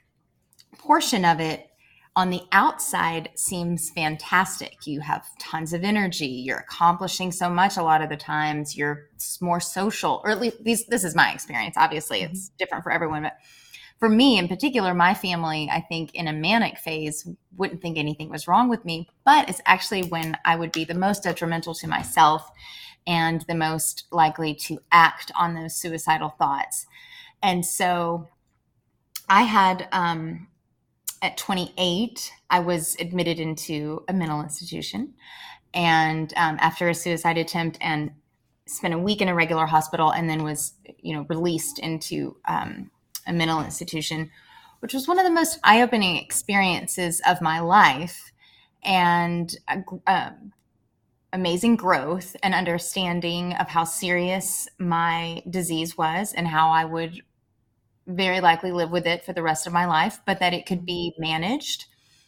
portion 0.79 1.25
of 1.25 1.41
it 1.41 1.71
on 2.17 2.31
the 2.31 2.43
outside 2.53 3.31
seems 3.35 3.91
fantastic. 3.91 4.87
You 4.87 5.01
have 5.01 5.27
tons 5.41 5.73
of 5.73 5.83
energy. 5.83 6.27
You're 6.27 6.59
accomplishing 6.59 7.33
so 7.33 7.51
much 7.51 7.77
a 7.77 7.83
lot 7.83 8.03
of 8.03 8.09
the 8.09 8.17
times. 8.17 8.77
You're 8.77 9.09
more 9.41 9.61
social, 9.61 10.21
or 10.25 10.31
at 10.31 10.41
least 10.41 10.63
these, 10.63 10.87
this 10.87 11.03
is 11.03 11.17
my 11.17 11.33
experience. 11.33 11.77
Obviously, 11.77 12.23
it's 12.23 12.47
mm-hmm. 12.47 12.57
different 12.59 12.85
for 12.85 12.93
everyone, 12.93 13.25
but 13.25 13.37
for 13.99 14.09
me 14.09 14.39
in 14.39 14.49
particular, 14.49 14.95
my 14.95 15.15
family, 15.15 15.69
I 15.73 15.81
think 15.81 16.15
in 16.15 16.29
a 16.29 16.33
manic 16.33 16.79
phase 16.79 17.27
wouldn't 17.57 17.83
think 17.83 17.99
anything 17.99 18.29
was 18.29 18.47
wrong 18.47 18.69
with 18.69 18.85
me, 18.85 19.09
but 19.25 19.49
it's 19.49 19.61
actually 19.67 20.03
when 20.03 20.37
I 20.45 20.57
would 20.57 20.73
be 20.73 20.85
the 20.85 20.95
most 20.95 21.25
detrimental 21.25 21.75
to 21.75 21.89
myself 21.89 22.51
and 23.07 23.43
the 23.43 23.55
most 23.55 24.05
likely 24.11 24.55
to 24.55 24.79
act 24.93 25.33
on 25.37 25.55
those 25.55 25.75
suicidal 25.75 26.31
thoughts. 26.31 26.87
And 27.43 27.65
so 27.65 28.29
I 29.29 29.43
had, 29.43 29.89
um, 29.91 30.49
at 31.25 31.39
28, 31.39 32.33
I 32.51 32.61
was 32.61 32.97
admitted 33.01 33.41
into 33.41 34.05
a 34.09 34.13
mental 34.13 34.43
institution. 34.43 35.15
And 35.73 36.33
um, 36.37 36.59
after 36.61 36.89
a 36.91 36.95
suicide 36.95 37.39
attempt, 37.39 37.79
and 37.81 38.11
spent 38.67 38.95
a 38.95 38.99
week 38.99 39.23
in 39.23 39.29
a 39.29 39.35
regular 39.35 39.65
hospital, 39.65 40.13
and 40.13 40.29
then 40.29 40.43
was, 40.43 40.75
you 40.99 41.15
know, 41.15 41.27
released 41.31 41.79
into 41.79 42.37
um, 42.47 42.91
a 43.27 43.33
mental 43.33 43.63
institution, 43.63 44.31
which 44.81 44.93
was 44.93 45.09
one 45.09 45.19
of 45.19 45.25
the 45.25 45.31
most 45.31 45.59
eye 45.65 45.81
opening 45.81 46.17
experiences 46.17 47.23
of 47.27 47.41
my 47.41 47.59
life 47.59 48.31
and 48.83 49.57
uh, 50.07 50.31
amazing 51.33 51.75
growth 51.75 52.37
and 52.43 52.55
understanding 52.55 53.55
of 53.55 53.69
how 53.69 53.85
serious 53.85 54.69
my 54.79 55.43
disease 55.49 55.97
was 55.97 56.35
and 56.35 56.47
how 56.47 56.69
I 56.69 56.85
would 56.85 57.23
very 58.07 58.41
likely 58.41 58.73
live 58.73 58.91
with 58.91 59.07
it 59.07 59.25
for 59.25 59.33
the 59.33 59.43
rest 59.43 59.67
of 59.67 59.73
my 59.73 59.87
life, 59.87 60.21
but 60.27 60.41
that 60.41 60.55
it 60.55 60.67
could 60.67 60.85
be 60.85 61.15
managed. 61.19 61.87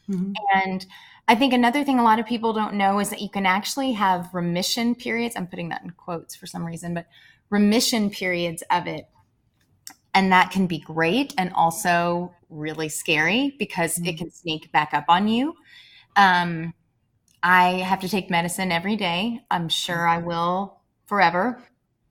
Mm-hmm. 0.08 0.32
And 0.54 0.86
I 1.28 1.34
think 1.34 1.52
another 1.52 1.84
thing 1.84 1.98
a 1.98 2.04
lot 2.04 2.20
of 2.20 2.26
people 2.26 2.52
don't 2.52 2.74
know 2.74 2.98
is 3.00 3.10
that 3.10 3.20
you 3.20 3.28
can 3.28 3.46
actually 3.46 3.92
have 3.92 4.32
remission 4.32 4.94
periods. 4.94 5.36
I'm 5.36 5.46
putting 5.46 5.68
that 5.70 5.82
in 5.82 5.90
quotes 5.90 6.36
for 6.36 6.46
some 6.46 6.64
reason, 6.64 6.94
but 6.94 7.06
remission 7.50 8.10
periods 8.10 8.62
of 8.70 8.86
it. 8.86 9.08
And 10.14 10.32
that 10.32 10.50
can 10.50 10.66
be 10.66 10.78
great 10.78 11.34
and 11.36 11.52
also 11.52 12.34
really 12.48 12.88
scary 12.88 13.54
because 13.58 13.96
mm-hmm. 13.96 14.06
it 14.06 14.18
can 14.18 14.30
sneak 14.30 14.72
back 14.72 14.94
up 14.94 15.04
on 15.08 15.28
you. 15.28 15.54
Um, 16.14 16.72
I 17.42 17.74
have 17.80 18.00
to 18.00 18.08
take 18.08 18.30
medicine 18.30 18.72
every 18.72 18.96
day. 18.96 19.40
I'm 19.50 19.68
sure 19.68 20.06
I 20.08 20.18
will 20.18 20.80
forever. 21.06 21.62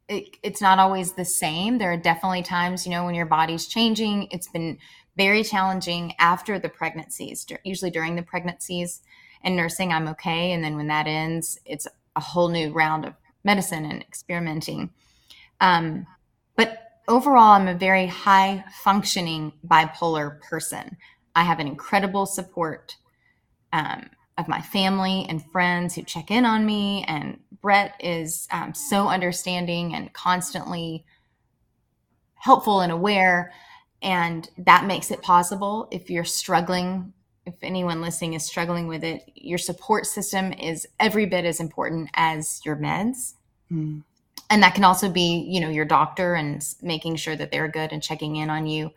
It, 0.08 0.38
it's 0.44 0.62
not 0.62 0.80
always 0.80 1.14
the 1.14 1.26
same. 1.26 1.78
There 1.78 1.92
are 1.92 1.98
definitely 1.98 2.44
times, 2.44 2.86
you 2.86 2.92
know, 2.92 3.06
when 3.06 3.16
your 3.16 3.26
body's 3.26 3.68
changing. 3.68 4.28
It's 4.32 4.48
been 4.48 4.78
very 5.18 5.44
challenging 5.44 6.14
after 6.20 6.60
the 6.60 6.70
pregnancies, 6.70 7.46
usually 7.64 7.92
during 7.92 8.16
the 8.16 8.22
pregnancies 8.22 9.02
and 9.44 9.56
nursing, 9.56 9.94
I'm 9.94 10.08
okay. 10.10 10.52
And 10.52 10.64
then 10.64 10.76
when 10.76 10.88
that 10.88 11.08
ends, 11.08 11.60
it's 11.66 11.88
a 12.16 12.20
whole 12.20 12.50
new 12.50 12.72
round 12.72 13.06
of 13.06 13.14
medicine 13.44 13.86
and 13.86 14.02
experimenting. 14.02 14.90
Um, 15.62 16.08
but 16.56 16.84
overall, 17.08 17.52
I'm 17.52 17.68
a 17.68 17.76
very 17.76 18.08
high 18.08 18.66
functioning 18.84 19.54
bipolar 19.66 20.42
person. 20.42 20.98
I 21.36 21.44
have 21.44 21.60
an 21.60 21.68
incredible 21.68 22.26
support 22.26 22.98
um, 23.72 24.10
of 24.38 24.48
my 24.48 24.62
family 24.62 25.26
and 25.30 25.44
friends 25.52 25.96
who 25.96 26.04
check 26.04 26.32
in 26.32 26.46
on 26.46 26.66
me. 26.66 27.06
And 27.08 27.40
Brett 27.62 27.96
is 28.00 28.48
um, 28.52 28.74
so 28.74 29.08
understanding 29.08 29.96
and 29.96 30.12
constantly 30.14 31.06
helpful 32.46 32.82
and 32.82 32.92
aware 32.92 33.52
and 34.02 34.52
that 34.60 34.86
makes 34.86 35.10
it 35.10 35.22
possible 35.24 35.88
if 35.92 36.12
you're 36.12 36.24
struggling 36.24 37.12
if 37.48 37.56
anyone 37.64 38.02
listening 38.02 38.34
is 38.34 38.46
struggling 38.46 38.88
with 38.88 39.04
it 39.04 39.24
your 39.34 39.58
support 39.58 40.06
system 40.06 40.54
is 40.54 40.88
every 41.00 41.26
bit 41.26 41.44
as 41.44 41.60
important 41.60 42.08
as 42.14 42.62
your 42.64 42.76
meds 42.76 43.34
mm. 43.72 44.02
and 44.52 44.62
that 44.62 44.76
can 44.76 44.84
also 44.84 45.10
be 45.10 45.44
you 45.50 45.60
know 45.60 45.70
your 45.70 45.86
doctor 45.86 46.36
and 46.36 46.76
making 46.84 47.16
sure 47.16 47.36
that 47.36 47.52
they're 47.52 47.68
good 47.68 47.92
and 47.92 48.04
checking 48.04 48.36
in 48.36 48.50
on 48.50 48.68
you 48.68 48.92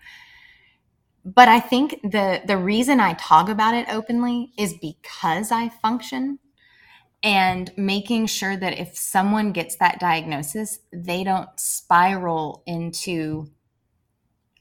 but 1.35 1.49
i 1.49 1.61
think 1.61 2.01
the 2.03 2.41
the 2.47 2.57
reason 2.57 3.01
i 3.01 3.13
talk 3.15 3.49
about 3.49 3.75
it 3.75 3.87
openly 3.91 4.53
is 4.59 4.75
because 4.81 5.51
i 5.53 5.69
function 5.69 6.39
and 7.23 7.73
making 7.77 8.27
sure 8.27 8.57
that 8.57 8.79
if 8.79 8.97
someone 8.97 9.53
gets 9.53 9.77
that 9.77 9.99
diagnosis 10.01 10.81
they 10.93 11.25
don't 11.25 11.49
spiral 11.57 12.63
into 12.67 13.47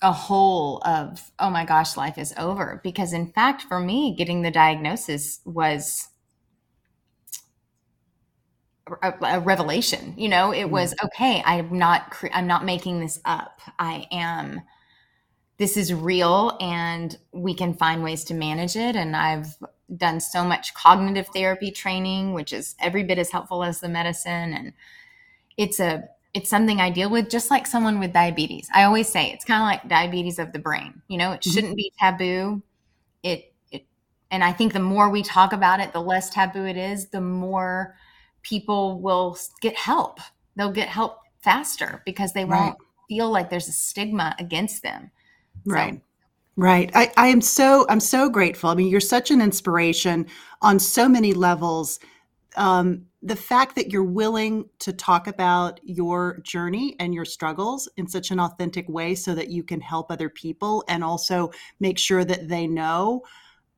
a 0.01 0.11
hole 0.11 0.82
of 0.86 1.32
oh 1.39 1.49
my 1.49 1.65
gosh 1.65 1.97
life 1.97 2.18
is 2.18 2.34
over. 2.38 2.80
Because 2.84 3.13
in 3.13 3.32
fact 3.32 3.63
for 3.63 3.80
me 3.80 4.15
getting 4.15 4.41
the 4.41 4.51
diagnosis 4.51 5.39
was 5.45 6.09
a, 9.01 9.13
a 9.22 9.39
revelation 9.39 10.13
you 10.18 10.30
know? 10.30 10.53
It 10.53 10.65
was 10.70 10.93
mm-hmm. 10.93 11.05
okay 11.07 11.43
i'm 11.45 11.78
not 11.78 12.11
cre- 12.11 12.28
i'm 12.34 12.47
not 12.47 12.65
making 12.65 12.99
this 12.99 13.20
up. 13.26 13.61
I 13.80 14.07
am 14.11 14.61
this 15.58 15.78
is 15.78 15.93
real 15.93 16.58
and 16.60 17.18
we 17.32 17.53
can 17.53 17.74
find 17.74 18.03
ways 18.03 18.24
to 18.24 18.34
manage 18.34 18.76
it 18.76 18.95
and 18.95 19.16
i've 19.16 19.55
done 19.95 20.20
so 20.20 20.43
much 20.43 20.74
cognitive 20.74 21.28
therapy 21.34 21.72
training 21.72 22.34
which 22.34 22.51
is 22.51 22.76
every 22.80 23.03
bit 23.03 23.18
as 23.18 23.32
helpful 23.32 23.64
as 23.64 23.80
the 23.80 23.88
medicine 23.88 24.53
and 24.53 24.74
it's 25.58 25.80
a 25.80 26.08
it's 26.38 26.51
something 26.51 26.80
I 26.80 26.91
deal 26.91 27.10
with 27.10 27.32
just 27.32 27.49
like 27.49 27.66
someone 27.66 27.99
with 27.99 28.14
diabetes. 28.14 28.70
I 28.72 28.84
always 28.84 29.10
say 29.10 29.32
it's 29.32 29.43
kind 29.43 29.62
of 29.64 29.66
like 29.66 29.89
diabetes 29.89 30.38
of 30.38 30.51
the 30.51 30.60
brain. 30.60 31.01
You 31.08 31.18
know, 31.18 31.32
it 31.32 31.41
mm-hmm. 31.41 31.49
shouldn't 31.49 31.76
be 31.76 31.91
taboo. 31.99 32.62
It, 33.24 33.51
it, 33.72 33.86
and 34.30 34.43
I 34.43 34.53
think 34.53 34.74
the 34.74 34.80
more 34.80 35.10
we 35.10 35.24
talk 35.24 35.51
about 35.51 35.80
it, 35.80 35.93
the 35.93 36.01
less 36.01 36.30
taboo 36.30 36.66
it 36.66 36.78
is, 36.78 37.08
the 37.08 37.22
more 37.22 37.95
people 38.43 38.99
will 38.99 39.36
get 39.62 39.76
help. 39.76 40.20
They'll 40.55 40.72
get 40.72 40.89
help 40.89 41.18
faster 41.41 42.03
because 42.05 42.34
they 42.34 42.45
right. 42.45 42.60
won't 42.60 42.78
feel 43.10 43.32
like 43.32 43.49
there's 43.49 43.68
a 43.68 43.74
stigma 43.74 44.36
against 44.38 44.84
them. 44.84 45.10
Right. 45.68 45.95
So, 45.95 46.01
Right. 46.59 46.89
I, 46.95 47.11
I 47.18 47.28
am 47.28 47.39
so 47.39 47.86
I'm 47.88 47.99
so 47.99 48.30
grateful. 48.30 48.72
I 48.72 48.76
mean, 48.76 48.88
you're 48.88 48.99
such 48.99 49.30
an 49.30 49.41
inspiration 49.41 50.26
on 50.63 50.80
so 50.80 51.07
many 51.07 51.34
levels. 51.34 51.99
Um, 52.55 53.05
the 53.22 53.36
fact 53.36 53.76
that 53.76 53.91
you're 53.91 54.03
willing 54.03 54.68
to 54.80 54.91
talk 54.91 55.28
about 55.28 55.80
your 55.84 56.39
journey 56.39 56.95
and 56.99 57.13
your 57.13 57.26
struggles 57.26 57.88
in 57.97 58.07
such 58.07 58.32
an 58.32 58.39
authentic 58.39 58.89
way 58.89 59.13
so 59.13 59.36
that 59.36 59.49
you 59.49 59.61
can 59.61 59.80
help 59.82 60.11
other 60.11 60.30
people 60.30 60.84
and 60.88 61.03
also 61.03 61.51
make 61.80 61.99
sure 61.99 62.26
that 62.26 62.47
they 62.47 62.65
know 62.65 63.22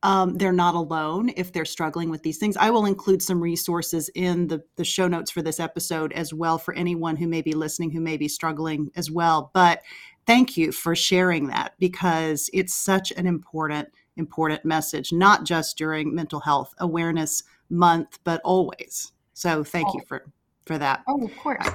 um, 0.02 0.38
they're 0.38 0.52
not 0.52 0.74
alone 0.74 1.30
if 1.36 1.52
they're 1.52 1.66
struggling 1.66 2.08
with 2.08 2.22
these 2.22 2.38
things. 2.38 2.56
I 2.56 2.70
will 2.70 2.86
include 2.86 3.20
some 3.20 3.42
resources 3.42 4.08
in 4.14 4.46
the, 4.46 4.62
the 4.76 4.84
show 4.84 5.08
notes 5.08 5.30
for 5.30 5.42
this 5.42 5.60
episode 5.60 6.12
as 6.14 6.32
well 6.32 6.56
for 6.56 6.72
anyone 6.74 7.16
who 7.16 7.28
may 7.28 7.42
be 7.42 7.52
listening 7.52 7.90
who 7.90 8.00
may 8.00 8.16
be 8.16 8.28
struggling 8.28 8.90
as 8.96 9.10
well. 9.10 9.50
But 9.52 9.82
thank 10.26 10.56
you 10.56 10.72
for 10.72 10.94
sharing 10.94 11.48
that 11.48 11.74
because 11.78 12.50
it's 12.52 12.74
such 12.74 13.10
an 13.12 13.26
important, 13.26 13.88
important 14.16 14.64
message, 14.64 15.12
not 15.12 15.44
just 15.44 15.76
during 15.76 16.14
mental 16.14 16.40
health 16.40 16.74
awareness 16.78 17.42
month, 17.68 18.18
but 18.24 18.40
always. 18.44 19.12
So 19.34 19.64
thank 19.64 19.88
oh. 19.88 19.94
you 19.94 20.00
for 20.06 20.26
for 20.66 20.78
that. 20.78 21.02
Oh, 21.08 21.24
of 21.24 21.36
course. 21.36 21.68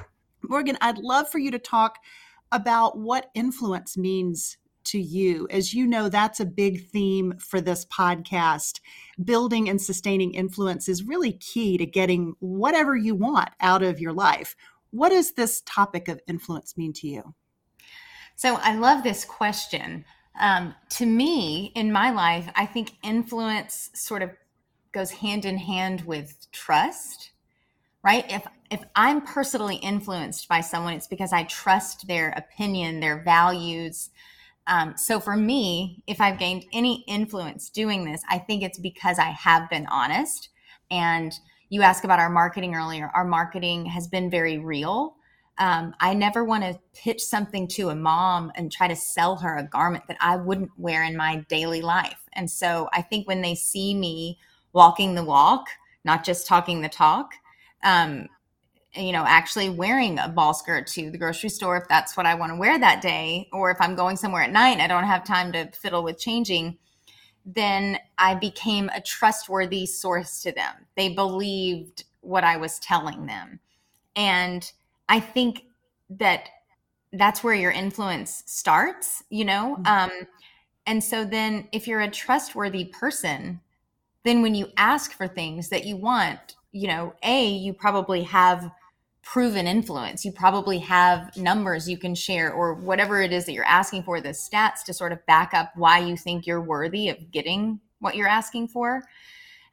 Morgan, 0.43 0.78
I'd 0.82 1.00
love 1.00 1.30
for 1.30 1.39
you 1.39 1.52
to 1.52 1.60
talk 1.60 1.98
about 2.52 2.98
what 2.98 3.32
influence 3.34 3.98
means 3.98 4.58
to 4.86 5.00
you. 5.00 5.48
As 5.50 5.74
you 5.74 5.88
know, 5.88 6.10
that's 6.10 6.39
a 6.39 6.46
big 6.46 6.88
theme 6.89 7.34
for 7.39 7.60
this 7.60 7.86
podcast. 7.86 8.80
Building 9.24 9.68
and 9.68 9.82
sustaining 9.82 10.34
influence 10.34 10.88
is 10.88 11.04
really 11.04 11.34
key 11.34 11.78
to 11.78 11.86
getting 11.86 12.36
whatever 12.39 12.96
you 12.96 13.16
want 13.16 13.50
out 13.60 13.84
of 13.84 14.00
your 14.00 14.14
life. 14.14 14.56
What 14.91 15.10
does 15.10 15.34
this 15.34 15.62
topic 15.66 16.08
of 16.08 16.22
influence 16.28 16.78
mean 16.78 16.93
to 16.93 17.08
you? 17.08 17.34
So 18.36 18.55
I 18.61 18.75
love 18.75 19.03
this 19.03 19.25
question. 19.25 20.05
Um, 20.39 20.75
to 20.91 21.05
me, 21.05 21.71
in 21.75 21.91
my 21.91 22.11
life, 22.11 22.49
I 22.55 22.65
think 22.65 22.93
influence 23.03 23.89
sort 23.93 24.21
of 24.21 24.31
goes 24.91 25.11
hand 25.11 25.45
in 25.45 25.57
hand 25.57 26.01
with 26.01 26.49
trust 26.51 27.31
right? 28.03 28.25
If 28.29 28.47
if 28.71 28.83
i'm 28.95 29.21
personally 29.21 29.75
influenced 29.77 30.47
by 30.47 30.59
someone 30.61 30.93
it's 30.93 31.07
because 31.07 31.31
i 31.31 31.43
trust 31.43 32.07
their 32.07 32.29
opinion 32.31 32.99
their 32.99 33.21
values. 33.23 34.09
Um, 34.67 34.95
so 34.97 35.19
for 35.19 35.36
me 35.36 36.03
if 36.07 36.21
i've 36.21 36.39
gained 36.39 36.65
any 36.73 37.03
influence 37.07 37.69
doing 37.69 38.05
this 38.05 38.21
i 38.29 38.39
think 38.39 38.63
it's 38.63 38.79
because 38.79 39.19
i 39.19 39.29
have 39.29 39.69
been 39.69 39.88
honest. 39.88 40.49
And 40.91 41.33
you 41.69 41.81
asked 41.81 42.05
about 42.05 42.19
our 42.19 42.29
marketing 42.29 42.75
earlier. 42.75 43.11
Our 43.15 43.25
marketing 43.25 43.88
has 43.88 44.07
been 44.07 44.29
very 44.29 44.59
real 44.59 45.15
um, 45.58 45.93
i 45.99 46.14
never 46.14 46.43
want 46.43 46.64
to 46.64 46.80
pitch 46.93 47.24
something 47.24 47.68
to 47.68 47.89
a 47.89 47.95
mom 47.95 48.51
and 48.56 48.72
try 48.72 48.88
to 48.88 48.95
sell 48.95 49.36
her 49.38 49.58
a 49.58 49.64
garment 49.64 50.03
that 50.08 50.18
i 50.20 50.36
wouldn't 50.36 50.72
wear 50.78 51.03
in 51.03 51.16
my 51.16 51.38
daily 51.49 51.82
life 51.82 52.28
and 52.34 52.49
so 52.49 52.89
i 52.93 53.01
think 53.01 53.28
when 53.28 53.41
they 53.41 53.56
see 53.56 53.93
me 53.93 54.38
walking 54.74 55.16
the 55.16 55.24
walk 55.24 55.68
not 56.03 56.24
just 56.24 56.47
talking 56.47 56.82
the 56.82 56.89
talk 56.89 57.34
um, 57.84 58.28
you 58.97 59.12
know, 59.12 59.26
actually 59.28 59.70
wearing 59.70 60.20
a 60.20 60.30
ball 60.30 60.53
skirt 60.53 60.88
to 60.88 61.12
the 61.12 61.18
grocery 61.18 61.49
store 61.49 61.78
if 61.78 61.88
that's 61.88 62.16
what 62.16 62.26
I 62.26 62.36
want 62.36 62.51
to 62.51 62.58
wear 62.58 62.80
that 62.80 63.01
day, 63.01 63.49
or 63.51 63.72
if 63.72 63.78
I'm 63.80 63.95
going 63.95 64.18
somewhere 64.18 64.43
at 64.43 64.51
night 64.51 64.78
and 64.78 64.82
I 64.82 64.88
don't 64.88 65.03
have 65.03 65.24
time 65.24 65.51
to 65.53 65.70
fiddle 65.72 66.03
with 66.03 66.18
changing, 66.18 66.78
then 67.45 67.99
I 68.18 68.36
became 68.36 68.89
a 68.89 69.01
trustworthy 69.01 69.86
source 69.86 70.41
to 70.43 70.51
them. 70.51 70.74
They 70.95 71.10
believed 71.10 72.06
what 72.22 72.43
I 72.43 72.58
was 72.58 72.80
telling 72.80 73.26
them. 73.26 73.60
And 74.16 74.70
I 75.10 75.20
think 75.20 75.66
that 76.10 76.49
that's 77.14 77.43
where 77.43 77.56
your 77.56 77.72
influence 77.72 78.43
starts, 78.45 79.24
you 79.30 79.45
know? 79.45 79.78
Mm-hmm. 79.82 79.88
Um, 79.88 80.28
and 80.86 81.03
so 81.03 81.26
then 81.26 81.68
if 81.72 81.88
you're 81.88 82.01
a 82.01 82.10
trustworthy 82.10 82.86
person, 82.86 83.62
then 84.24 84.41
when 84.41 84.56
you 84.56 84.68
ask 84.78 85.14
for 85.14 85.28
things 85.28 85.70
that 85.70 85.86
you 85.86 85.97
want, 85.97 86.56
you 86.72 86.88
know, 86.88 87.14
A, 87.24 87.47
you 87.47 87.74
probably 87.74 88.24
have 88.24 88.72
proven 89.26 89.66
influence. 89.66 90.24
You 90.24 90.32
probably 90.32 90.78
have 90.80 91.36
numbers 91.36 91.89
you 91.89 91.97
can 91.97 92.14
share 92.14 92.53
or 92.53 92.76
whatever 92.76 93.22
it 93.22 93.34
is 93.34 93.45
that 93.45 93.53
you're 93.53 93.66
asking 93.66 94.03
for, 94.03 94.22
the 94.22 94.30
stats 94.30 94.84
to 94.86 94.93
sort 94.93 95.12
of 95.12 95.26
back 95.26 95.53
up 95.53 95.72
why 95.76 95.99
you 95.99 96.16
think 96.16 96.45
you're 96.45 96.62
worthy 96.62 97.10
of 97.10 97.32
getting 97.32 97.80
what 97.99 98.16
you're 98.16 98.28
asking 98.28 98.68
for. 98.68 99.03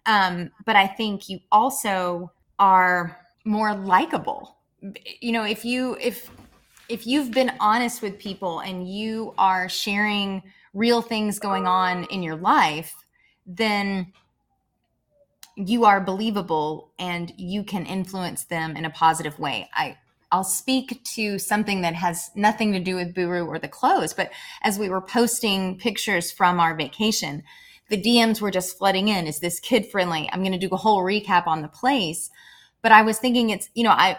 Um, 0.06 0.50
but 0.64 0.74
I 0.74 0.86
think 0.86 1.28
you 1.28 1.40
also 1.52 2.32
are 2.58 3.18
more 3.44 3.74
likable. 3.74 4.56
You 5.20 5.32
know, 5.32 5.44
if 5.44 5.64
you 5.64 5.96
if 6.00 6.30
if 6.88 7.06
you've 7.06 7.30
been 7.30 7.52
honest 7.60 8.02
with 8.02 8.18
people 8.18 8.60
and 8.60 8.88
you 8.88 9.34
are 9.38 9.68
sharing 9.68 10.42
real 10.74 11.02
things 11.02 11.38
going 11.38 11.66
on 11.66 12.04
in 12.04 12.22
your 12.22 12.36
life, 12.36 12.94
then 13.46 14.12
you 15.56 15.84
are 15.84 16.00
believable 16.00 16.92
and 16.98 17.32
you 17.36 17.62
can 17.62 17.86
influence 17.86 18.44
them 18.44 18.76
in 18.76 18.84
a 18.84 18.90
positive 18.90 19.38
way. 19.38 19.68
I 19.74 19.96
I'll 20.32 20.44
speak 20.44 21.04
to 21.14 21.38
something 21.38 21.82
that 21.82 21.94
has 21.94 22.30
nothing 22.34 22.72
to 22.72 22.80
do 22.80 22.96
with 22.96 23.14
Buru 23.14 23.44
or 23.44 23.58
the 23.58 23.68
clothes. 23.68 24.14
But 24.14 24.32
as 24.62 24.78
we 24.78 24.88
were 24.88 25.02
posting 25.02 25.76
pictures 25.76 26.32
from 26.32 26.58
our 26.58 26.74
vacation, 26.74 27.42
the 27.90 28.00
DMs 28.00 28.40
were 28.40 28.50
just 28.50 28.78
flooding 28.78 29.08
in. 29.08 29.26
Is 29.26 29.40
this 29.40 29.60
kid 29.60 29.84
friendly? 29.84 30.30
I'm 30.32 30.40
going 30.40 30.58
to 30.58 30.58
do 30.58 30.72
a 30.72 30.78
whole 30.78 31.02
recap 31.02 31.46
on 31.46 31.60
the 31.60 31.68
place. 31.68 32.30
But 32.80 32.92
I 32.92 33.02
was 33.02 33.18
thinking 33.18 33.50
it's, 33.50 33.68
you 33.74 33.84
know, 33.84 33.90
I, 33.90 34.18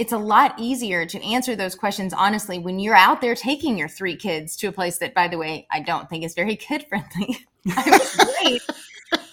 it's 0.00 0.12
a 0.12 0.18
lot 0.18 0.54
easier 0.58 1.04
to 1.04 1.22
answer 1.22 1.54
those 1.54 1.74
questions 1.74 2.14
honestly 2.14 2.58
when 2.58 2.78
you're 2.78 2.96
out 2.96 3.20
there 3.20 3.34
taking 3.34 3.76
your 3.76 3.86
three 3.86 4.16
kids 4.16 4.56
to 4.56 4.66
a 4.68 4.72
place 4.72 4.96
that, 4.96 5.12
by 5.12 5.28
the 5.28 5.36
way, 5.36 5.66
I 5.70 5.80
don't 5.80 6.08
think 6.08 6.24
is 6.24 6.34
very 6.34 6.56
kid 6.56 6.86
friendly. 6.88 7.36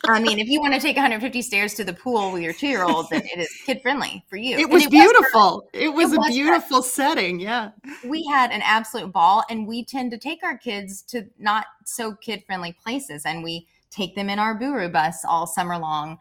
I 0.09 0.19
mean, 0.19 0.39
if 0.39 0.49
you 0.49 0.59
want 0.59 0.73
to 0.73 0.81
take 0.81 0.97
150 0.97 1.41
stairs 1.41 1.73
to 1.75 1.85
the 1.85 1.93
pool 1.93 2.33
with 2.33 2.41
your 2.41 2.51
two 2.51 2.67
year 2.67 2.83
old, 2.83 3.09
then 3.09 3.21
it 3.23 3.39
is 3.39 3.49
kid 3.65 3.81
friendly 3.81 4.25
for 4.29 4.35
you. 4.35 4.57
It 4.57 4.69
was 4.69 4.85
it 4.85 4.91
beautiful. 4.91 5.69
Was 5.73 5.81
it 5.81 5.93
was 5.93 6.11
it 6.11 6.17
a 6.17 6.19
was 6.19 6.27
beautiful 6.31 6.81
setting. 6.81 7.39
Yeah. 7.39 7.71
We 8.05 8.25
had 8.25 8.51
an 8.51 8.61
absolute 8.61 9.13
ball, 9.13 9.45
and 9.49 9.67
we 9.67 9.85
tend 9.85 10.11
to 10.11 10.17
take 10.17 10.43
our 10.43 10.57
kids 10.57 11.01
to 11.03 11.27
not 11.39 11.67
so 11.85 12.13
kid 12.13 12.43
friendly 12.45 12.73
places, 12.73 13.25
and 13.25 13.41
we 13.41 13.67
take 13.89 14.15
them 14.15 14.29
in 14.29 14.37
our 14.37 14.53
Buru 14.53 14.89
bus 14.89 15.23
all 15.23 15.47
summer 15.47 15.77
long. 15.77 16.17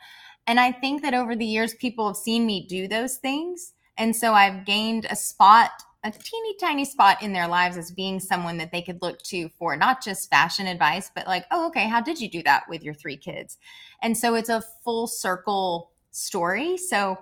And 0.46 0.60
I 0.60 0.70
think 0.70 1.02
that 1.02 1.14
over 1.14 1.34
the 1.34 1.44
years, 1.44 1.74
people 1.74 2.06
have 2.06 2.16
seen 2.16 2.46
me 2.46 2.64
do 2.68 2.86
those 2.86 3.16
things. 3.16 3.72
And 3.98 4.14
so 4.14 4.32
I've 4.32 4.64
gained 4.64 5.06
a 5.08 5.16
spot 5.16 5.70
a 6.06 6.10
teeny 6.10 6.54
tiny 6.60 6.84
spot 6.84 7.20
in 7.20 7.32
their 7.32 7.48
lives 7.48 7.76
as 7.76 7.90
being 7.90 8.20
someone 8.20 8.58
that 8.58 8.70
they 8.70 8.80
could 8.80 9.02
look 9.02 9.20
to 9.22 9.48
for 9.58 9.76
not 9.76 10.02
just 10.02 10.30
fashion 10.30 10.66
advice, 10.68 11.10
but 11.14 11.26
like, 11.26 11.44
oh, 11.50 11.66
okay, 11.66 11.88
how 11.88 12.00
did 12.00 12.20
you 12.20 12.30
do 12.30 12.42
that 12.44 12.62
with 12.68 12.84
your 12.84 12.94
three 12.94 13.16
kids? 13.16 13.58
And 14.02 14.16
so 14.16 14.34
it's 14.34 14.48
a 14.48 14.62
full 14.84 15.08
circle 15.08 15.90
story. 16.12 16.76
So 16.76 17.18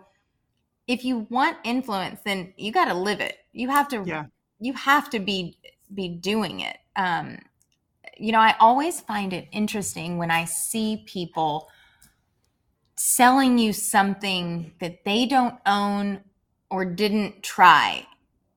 if 0.87 1.03
you 1.03 1.27
want 1.31 1.57
influence, 1.65 2.21
then 2.25 2.53
you 2.59 2.73
got 2.73 2.87
to 2.87 2.95
live 2.95 3.21
it. 3.21 3.39
You 3.53 3.71
have 3.71 3.89
to, 3.89 4.03
yeah. 4.05 4.27
you 4.61 4.75
have 4.75 5.09
to 5.11 5.19
be, 5.19 5.57
be 5.95 6.09
doing 6.09 6.61
it. 6.61 6.77
Um, 6.95 7.39
you 8.19 8.33
know, 8.33 8.41
I 8.41 8.55
always 8.61 9.01
find 9.01 9.33
it 9.33 9.49
interesting 9.51 10.19
when 10.19 10.31
I 10.31 10.45
see 10.45 11.05
people 11.07 11.69
selling 12.97 13.59
you 13.59 13.73
something 13.73 14.73
that 14.81 15.05
they 15.05 15.25
don't 15.25 15.57
own 15.65 16.21
or 16.75 16.85
didn't 16.85 17.43
try 17.43 18.07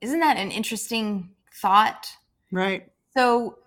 isn't 0.01 0.19
that 0.19 0.37
an 0.37 0.51
interesting 0.51 1.29
thought? 1.53 2.07
Right. 2.51 2.87
So 3.15 3.59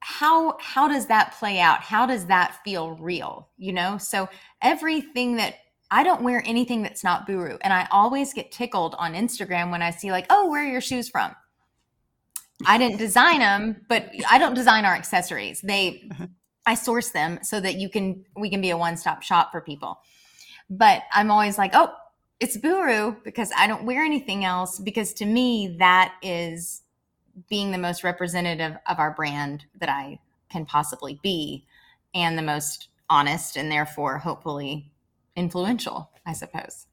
how 0.00 0.56
how 0.60 0.88
does 0.88 1.06
that 1.06 1.34
play 1.38 1.60
out? 1.60 1.80
How 1.80 2.06
does 2.06 2.26
that 2.26 2.58
feel 2.64 2.92
real? 2.92 3.48
You 3.56 3.72
know? 3.72 3.98
So 3.98 4.28
everything 4.62 5.36
that 5.36 5.56
I 5.90 6.02
don't 6.02 6.22
wear 6.22 6.42
anything 6.46 6.82
that's 6.82 7.04
not 7.04 7.26
Buru. 7.26 7.58
And 7.60 7.72
I 7.72 7.86
always 7.90 8.32
get 8.32 8.50
tickled 8.50 8.96
on 8.98 9.14
Instagram 9.14 9.70
when 9.70 9.82
I 9.82 9.90
see 9.90 10.10
like, 10.10 10.26
oh, 10.30 10.48
where 10.48 10.64
are 10.64 10.70
your 10.70 10.80
shoes 10.80 11.08
from? 11.08 11.34
I 12.66 12.78
didn't 12.78 12.98
design 12.98 13.40
them, 13.40 13.84
but 13.88 14.10
I 14.30 14.38
don't 14.38 14.54
design 14.54 14.84
our 14.84 14.94
accessories. 14.94 15.60
They 15.60 16.08
uh-huh. 16.10 16.26
I 16.66 16.74
source 16.74 17.10
them 17.10 17.40
so 17.42 17.60
that 17.60 17.74
you 17.76 17.90
can 17.90 18.24
we 18.36 18.48
can 18.48 18.60
be 18.60 18.70
a 18.70 18.76
one-stop 18.76 19.22
shop 19.22 19.52
for 19.52 19.60
people. 19.60 19.98
But 20.70 21.02
I'm 21.12 21.30
always 21.30 21.58
like, 21.58 21.72
oh, 21.74 21.92
it's 22.40 22.56
Buru 22.56 23.16
because 23.24 23.50
I 23.56 23.66
don't 23.66 23.84
wear 23.84 24.02
anything 24.02 24.44
else 24.44 24.78
because 24.78 25.12
to 25.14 25.24
me 25.24 25.76
that 25.78 26.14
is 26.22 26.82
being 27.48 27.70
the 27.70 27.78
most 27.78 28.04
representative 28.04 28.76
of 28.86 28.98
our 28.98 29.12
brand 29.12 29.64
that 29.80 29.88
I 29.88 30.18
can 30.50 30.66
possibly 30.66 31.18
be 31.22 31.64
and 32.14 32.38
the 32.38 32.42
most 32.42 32.88
honest 33.10 33.56
and 33.56 33.70
therefore 33.70 34.18
hopefully 34.18 34.90
influential, 35.36 36.10
I 36.26 36.32
suppose. 36.32 36.86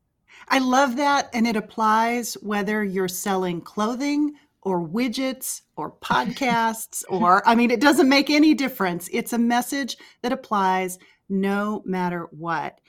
I 0.47 0.59
love 0.59 0.97
that 0.97 1.29
and 1.33 1.47
it 1.47 1.55
applies 1.55 2.33
whether 2.35 2.83
you're 2.83 3.07
selling 3.07 3.61
clothing 3.61 4.35
or 4.63 4.85
widgets 4.85 5.61
or 5.75 5.91
podcasts 5.91 7.03
or 7.09 7.47
I 7.47 7.55
mean 7.55 7.71
it 7.71 7.81
doesn't 7.81 8.09
make 8.09 8.29
any 8.29 8.53
difference. 8.53 9.09
It's 9.11 9.33
a 9.33 9.37
message 9.37 9.97
that 10.21 10.31
applies 10.31 10.99
no 11.29 11.81
matter 11.85 12.27
what. 12.31 12.79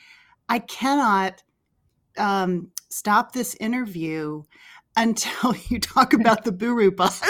I 0.48 0.58
cannot 0.58 1.42
um, 2.18 2.70
stop 2.90 3.32
this 3.32 3.54
interview 3.56 4.42
until 4.96 5.54
you 5.68 5.80
talk 5.80 6.12
about 6.12 6.44
the 6.44 6.52
Buru 6.52 6.90
bus 6.90 7.20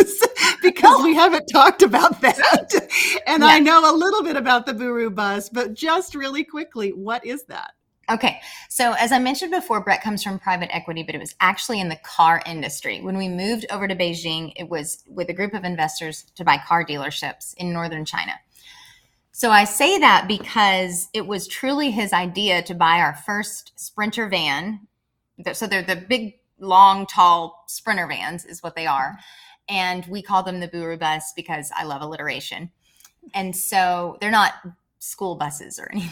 because 0.63 1.03
we 1.03 1.15
haven't 1.23 1.47
talked 1.53 1.83
about 1.83 2.21
that. 2.21 2.73
And 3.27 3.45
I 3.45 3.59
know 3.59 3.91
a 3.91 3.97
little 3.97 4.23
bit 4.23 4.37
about 4.37 4.67
the 4.67 4.75
Buru 4.75 5.11
bus, 5.11 5.49
but 5.49 5.75
just 5.75 6.15
really 6.15 6.45
quickly, 6.45 6.91
what 6.91 7.25
is 7.25 7.45
that? 7.45 7.73
Okay. 8.11 8.41
So, 8.69 8.95
as 8.99 9.13
I 9.13 9.21
mentioned 9.21 9.53
before, 9.53 9.81
Brett 9.81 10.03
comes 10.03 10.25
from 10.25 10.39
private 10.39 10.75
equity, 10.75 11.05
but 11.05 11.15
it 11.15 11.21
was 11.21 11.35
actually 11.41 11.81
in 11.81 11.89
the 11.89 11.99
car 12.03 12.43
industry. 12.45 13.01
When 13.01 13.17
we 13.17 13.29
moved 13.29 13.65
over 13.71 13.87
to 13.87 13.95
Beijing, 13.95 14.53
it 14.57 14.69
was 14.69 15.05
with 15.07 15.29
a 15.29 15.33
group 15.33 15.55
of 15.55 15.65
investors 15.65 16.25
to 16.35 16.45
buy 16.45 16.59
car 16.59 16.85
dealerships 16.85 17.55
in 17.57 17.73
northern 17.73 18.05
China. 18.05 18.33
So 19.33 19.51
I 19.51 19.65
say 19.65 19.99
that 19.99 20.29
because 20.29 21.09
it 21.15 21.27
was 21.27 21.49
truly 21.49 21.91
his 21.91 22.13
idea 22.13 22.63
to 22.63 22.75
buy 22.75 22.99
our 22.99 23.15
first 23.15 23.73
Sprinter 23.77 24.29
van. 24.29 24.87
So 25.55 25.67
they're 25.67 25.83
the 25.83 25.97
big, 25.97 26.35
long, 26.61 27.07
tall 27.07 27.65
Sprinter 27.67 28.07
vans, 28.07 28.45
is 28.45 28.63
what 28.63 28.77
they 28.77 28.87
are. 28.87 29.19
And 29.69 30.05
we 30.07 30.21
call 30.21 30.43
them 30.43 30.61
the 30.61 30.69
Buru 30.69 30.99
bus 30.99 31.33
because 31.35 31.71
I 31.75 31.85
love 31.85 32.03
alliteration. 32.03 32.71
And 33.35 33.57
so 33.57 34.19
they're 34.21 34.31
not 34.31 34.53
school 34.99 35.35
buses 35.35 35.79
or 35.79 35.91
anything. 35.91 36.11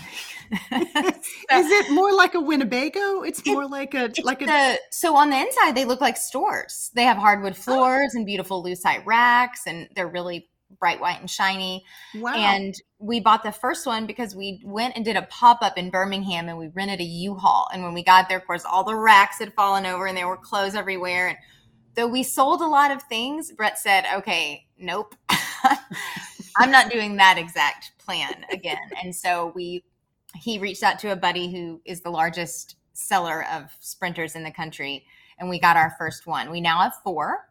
so, 0.71 0.77
is 0.79 1.71
it 1.71 1.93
more 1.93 2.13
like 2.13 2.35
a 2.35 2.41
Winnebago? 2.41 3.23
It's 3.23 3.45
more 3.47 3.65
it, 3.65 3.71
like 3.71 3.95
a 3.95 4.11
like 4.25 4.43
a. 4.43 4.47
The, 4.47 4.79
so 4.91 5.15
on 5.17 5.31
the 5.31 5.37
inside, 5.37 5.77
they 5.77 5.85
look 5.85 6.01
like 6.01 6.17
stores. 6.17 6.91
They 6.95 7.05
have 7.05 7.17
hardwood 7.17 7.53
oh. 7.53 7.63
floors 7.63 8.13
oh. 8.15 8.19
and 8.19 8.27
beautiful 8.27 8.65
lucite 8.65 9.05
racks, 9.07 9.67
and 9.67 9.89
they're 9.95 10.09
really 10.09 10.49
bright 10.79 11.01
white 11.01 11.21
and 11.21 11.31
shiny. 11.31 11.85
Wow. 12.15 12.35
And 12.35 12.75
we 12.99 13.21
bought 13.21 13.43
the 13.43 13.53
first 13.53 13.87
one 13.87 14.07
because 14.07 14.35
we 14.35 14.61
went 14.65 14.97
and 14.97 15.05
did 15.05 15.17
a 15.17 15.23
pop 15.23 15.59
up 15.63 15.77
in 15.77 15.91
Birmingham 15.91 16.49
and 16.49 16.59
we 16.59 16.69
rented 16.69 17.01
a 17.01 17.05
U-Haul. 17.05 17.69
And 17.73 17.83
when 17.83 17.95
we 17.95 18.03
got 18.03 18.29
there, 18.29 18.39
of 18.39 18.47
course, 18.47 18.65
all 18.65 18.85
the 18.85 18.95
racks 18.95 19.39
had 19.39 19.55
fallen 19.55 19.87
over 19.87 20.07
and 20.07 20.17
there 20.17 20.29
were 20.29 20.37
clothes 20.37 20.75
everywhere. 20.75 21.29
And 21.29 21.39
though 21.95 22.07
we 22.07 22.23
sold 22.23 22.61
a 22.61 22.67
lot 22.67 22.91
of 22.91 23.03
things, 23.05 23.53
Brett 23.53 23.79
said, 23.79 24.05
okay, 24.15 24.67
nope. 24.79 25.15
I'm 26.57 26.71
not 26.71 26.91
doing 26.91 27.17
that 27.17 27.39
exact 27.39 27.93
plan 27.99 28.45
again. 28.53 28.79
And 29.03 29.15
so 29.15 29.53
we 29.55 29.85
he 30.37 30.59
reached 30.59 30.85
out 30.85 30.99
to 31.01 31.11
a 31.11 31.17
buddy 31.17 31.51
who 31.51 31.81
is 31.85 32.03
the 32.03 32.11
largest 32.11 32.77
seller 32.93 33.45
of 33.53 33.65
sprinters 33.81 34.37
in 34.37 34.45
the 34.45 34.51
country 34.51 35.05
and 35.41 35.49
we 35.49 35.59
got 35.59 35.77
our 35.77 35.95
first 35.99 36.27
one. 36.27 36.51
We 36.51 36.61
now 36.61 36.81
have 36.81 36.95
four 37.03 37.49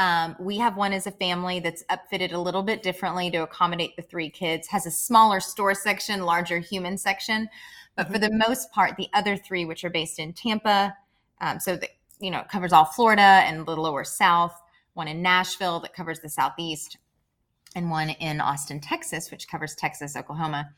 um, 0.00 0.34
we 0.40 0.56
have 0.56 0.78
one 0.78 0.94
as 0.94 1.06
a 1.06 1.10
family 1.10 1.60
that's 1.60 1.84
upfitted 1.90 2.32
a 2.32 2.38
little 2.38 2.62
bit 2.62 2.82
differently 2.82 3.30
to 3.32 3.42
accommodate 3.42 3.96
the 3.96 4.02
three 4.02 4.30
kids, 4.30 4.66
has 4.68 4.86
a 4.86 4.90
smaller 4.90 5.40
store 5.40 5.74
section, 5.74 6.22
larger 6.22 6.58
human 6.58 6.96
section. 6.96 7.50
But 7.96 8.04
mm-hmm. 8.04 8.14
for 8.14 8.18
the 8.18 8.32
most 8.32 8.72
part, 8.72 8.96
the 8.96 9.10
other 9.12 9.36
three, 9.36 9.66
which 9.66 9.84
are 9.84 9.90
based 9.90 10.18
in 10.18 10.32
Tampa, 10.32 10.96
um, 11.42 11.60
so 11.60 11.76
that 11.76 11.90
you 12.18 12.30
know, 12.30 12.40
it 12.40 12.48
covers 12.48 12.72
all 12.72 12.86
Florida 12.86 13.20
and 13.20 13.66
the 13.66 13.76
lower 13.76 14.04
south, 14.04 14.58
one 14.94 15.06
in 15.06 15.20
Nashville 15.20 15.80
that 15.80 15.92
covers 15.92 16.20
the 16.20 16.30
southeast, 16.30 16.96
and 17.76 17.90
one 17.90 18.08
in 18.08 18.40
Austin, 18.40 18.80
Texas, 18.80 19.30
which 19.30 19.48
covers 19.48 19.74
Texas, 19.74 20.16
Oklahoma. 20.16 20.70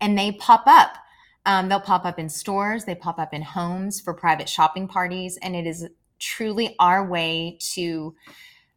And 0.00 0.16
they 0.16 0.32
pop 0.32 0.62
up. 0.68 0.98
Um, 1.46 1.68
they'll 1.68 1.80
pop 1.80 2.04
up 2.04 2.20
in 2.20 2.28
stores, 2.28 2.84
they 2.84 2.94
pop 2.94 3.18
up 3.18 3.34
in 3.34 3.42
homes 3.42 4.00
for 4.00 4.14
private 4.14 4.48
shopping 4.48 4.86
parties, 4.86 5.36
and 5.42 5.56
it 5.56 5.66
is 5.66 5.88
truly 6.20 6.76
our 6.78 7.04
way 7.04 7.58
to 7.72 8.14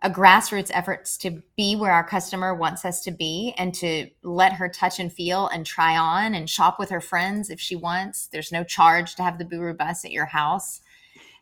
a 0.05 0.09
grassroots 0.09 0.69
efforts 0.71 1.17
to 1.17 1.41
be 1.57 1.75
where 1.75 1.91
our 1.91 2.03
customer 2.03 2.53
wants 2.53 2.85
us 2.85 3.01
to 3.01 3.09
be 3.09 3.55
and 3.57 3.73
to 3.73 4.07
let 4.21 4.53
her 4.53 4.69
touch 4.69 4.99
and 4.99 5.11
feel 5.11 5.47
and 5.47 5.65
try 5.65 5.97
on 5.97 6.35
and 6.35 6.47
shop 6.47 6.77
with 6.77 6.91
her 6.91 7.01
friends 7.01 7.49
if 7.49 7.59
she 7.59 7.75
wants. 7.75 8.27
There's 8.27 8.51
no 8.51 8.63
charge 8.63 9.15
to 9.15 9.23
have 9.23 9.39
the 9.39 9.45
Buru 9.45 9.73
bus 9.73 10.05
at 10.05 10.11
your 10.11 10.27
house. 10.27 10.81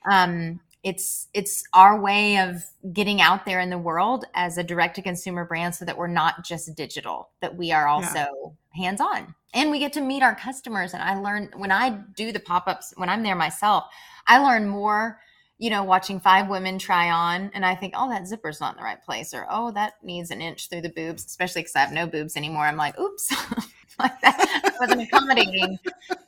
Um, 0.10 0.62
it's 0.82 1.28
it's 1.34 1.66
our 1.74 2.00
way 2.00 2.38
of 2.38 2.64
getting 2.94 3.20
out 3.20 3.46
there 3.46 3.60
in 3.60 3.70
the 3.70 3.78
world 3.78 4.24
as 4.34 4.58
a 4.58 4.64
direct 4.64 4.96
to 4.96 5.02
consumer 5.02 5.44
brand 5.44 5.76
so 5.76 5.84
that 5.84 5.98
we're 5.98 6.08
not 6.08 6.46
just 6.46 6.74
digital 6.76 7.32
that 7.42 7.58
we 7.58 7.72
are 7.72 7.88
also 7.88 8.14
yeah. 8.14 8.30
hands 8.74 9.00
on 9.00 9.34
and 9.54 9.72
we 9.72 9.80
get 9.80 9.94
to 9.94 10.02
meet 10.02 10.22
our 10.22 10.36
customers 10.36 10.94
and 10.94 11.02
i 11.02 11.16
learn 11.16 11.50
when 11.56 11.72
i 11.72 11.90
do 12.18 12.34
the 12.34 12.40
pop-ups 12.40 12.94
when 12.98 13.08
i'm 13.08 13.24
there 13.24 13.34
myself 13.34 13.86
i 14.28 14.38
learn 14.38 14.68
more 14.68 15.20
you 15.58 15.70
know, 15.70 15.84
watching 15.84 16.20
five 16.20 16.50
women 16.50 16.80
try 16.80 17.10
on, 17.10 17.52
and 17.54 17.66
I 17.66 17.76
think, 17.76 17.94
oh, 17.96 18.10
that 18.10 18.28
zipper's 18.28 18.60
not 18.60 18.74
in 18.74 18.78
the 18.78 18.84
right 18.84 19.02
place, 19.04 19.34
or 19.34 19.46
oh, 19.50 19.72
that 19.72 19.94
needs 20.04 20.32
an 20.32 20.42
inch 20.42 20.70
through 20.70 20.82
the 20.82 20.90
boobs, 20.90 21.26
especially 21.26 21.62
because 21.62 21.76
I 21.76 21.80
have 21.80 21.94
no 21.94 22.08
boobs 22.08 22.36
anymore. 22.36 22.66
I'm 22.66 22.78
like, 22.78 23.00
oops, 23.00 23.32
like 24.00 24.20
that. 24.22 24.62
I 24.66 24.72
wasn't 24.80 25.02
accommodating 25.04 25.78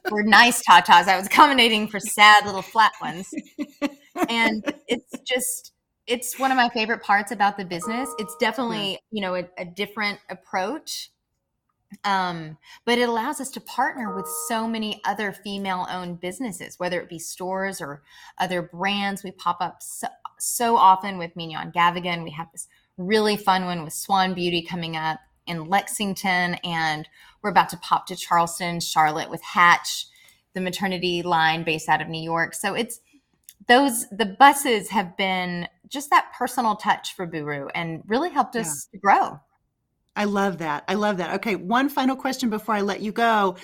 for 0.08 0.24
nice 0.24 0.64
tatas. 0.64 1.08
I 1.08 1.18
was 1.18 1.28
accommodating 1.28 1.88
for 1.88 2.00
sad 2.00 2.46
little 2.46 2.62
flat 2.62 2.94
ones. 3.02 3.34
And 4.30 4.64
it's 4.88 5.20
just, 5.26 5.74
it's 6.08 6.40
one 6.40 6.52
of 6.52 6.58
my 6.58 6.70
favorite 6.70 7.02
parts 7.02 7.32
about 7.32 7.58
the 7.58 7.66
business. 7.66 8.10
It's 8.18 8.36
definitely, 8.38 9.00
you 9.12 9.22
know, 9.22 9.36
a, 9.36 9.44
a 9.58 9.66
different 9.66 10.20
approach. 10.30 11.12
Um, 12.04 12.58
but 12.86 12.98
it 12.98 13.10
allows 13.10 13.40
us 13.40 13.50
to 13.52 13.62
partner 13.62 14.16
with 14.16 14.28
so 14.48 14.68
many 14.68 15.02
other 15.06 15.32
female 15.32 15.88
owned 15.90 16.20
businesses, 16.20 16.80
whether 16.80 17.00
it 17.00 17.10
be 17.10 17.20
stores 17.20 17.82
or 17.82 18.04
other 18.38 18.62
brands. 18.62 19.24
We 19.24 19.32
pop 19.32 19.58
up 19.62 19.82
so, 19.82 20.08
so 20.40 20.78
often 20.78 21.18
with 21.18 21.36
Mignonne 21.36 21.74
Gavigan. 21.74 22.24
We 22.24 22.32
have 22.32 22.52
this 22.52 22.68
really 22.98 23.38
fun 23.38 23.66
one 23.66 23.84
with 23.84 23.94
Swan 23.94 24.34
Beauty 24.34 24.62
coming 24.62 24.96
up 24.96 25.20
in 25.48 25.68
Lexington, 25.68 26.56
and 26.64 27.08
we're 27.42 27.52
about 27.52 27.70
to 27.70 27.78
pop 27.78 28.08
to 28.08 28.16
Charleston, 28.16 28.80
Charlotte 28.80 29.30
with 29.30 29.42
Hatch, 29.44 30.08
the 30.54 30.62
maternity 30.62 31.22
line 31.22 31.64
based 31.64 31.90
out 31.90 32.02
of 32.02 32.08
New 32.08 32.22
York. 32.22 32.54
So 32.54 32.74
it's 32.74 33.00
those 33.68 34.08
the 34.10 34.36
buses 34.40 34.90
have 34.90 35.16
been 35.18 35.68
just 35.88 36.10
that 36.10 36.32
personal 36.38 36.76
touch 36.76 37.16
for 37.16 37.26
Buru 37.26 37.68
and 37.76 38.04
really 38.08 38.30
helped 38.30 38.56
us 38.56 38.88
yeah. 38.94 39.00
grow. 39.02 39.40
I 40.16 40.26
love 40.26 40.60
that. 40.60 40.84
I 40.88 40.94
love 40.94 41.18
that. 41.18 41.36
Okay, 41.36 41.56
one 41.56 41.90
final 41.90 42.16
question 42.16 42.50
before 42.50 42.76
I 42.76 42.82
let 42.82 43.02
you 43.02 43.12
go. 43.12 43.58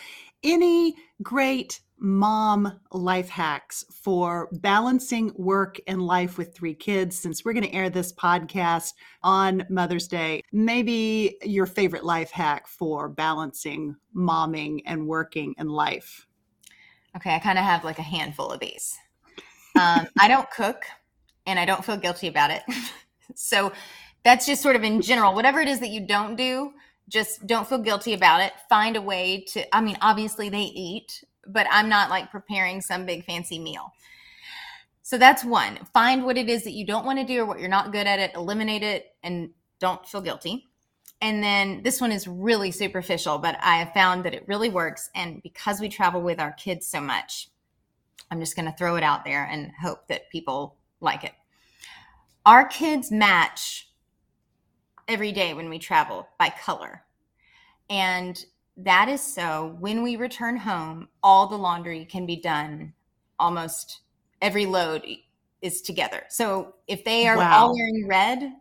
Any 0.44 0.96
great 1.22 1.80
mom 2.04 2.80
life 2.92 3.30
hacks 3.30 3.86
for 3.94 4.50
balancing 4.54 5.32
work 5.36 5.80
and 5.86 6.02
life 6.02 6.38
with 6.38 6.54
three 6.54 6.74
kids 6.74 7.18
since 7.18 7.46
we're 7.46 7.54
going 7.54 7.64
to 7.64 7.74
air 7.74 7.92
this 7.92 8.12
podcast 8.12 8.94
on 9.22 9.64
Mother's 9.70 10.08
Day. 10.08 10.42
Maybe 10.52 11.38
your 11.44 11.68
favorite 11.68 12.04
life 12.04 12.32
hack 12.32 12.68
for 12.68 13.08
balancing 13.08 13.96
momming 14.16 14.82
and 14.88 15.08
working 15.08 15.54
and 15.60 15.72
life. 15.72 16.28
Okay, 17.16 17.36
I 17.36 17.40
kind 17.40 17.60
of 17.60 17.66
have 17.66 17.84
like 17.84 18.00
a 18.00 18.04
handful 18.04 18.50
of 18.50 18.60
these. 18.60 18.98
Um, 19.80 20.08
I 20.20 20.28
don't 20.28 20.50
cook 20.50 20.86
and 21.46 21.60
I 21.60 21.66
don't 21.66 21.86
feel 21.86 21.98
guilty 21.98 22.28
about 22.28 22.50
it. 22.50 22.64
so 23.36 23.72
that's 24.24 24.46
just 24.46 24.62
sort 24.62 24.76
of 24.76 24.84
in 24.84 25.02
general, 25.02 25.34
whatever 25.34 25.60
it 25.60 25.68
is 25.68 25.80
that 25.80 25.90
you 25.90 26.06
don't 26.06 26.36
do, 26.36 26.74
just 27.10 27.46
don't 27.48 27.68
feel 27.68 27.80
guilty 27.80 28.14
about 28.14 28.42
it. 28.42 28.54
Find 28.70 28.96
a 28.96 29.02
way 29.02 29.44
to, 29.50 29.76
I 29.76 29.82
mean, 29.82 29.98
obviously 30.02 30.50
they 30.50 30.62
eat 30.62 31.24
but 31.48 31.68
I'm 31.70 31.90
not 31.90 32.10
like 32.10 32.32
preparing 32.32 32.82
some 32.82 33.06
big 33.06 33.26
fancy 33.26 33.60
meal. 33.60 33.94
So 35.04 35.18
that's 35.18 35.44
one. 35.44 35.80
Find 35.94 36.24
what 36.24 36.38
it 36.38 36.50
is 36.50 36.64
that 36.64 36.72
you 36.72 36.86
don't 36.86 37.06
want 37.06 37.20
to 37.20 37.26
do 37.26 37.42
or 37.42 37.46
what 37.46 37.60
you're 37.60 37.70
not 37.70 37.92
good 37.92 38.08
at 38.08 38.20
it, 38.20 38.32
eliminate 38.36 38.84
it, 38.84 39.08
and 39.24 39.50
don't 39.80 40.08
feel 40.08 40.22
guilty. 40.22 40.68
And 41.22 41.44
then 41.44 41.84
this 41.84 42.02
one 42.02 42.12
is 42.12 42.28
really 42.28 42.72
superficial, 42.72 43.38
but 43.38 43.58
I 43.62 43.78
have 43.78 43.94
found 43.94 44.24
that 44.26 44.34
it 44.34 44.48
really 44.48 44.70
works. 44.70 45.10
And 45.14 45.42
because 45.44 45.80
we 45.80 45.90
travel 45.90 46.22
with 46.22 46.40
our 46.40 46.54
kids 46.54 46.88
so 46.88 47.02
much, 47.02 47.50
I'm 48.30 48.40
just 48.40 48.56
going 48.56 48.66
to 48.66 48.78
throw 48.78 48.96
it 48.96 49.04
out 49.04 49.26
there 49.26 49.44
and 49.44 49.72
hope 49.82 50.08
that 50.08 50.30
people 50.30 50.78
like 51.00 51.24
it. 51.24 51.34
Our 52.46 52.66
kids 52.66 53.12
match 53.12 53.91
every 55.08 55.32
day 55.32 55.54
when 55.54 55.70
we 55.70 55.80
travel 55.80 56.28
by 56.40 56.50
color. 56.50 57.04
And 57.90 58.44
that 58.78 59.10
is 59.10 59.22
so 59.22 59.76
when 59.80 60.02
we 60.02 60.16
return 60.16 60.58
home, 60.58 61.10
all 61.22 61.48
the 61.48 61.58
laundry 61.58 62.06
can 62.06 62.26
be 62.26 62.38
done 62.38 62.94
almost 63.40 64.02
every 64.42 64.66
load 64.66 65.04
is 65.62 65.82
together. 65.82 66.24
So 66.30 66.76
if 66.88 67.04
they 67.04 67.28
are 67.28 67.38
wow. 67.38 67.66
all 67.66 67.76
wearing 67.76 68.08
red, 68.08 68.54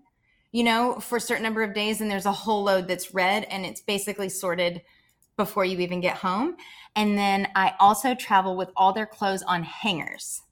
you 0.52 0.64
know, 0.64 0.98
for 1.00 1.16
a 1.16 1.20
certain 1.20 1.44
number 1.44 1.62
of 1.62 1.74
days, 1.74 2.00
and 2.00 2.10
there's 2.10 2.26
a 2.26 2.32
whole 2.32 2.64
load 2.64 2.88
that's 2.88 3.14
red 3.14 3.44
and 3.44 3.64
it's 3.64 3.80
basically 3.80 4.28
sorted 4.28 4.82
before 5.36 5.64
you 5.64 5.78
even 5.78 6.00
get 6.00 6.16
home. 6.16 6.56
And 6.96 7.16
then 7.16 7.48
I 7.54 7.74
also 7.78 8.14
travel 8.14 8.56
with 8.56 8.70
all 8.76 8.92
their 8.92 9.06
clothes 9.06 9.42
on 9.42 9.62
hangers. 9.62 10.42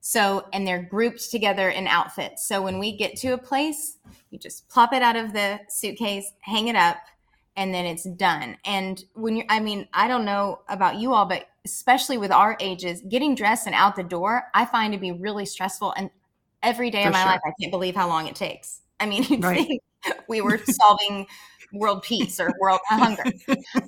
So, 0.00 0.46
and 0.52 0.66
they're 0.66 0.82
grouped 0.82 1.30
together 1.30 1.70
in 1.70 1.86
outfits. 1.86 2.46
So 2.46 2.62
when 2.62 2.78
we 2.78 2.96
get 2.96 3.16
to 3.18 3.34
a 3.34 3.38
place, 3.38 3.98
you 4.30 4.38
just 4.38 4.68
plop 4.68 4.92
it 4.92 5.02
out 5.02 5.16
of 5.16 5.32
the 5.32 5.60
suitcase, 5.68 6.32
hang 6.40 6.68
it 6.68 6.76
up, 6.76 6.96
and 7.56 7.74
then 7.74 7.84
it's 7.84 8.04
done. 8.04 8.56
And 8.64 9.02
when 9.14 9.36
you're, 9.36 9.46
I 9.50 9.60
mean, 9.60 9.86
I 9.92 10.08
don't 10.08 10.24
know 10.24 10.60
about 10.68 10.96
you 10.96 11.12
all, 11.12 11.26
but 11.26 11.48
especially 11.64 12.16
with 12.16 12.32
our 12.32 12.56
ages, 12.60 13.02
getting 13.08 13.34
dressed 13.34 13.66
and 13.66 13.74
out 13.74 13.96
the 13.96 14.02
door, 14.02 14.44
I 14.54 14.64
find 14.64 14.92
to 14.94 14.98
be 14.98 15.12
really 15.12 15.44
stressful. 15.44 15.92
And 15.96 16.10
every 16.62 16.90
day 16.90 17.02
For 17.02 17.08
of 17.08 17.12
my 17.12 17.22
sure. 17.22 17.32
life, 17.32 17.40
I 17.44 17.52
can't 17.60 17.70
believe 17.70 17.94
how 17.94 18.08
long 18.08 18.26
it 18.26 18.34
takes. 18.34 18.80
I 18.98 19.06
mean, 19.06 19.24
right. 19.40 19.68
we 20.28 20.40
were 20.40 20.58
solving 20.58 21.26
world 21.72 22.02
peace 22.02 22.40
or 22.40 22.52
world 22.60 22.80
hunger 22.88 23.24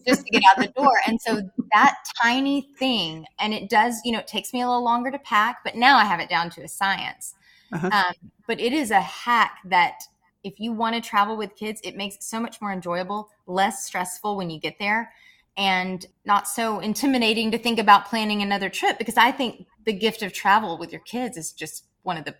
just 0.06 0.26
to 0.26 0.30
get 0.30 0.42
out 0.48 0.58
the 0.58 0.72
door. 0.76 0.94
And 1.06 1.20
so 1.20 1.42
that 1.72 1.96
tiny 2.22 2.68
thing, 2.78 3.26
and 3.38 3.52
it 3.52 3.68
does, 3.68 4.00
you 4.04 4.12
know, 4.12 4.18
it 4.18 4.26
takes 4.26 4.52
me 4.52 4.62
a 4.62 4.66
little 4.66 4.84
longer 4.84 5.10
to 5.10 5.18
pack, 5.18 5.58
but 5.64 5.74
now 5.74 5.96
I 5.96 6.04
have 6.04 6.20
it 6.20 6.28
down 6.28 6.50
to 6.50 6.62
a 6.62 6.68
science. 6.68 7.34
Uh-huh. 7.72 7.90
Um, 7.92 8.30
but 8.46 8.60
it 8.60 8.72
is 8.72 8.90
a 8.90 9.00
hack 9.00 9.58
that 9.66 10.02
if 10.44 10.58
you 10.58 10.72
want 10.72 10.94
to 10.94 11.00
travel 11.00 11.36
with 11.36 11.56
kids, 11.56 11.80
it 11.84 11.96
makes 11.96 12.16
it 12.16 12.22
so 12.22 12.40
much 12.40 12.60
more 12.60 12.72
enjoyable, 12.72 13.28
less 13.46 13.86
stressful 13.86 14.36
when 14.36 14.50
you 14.50 14.58
get 14.58 14.78
there, 14.78 15.12
and 15.56 16.06
not 16.24 16.48
so 16.48 16.80
intimidating 16.80 17.50
to 17.50 17.58
think 17.58 17.78
about 17.78 18.06
planning 18.06 18.42
another 18.42 18.68
trip 18.68 18.98
because 18.98 19.16
I 19.16 19.30
think 19.30 19.66
the 19.84 19.92
gift 19.92 20.22
of 20.22 20.32
travel 20.32 20.78
with 20.78 20.92
your 20.92 21.00
kids 21.02 21.36
is 21.36 21.52
just 21.52 21.84
one 22.02 22.16
of 22.16 22.24
the 22.24 22.34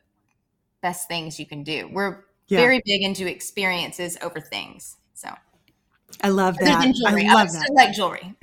best 0.80 1.09
things 1.09 1.38
you 1.38 1.47
can 1.47 1.62
do. 1.62 1.88
We're 1.93 2.24
yeah. 2.49 2.59
very 2.59 2.82
big 2.84 3.03
into 3.03 3.30
experiences 3.30 4.16
over 4.22 4.40
things. 4.40 4.97
So 5.15 5.29
I 6.23 6.29
love 6.29 6.57
that. 6.59 6.81
I 6.81 6.87
love 6.87 7.49
I 7.49 7.53
that. 7.53 7.71
Like 7.73 7.95
jewelry. 7.95 8.35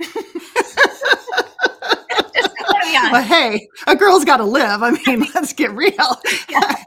well, 3.12 3.22
hey, 3.22 3.68
a 3.86 3.96
girl's 3.96 4.24
got 4.24 4.38
to 4.38 4.44
live. 4.44 4.82
I 4.82 4.90
mean, 4.90 5.26
let's 5.34 5.52
get 5.52 5.72
real. 5.72 6.20
Yeah. 6.48 6.74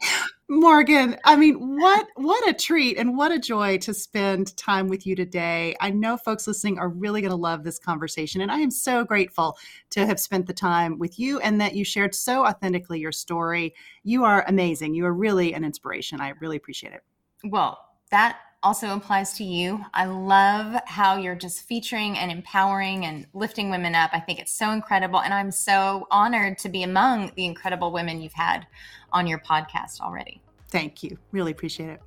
Morgan, 0.50 1.18
I 1.24 1.36
mean, 1.36 1.80
what 1.80 2.06
what 2.16 2.48
a 2.48 2.54
treat 2.54 2.98
and 2.98 3.18
what 3.18 3.32
a 3.32 3.40
joy 3.40 3.78
to 3.80 3.94
spend 3.94 4.56
time 4.56 4.88
with 4.88 5.08
you 5.08 5.16
today. 5.16 5.76
I 5.80 5.90
know 5.90 6.16
folks 6.16 6.46
listening 6.46 6.78
are 6.78 6.90
really 6.90 7.22
going 7.22 7.32
to 7.32 7.38
love 7.38 7.64
this 7.64 7.80
conversation 7.80 8.42
and 8.42 8.52
I 8.52 8.60
am 8.60 8.70
so 8.70 9.04
grateful 9.04 9.58
to 9.92 10.06
have 10.06 10.20
spent 10.20 10.46
the 10.46 10.54
time 10.54 11.00
with 11.00 11.18
you 11.18 11.40
and 11.40 11.60
that 11.60 11.76
you 11.76 11.84
shared 11.84 12.14
so 12.14 12.46
authentically 12.46 13.00
your 13.00 13.14
story. 13.14 13.74
You 14.04 14.26
are 14.26 14.46
amazing. 14.48 14.94
You 14.94 15.06
are 15.06 15.14
really 15.14 15.54
an 15.54 15.64
inspiration. 15.64 16.22
I 16.22 16.34
really 16.40 16.58
appreciate 16.58 16.94
it. 16.94 17.02
Well, 17.46 17.80
that 18.12 18.38
also 18.64 18.96
applies 18.96 19.34
to 19.34 19.44
you. 19.44 19.86
I 19.94 20.06
love 20.06 20.82
how 20.86 21.18
you're 21.18 21.36
just 21.36 21.68
featuring 21.68 22.18
and 22.18 22.32
empowering 22.32 23.06
and 23.06 23.28
lifting 23.34 23.70
women 23.70 23.94
up. 23.94 24.12
I 24.14 24.20
think 24.20 24.40
it's 24.40 24.54
so 24.54 24.72
incredible. 24.72 25.20
And 25.20 25.34
I'm 25.34 25.52
so 25.52 26.08
honored 26.10 26.58
to 26.60 26.70
be 26.70 26.84
among 26.84 27.32
the 27.36 27.46
incredible 27.46 27.92
women 27.92 28.22
you've 28.22 28.34
had 28.34 28.66
on 29.12 29.28
your 29.28 29.40
podcast 29.40 30.00
already. 30.00 30.42
Thank 30.70 31.04
you. 31.04 31.18
Really 31.32 31.52
appreciate 31.52 31.90
it. 31.90 32.02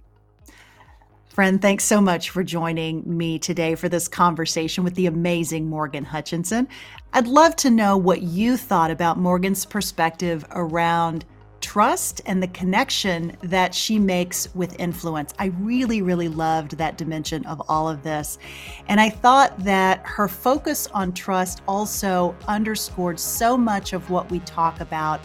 Friend, 1.28 1.60
thanks 1.60 1.84
so 1.84 2.00
much 2.00 2.30
for 2.30 2.42
joining 2.42 3.02
me 3.04 3.38
today 3.38 3.74
for 3.74 3.90
this 3.90 4.08
conversation 4.08 4.84
with 4.84 4.94
the 4.94 5.04
amazing 5.04 5.68
Morgan 5.68 6.02
Hutchinson. 6.02 6.66
I'd 7.12 7.26
love 7.26 7.54
to 7.56 7.70
know 7.70 7.98
what 7.98 8.22
you 8.22 8.56
thought 8.56 8.90
about 8.90 9.18
Morgan's 9.18 9.66
perspective 9.66 10.46
around 10.50 11.26
trust 11.66 12.20
and 12.26 12.40
the 12.40 12.46
connection 12.48 13.36
that 13.42 13.74
she 13.74 13.98
makes 13.98 14.54
with 14.54 14.78
influence. 14.78 15.34
I 15.40 15.46
really, 15.58 16.00
really 16.00 16.28
loved 16.28 16.78
that 16.78 16.96
dimension 16.96 17.44
of 17.44 17.60
all 17.68 17.88
of 17.88 18.04
this. 18.04 18.38
And 18.86 19.00
I 19.00 19.10
thought 19.10 19.58
that 19.64 20.00
her 20.04 20.28
focus 20.28 20.86
on 20.94 21.12
trust 21.12 21.62
also 21.66 22.36
underscored 22.46 23.18
so 23.18 23.56
much 23.56 23.94
of 23.94 24.08
what 24.10 24.30
we 24.30 24.38
talk 24.40 24.78
about 24.78 25.20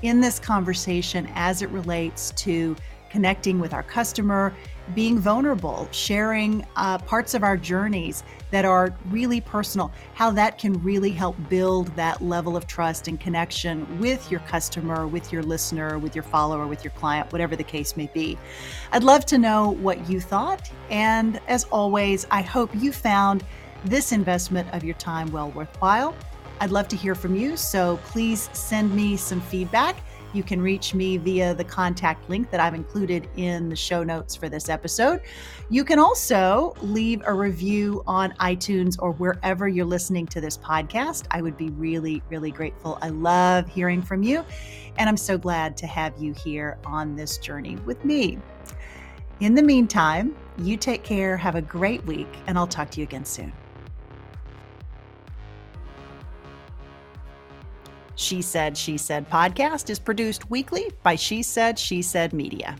in 0.00 0.18
this 0.18 0.38
conversation 0.38 1.28
as 1.34 1.60
it 1.60 1.68
relates 1.68 2.30
to 2.36 2.74
connecting 3.10 3.60
with 3.60 3.74
our 3.74 3.82
customer, 3.82 4.54
being 4.94 5.18
vulnerable, 5.18 5.88
sharing 5.90 6.66
uh, 6.76 6.98
parts 6.98 7.34
of 7.34 7.42
our 7.42 7.56
journeys 7.56 8.24
that 8.50 8.64
are 8.64 8.94
really 9.10 9.40
personal, 9.40 9.90
how 10.14 10.30
that 10.30 10.58
can 10.58 10.74
really 10.82 11.10
help 11.10 11.36
build 11.48 11.88
that 11.96 12.20
level 12.20 12.56
of 12.56 12.66
trust 12.66 13.08
and 13.08 13.18
connection 13.18 13.98
with 13.98 14.30
your 14.30 14.40
customer, 14.40 15.06
with 15.06 15.32
your 15.32 15.42
listener, 15.42 15.98
with 15.98 16.14
your 16.14 16.24
follower, 16.24 16.66
with 16.66 16.84
your 16.84 16.92
client, 16.92 17.32
whatever 17.32 17.56
the 17.56 17.64
case 17.64 17.96
may 17.96 18.08
be. 18.12 18.36
I'd 18.92 19.04
love 19.04 19.24
to 19.26 19.38
know 19.38 19.70
what 19.70 20.08
you 20.08 20.20
thought. 20.20 20.70
And 20.90 21.40
as 21.48 21.64
always, 21.64 22.26
I 22.30 22.42
hope 22.42 22.70
you 22.74 22.92
found 22.92 23.44
this 23.84 24.12
investment 24.12 24.68
of 24.72 24.84
your 24.84 24.94
time 24.94 25.30
well 25.32 25.50
worthwhile. 25.50 26.14
I'd 26.60 26.70
love 26.70 26.86
to 26.88 26.96
hear 26.96 27.14
from 27.14 27.34
you, 27.34 27.56
so 27.56 27.98
please 28.04 28.48
send 28.52 28.94
me 28.94 29.16
some 29.16 29.40
feedback 29.40 29.96
you 30.32 30.42
can 30.42 30.60
reach 30.60 30.94
me 30.94 31.16
via 31.16 31.54
the 31.54 31.64
contact 31.64 32.28
link 32.28 32.50
that 32.50 32.60
I've 32.60 32.74
included 32.74 33.28
in 33.36 33.68
the 33.68 33.76
show 33.76 34.02
notes 34.02 34.34
for 34.34 34.48
this 34.48 34.68
episode. 34.68 35.20
You 35.70 35.84
can 35.84 35.98
also 35.98 36.74
leave 36.80 37.22
a 37.26 37.32
review 37.32 38.02
on 38.06 38.32
iTunes 38.40 38.96
or 38.98 39.12
wherever 39.12 39.68
you're 39.68 39.84
listening 39.84 40.26
to 40.28 40.40
this 40.40 40.58
podcast. 40.58 41.26
I 41.30 41.42
would 41.42 41.56
be 41.56 41.70
really, 41.70 42.22
really 42.28 42.50
grateful. 42.50 42.98
I 43.02 43.08
love 43.08 43.68
hearing 43.68 44.02
from 44.02 44.22
you, 44.22 44.44
and 44.98 45.08
I'm 45.08 45.16
so 45.16 45.38
glad 45.38 45.76
to 45.78 45.86
have 45.86 46.14
you 46.18 46.32
here 46.32 46.78
on 46.84 47.16
this 47.16 47.38
journey 47.38 47.76
with 47.84 48.04
me. 48.04 48.38
In 49.40 49.54
the 49.54 49.62
meantime, 49.62 50.36
you 50.58 50.76
take 50.76 51.02
care, 51.02 51.36
have 51.36 51.54
a 51.54 51.62
great 51.62 52.04
week, 52.06 52.28
and 52.46 52.56
I'll 52.58 52.66
talk 52.66 52.90
to 52.90 53.00
you 53.00 53.04
again 53.04 53.24
soon. 53.24 53.52
She 58.14 58.42
Said, 58.42 58.76
She 58.76 58.96
Said 58.98 59.28
podcast 59.30 59.90
is 59.90 59.98
produced 59.98 60.50
weekly 60.50 60.90
by 61.02 61.16
She 61.16 61.42
Said, 61.42 61.78
She 61.78 62.02
Said 62.02 62.32
Media. 62.32 62.76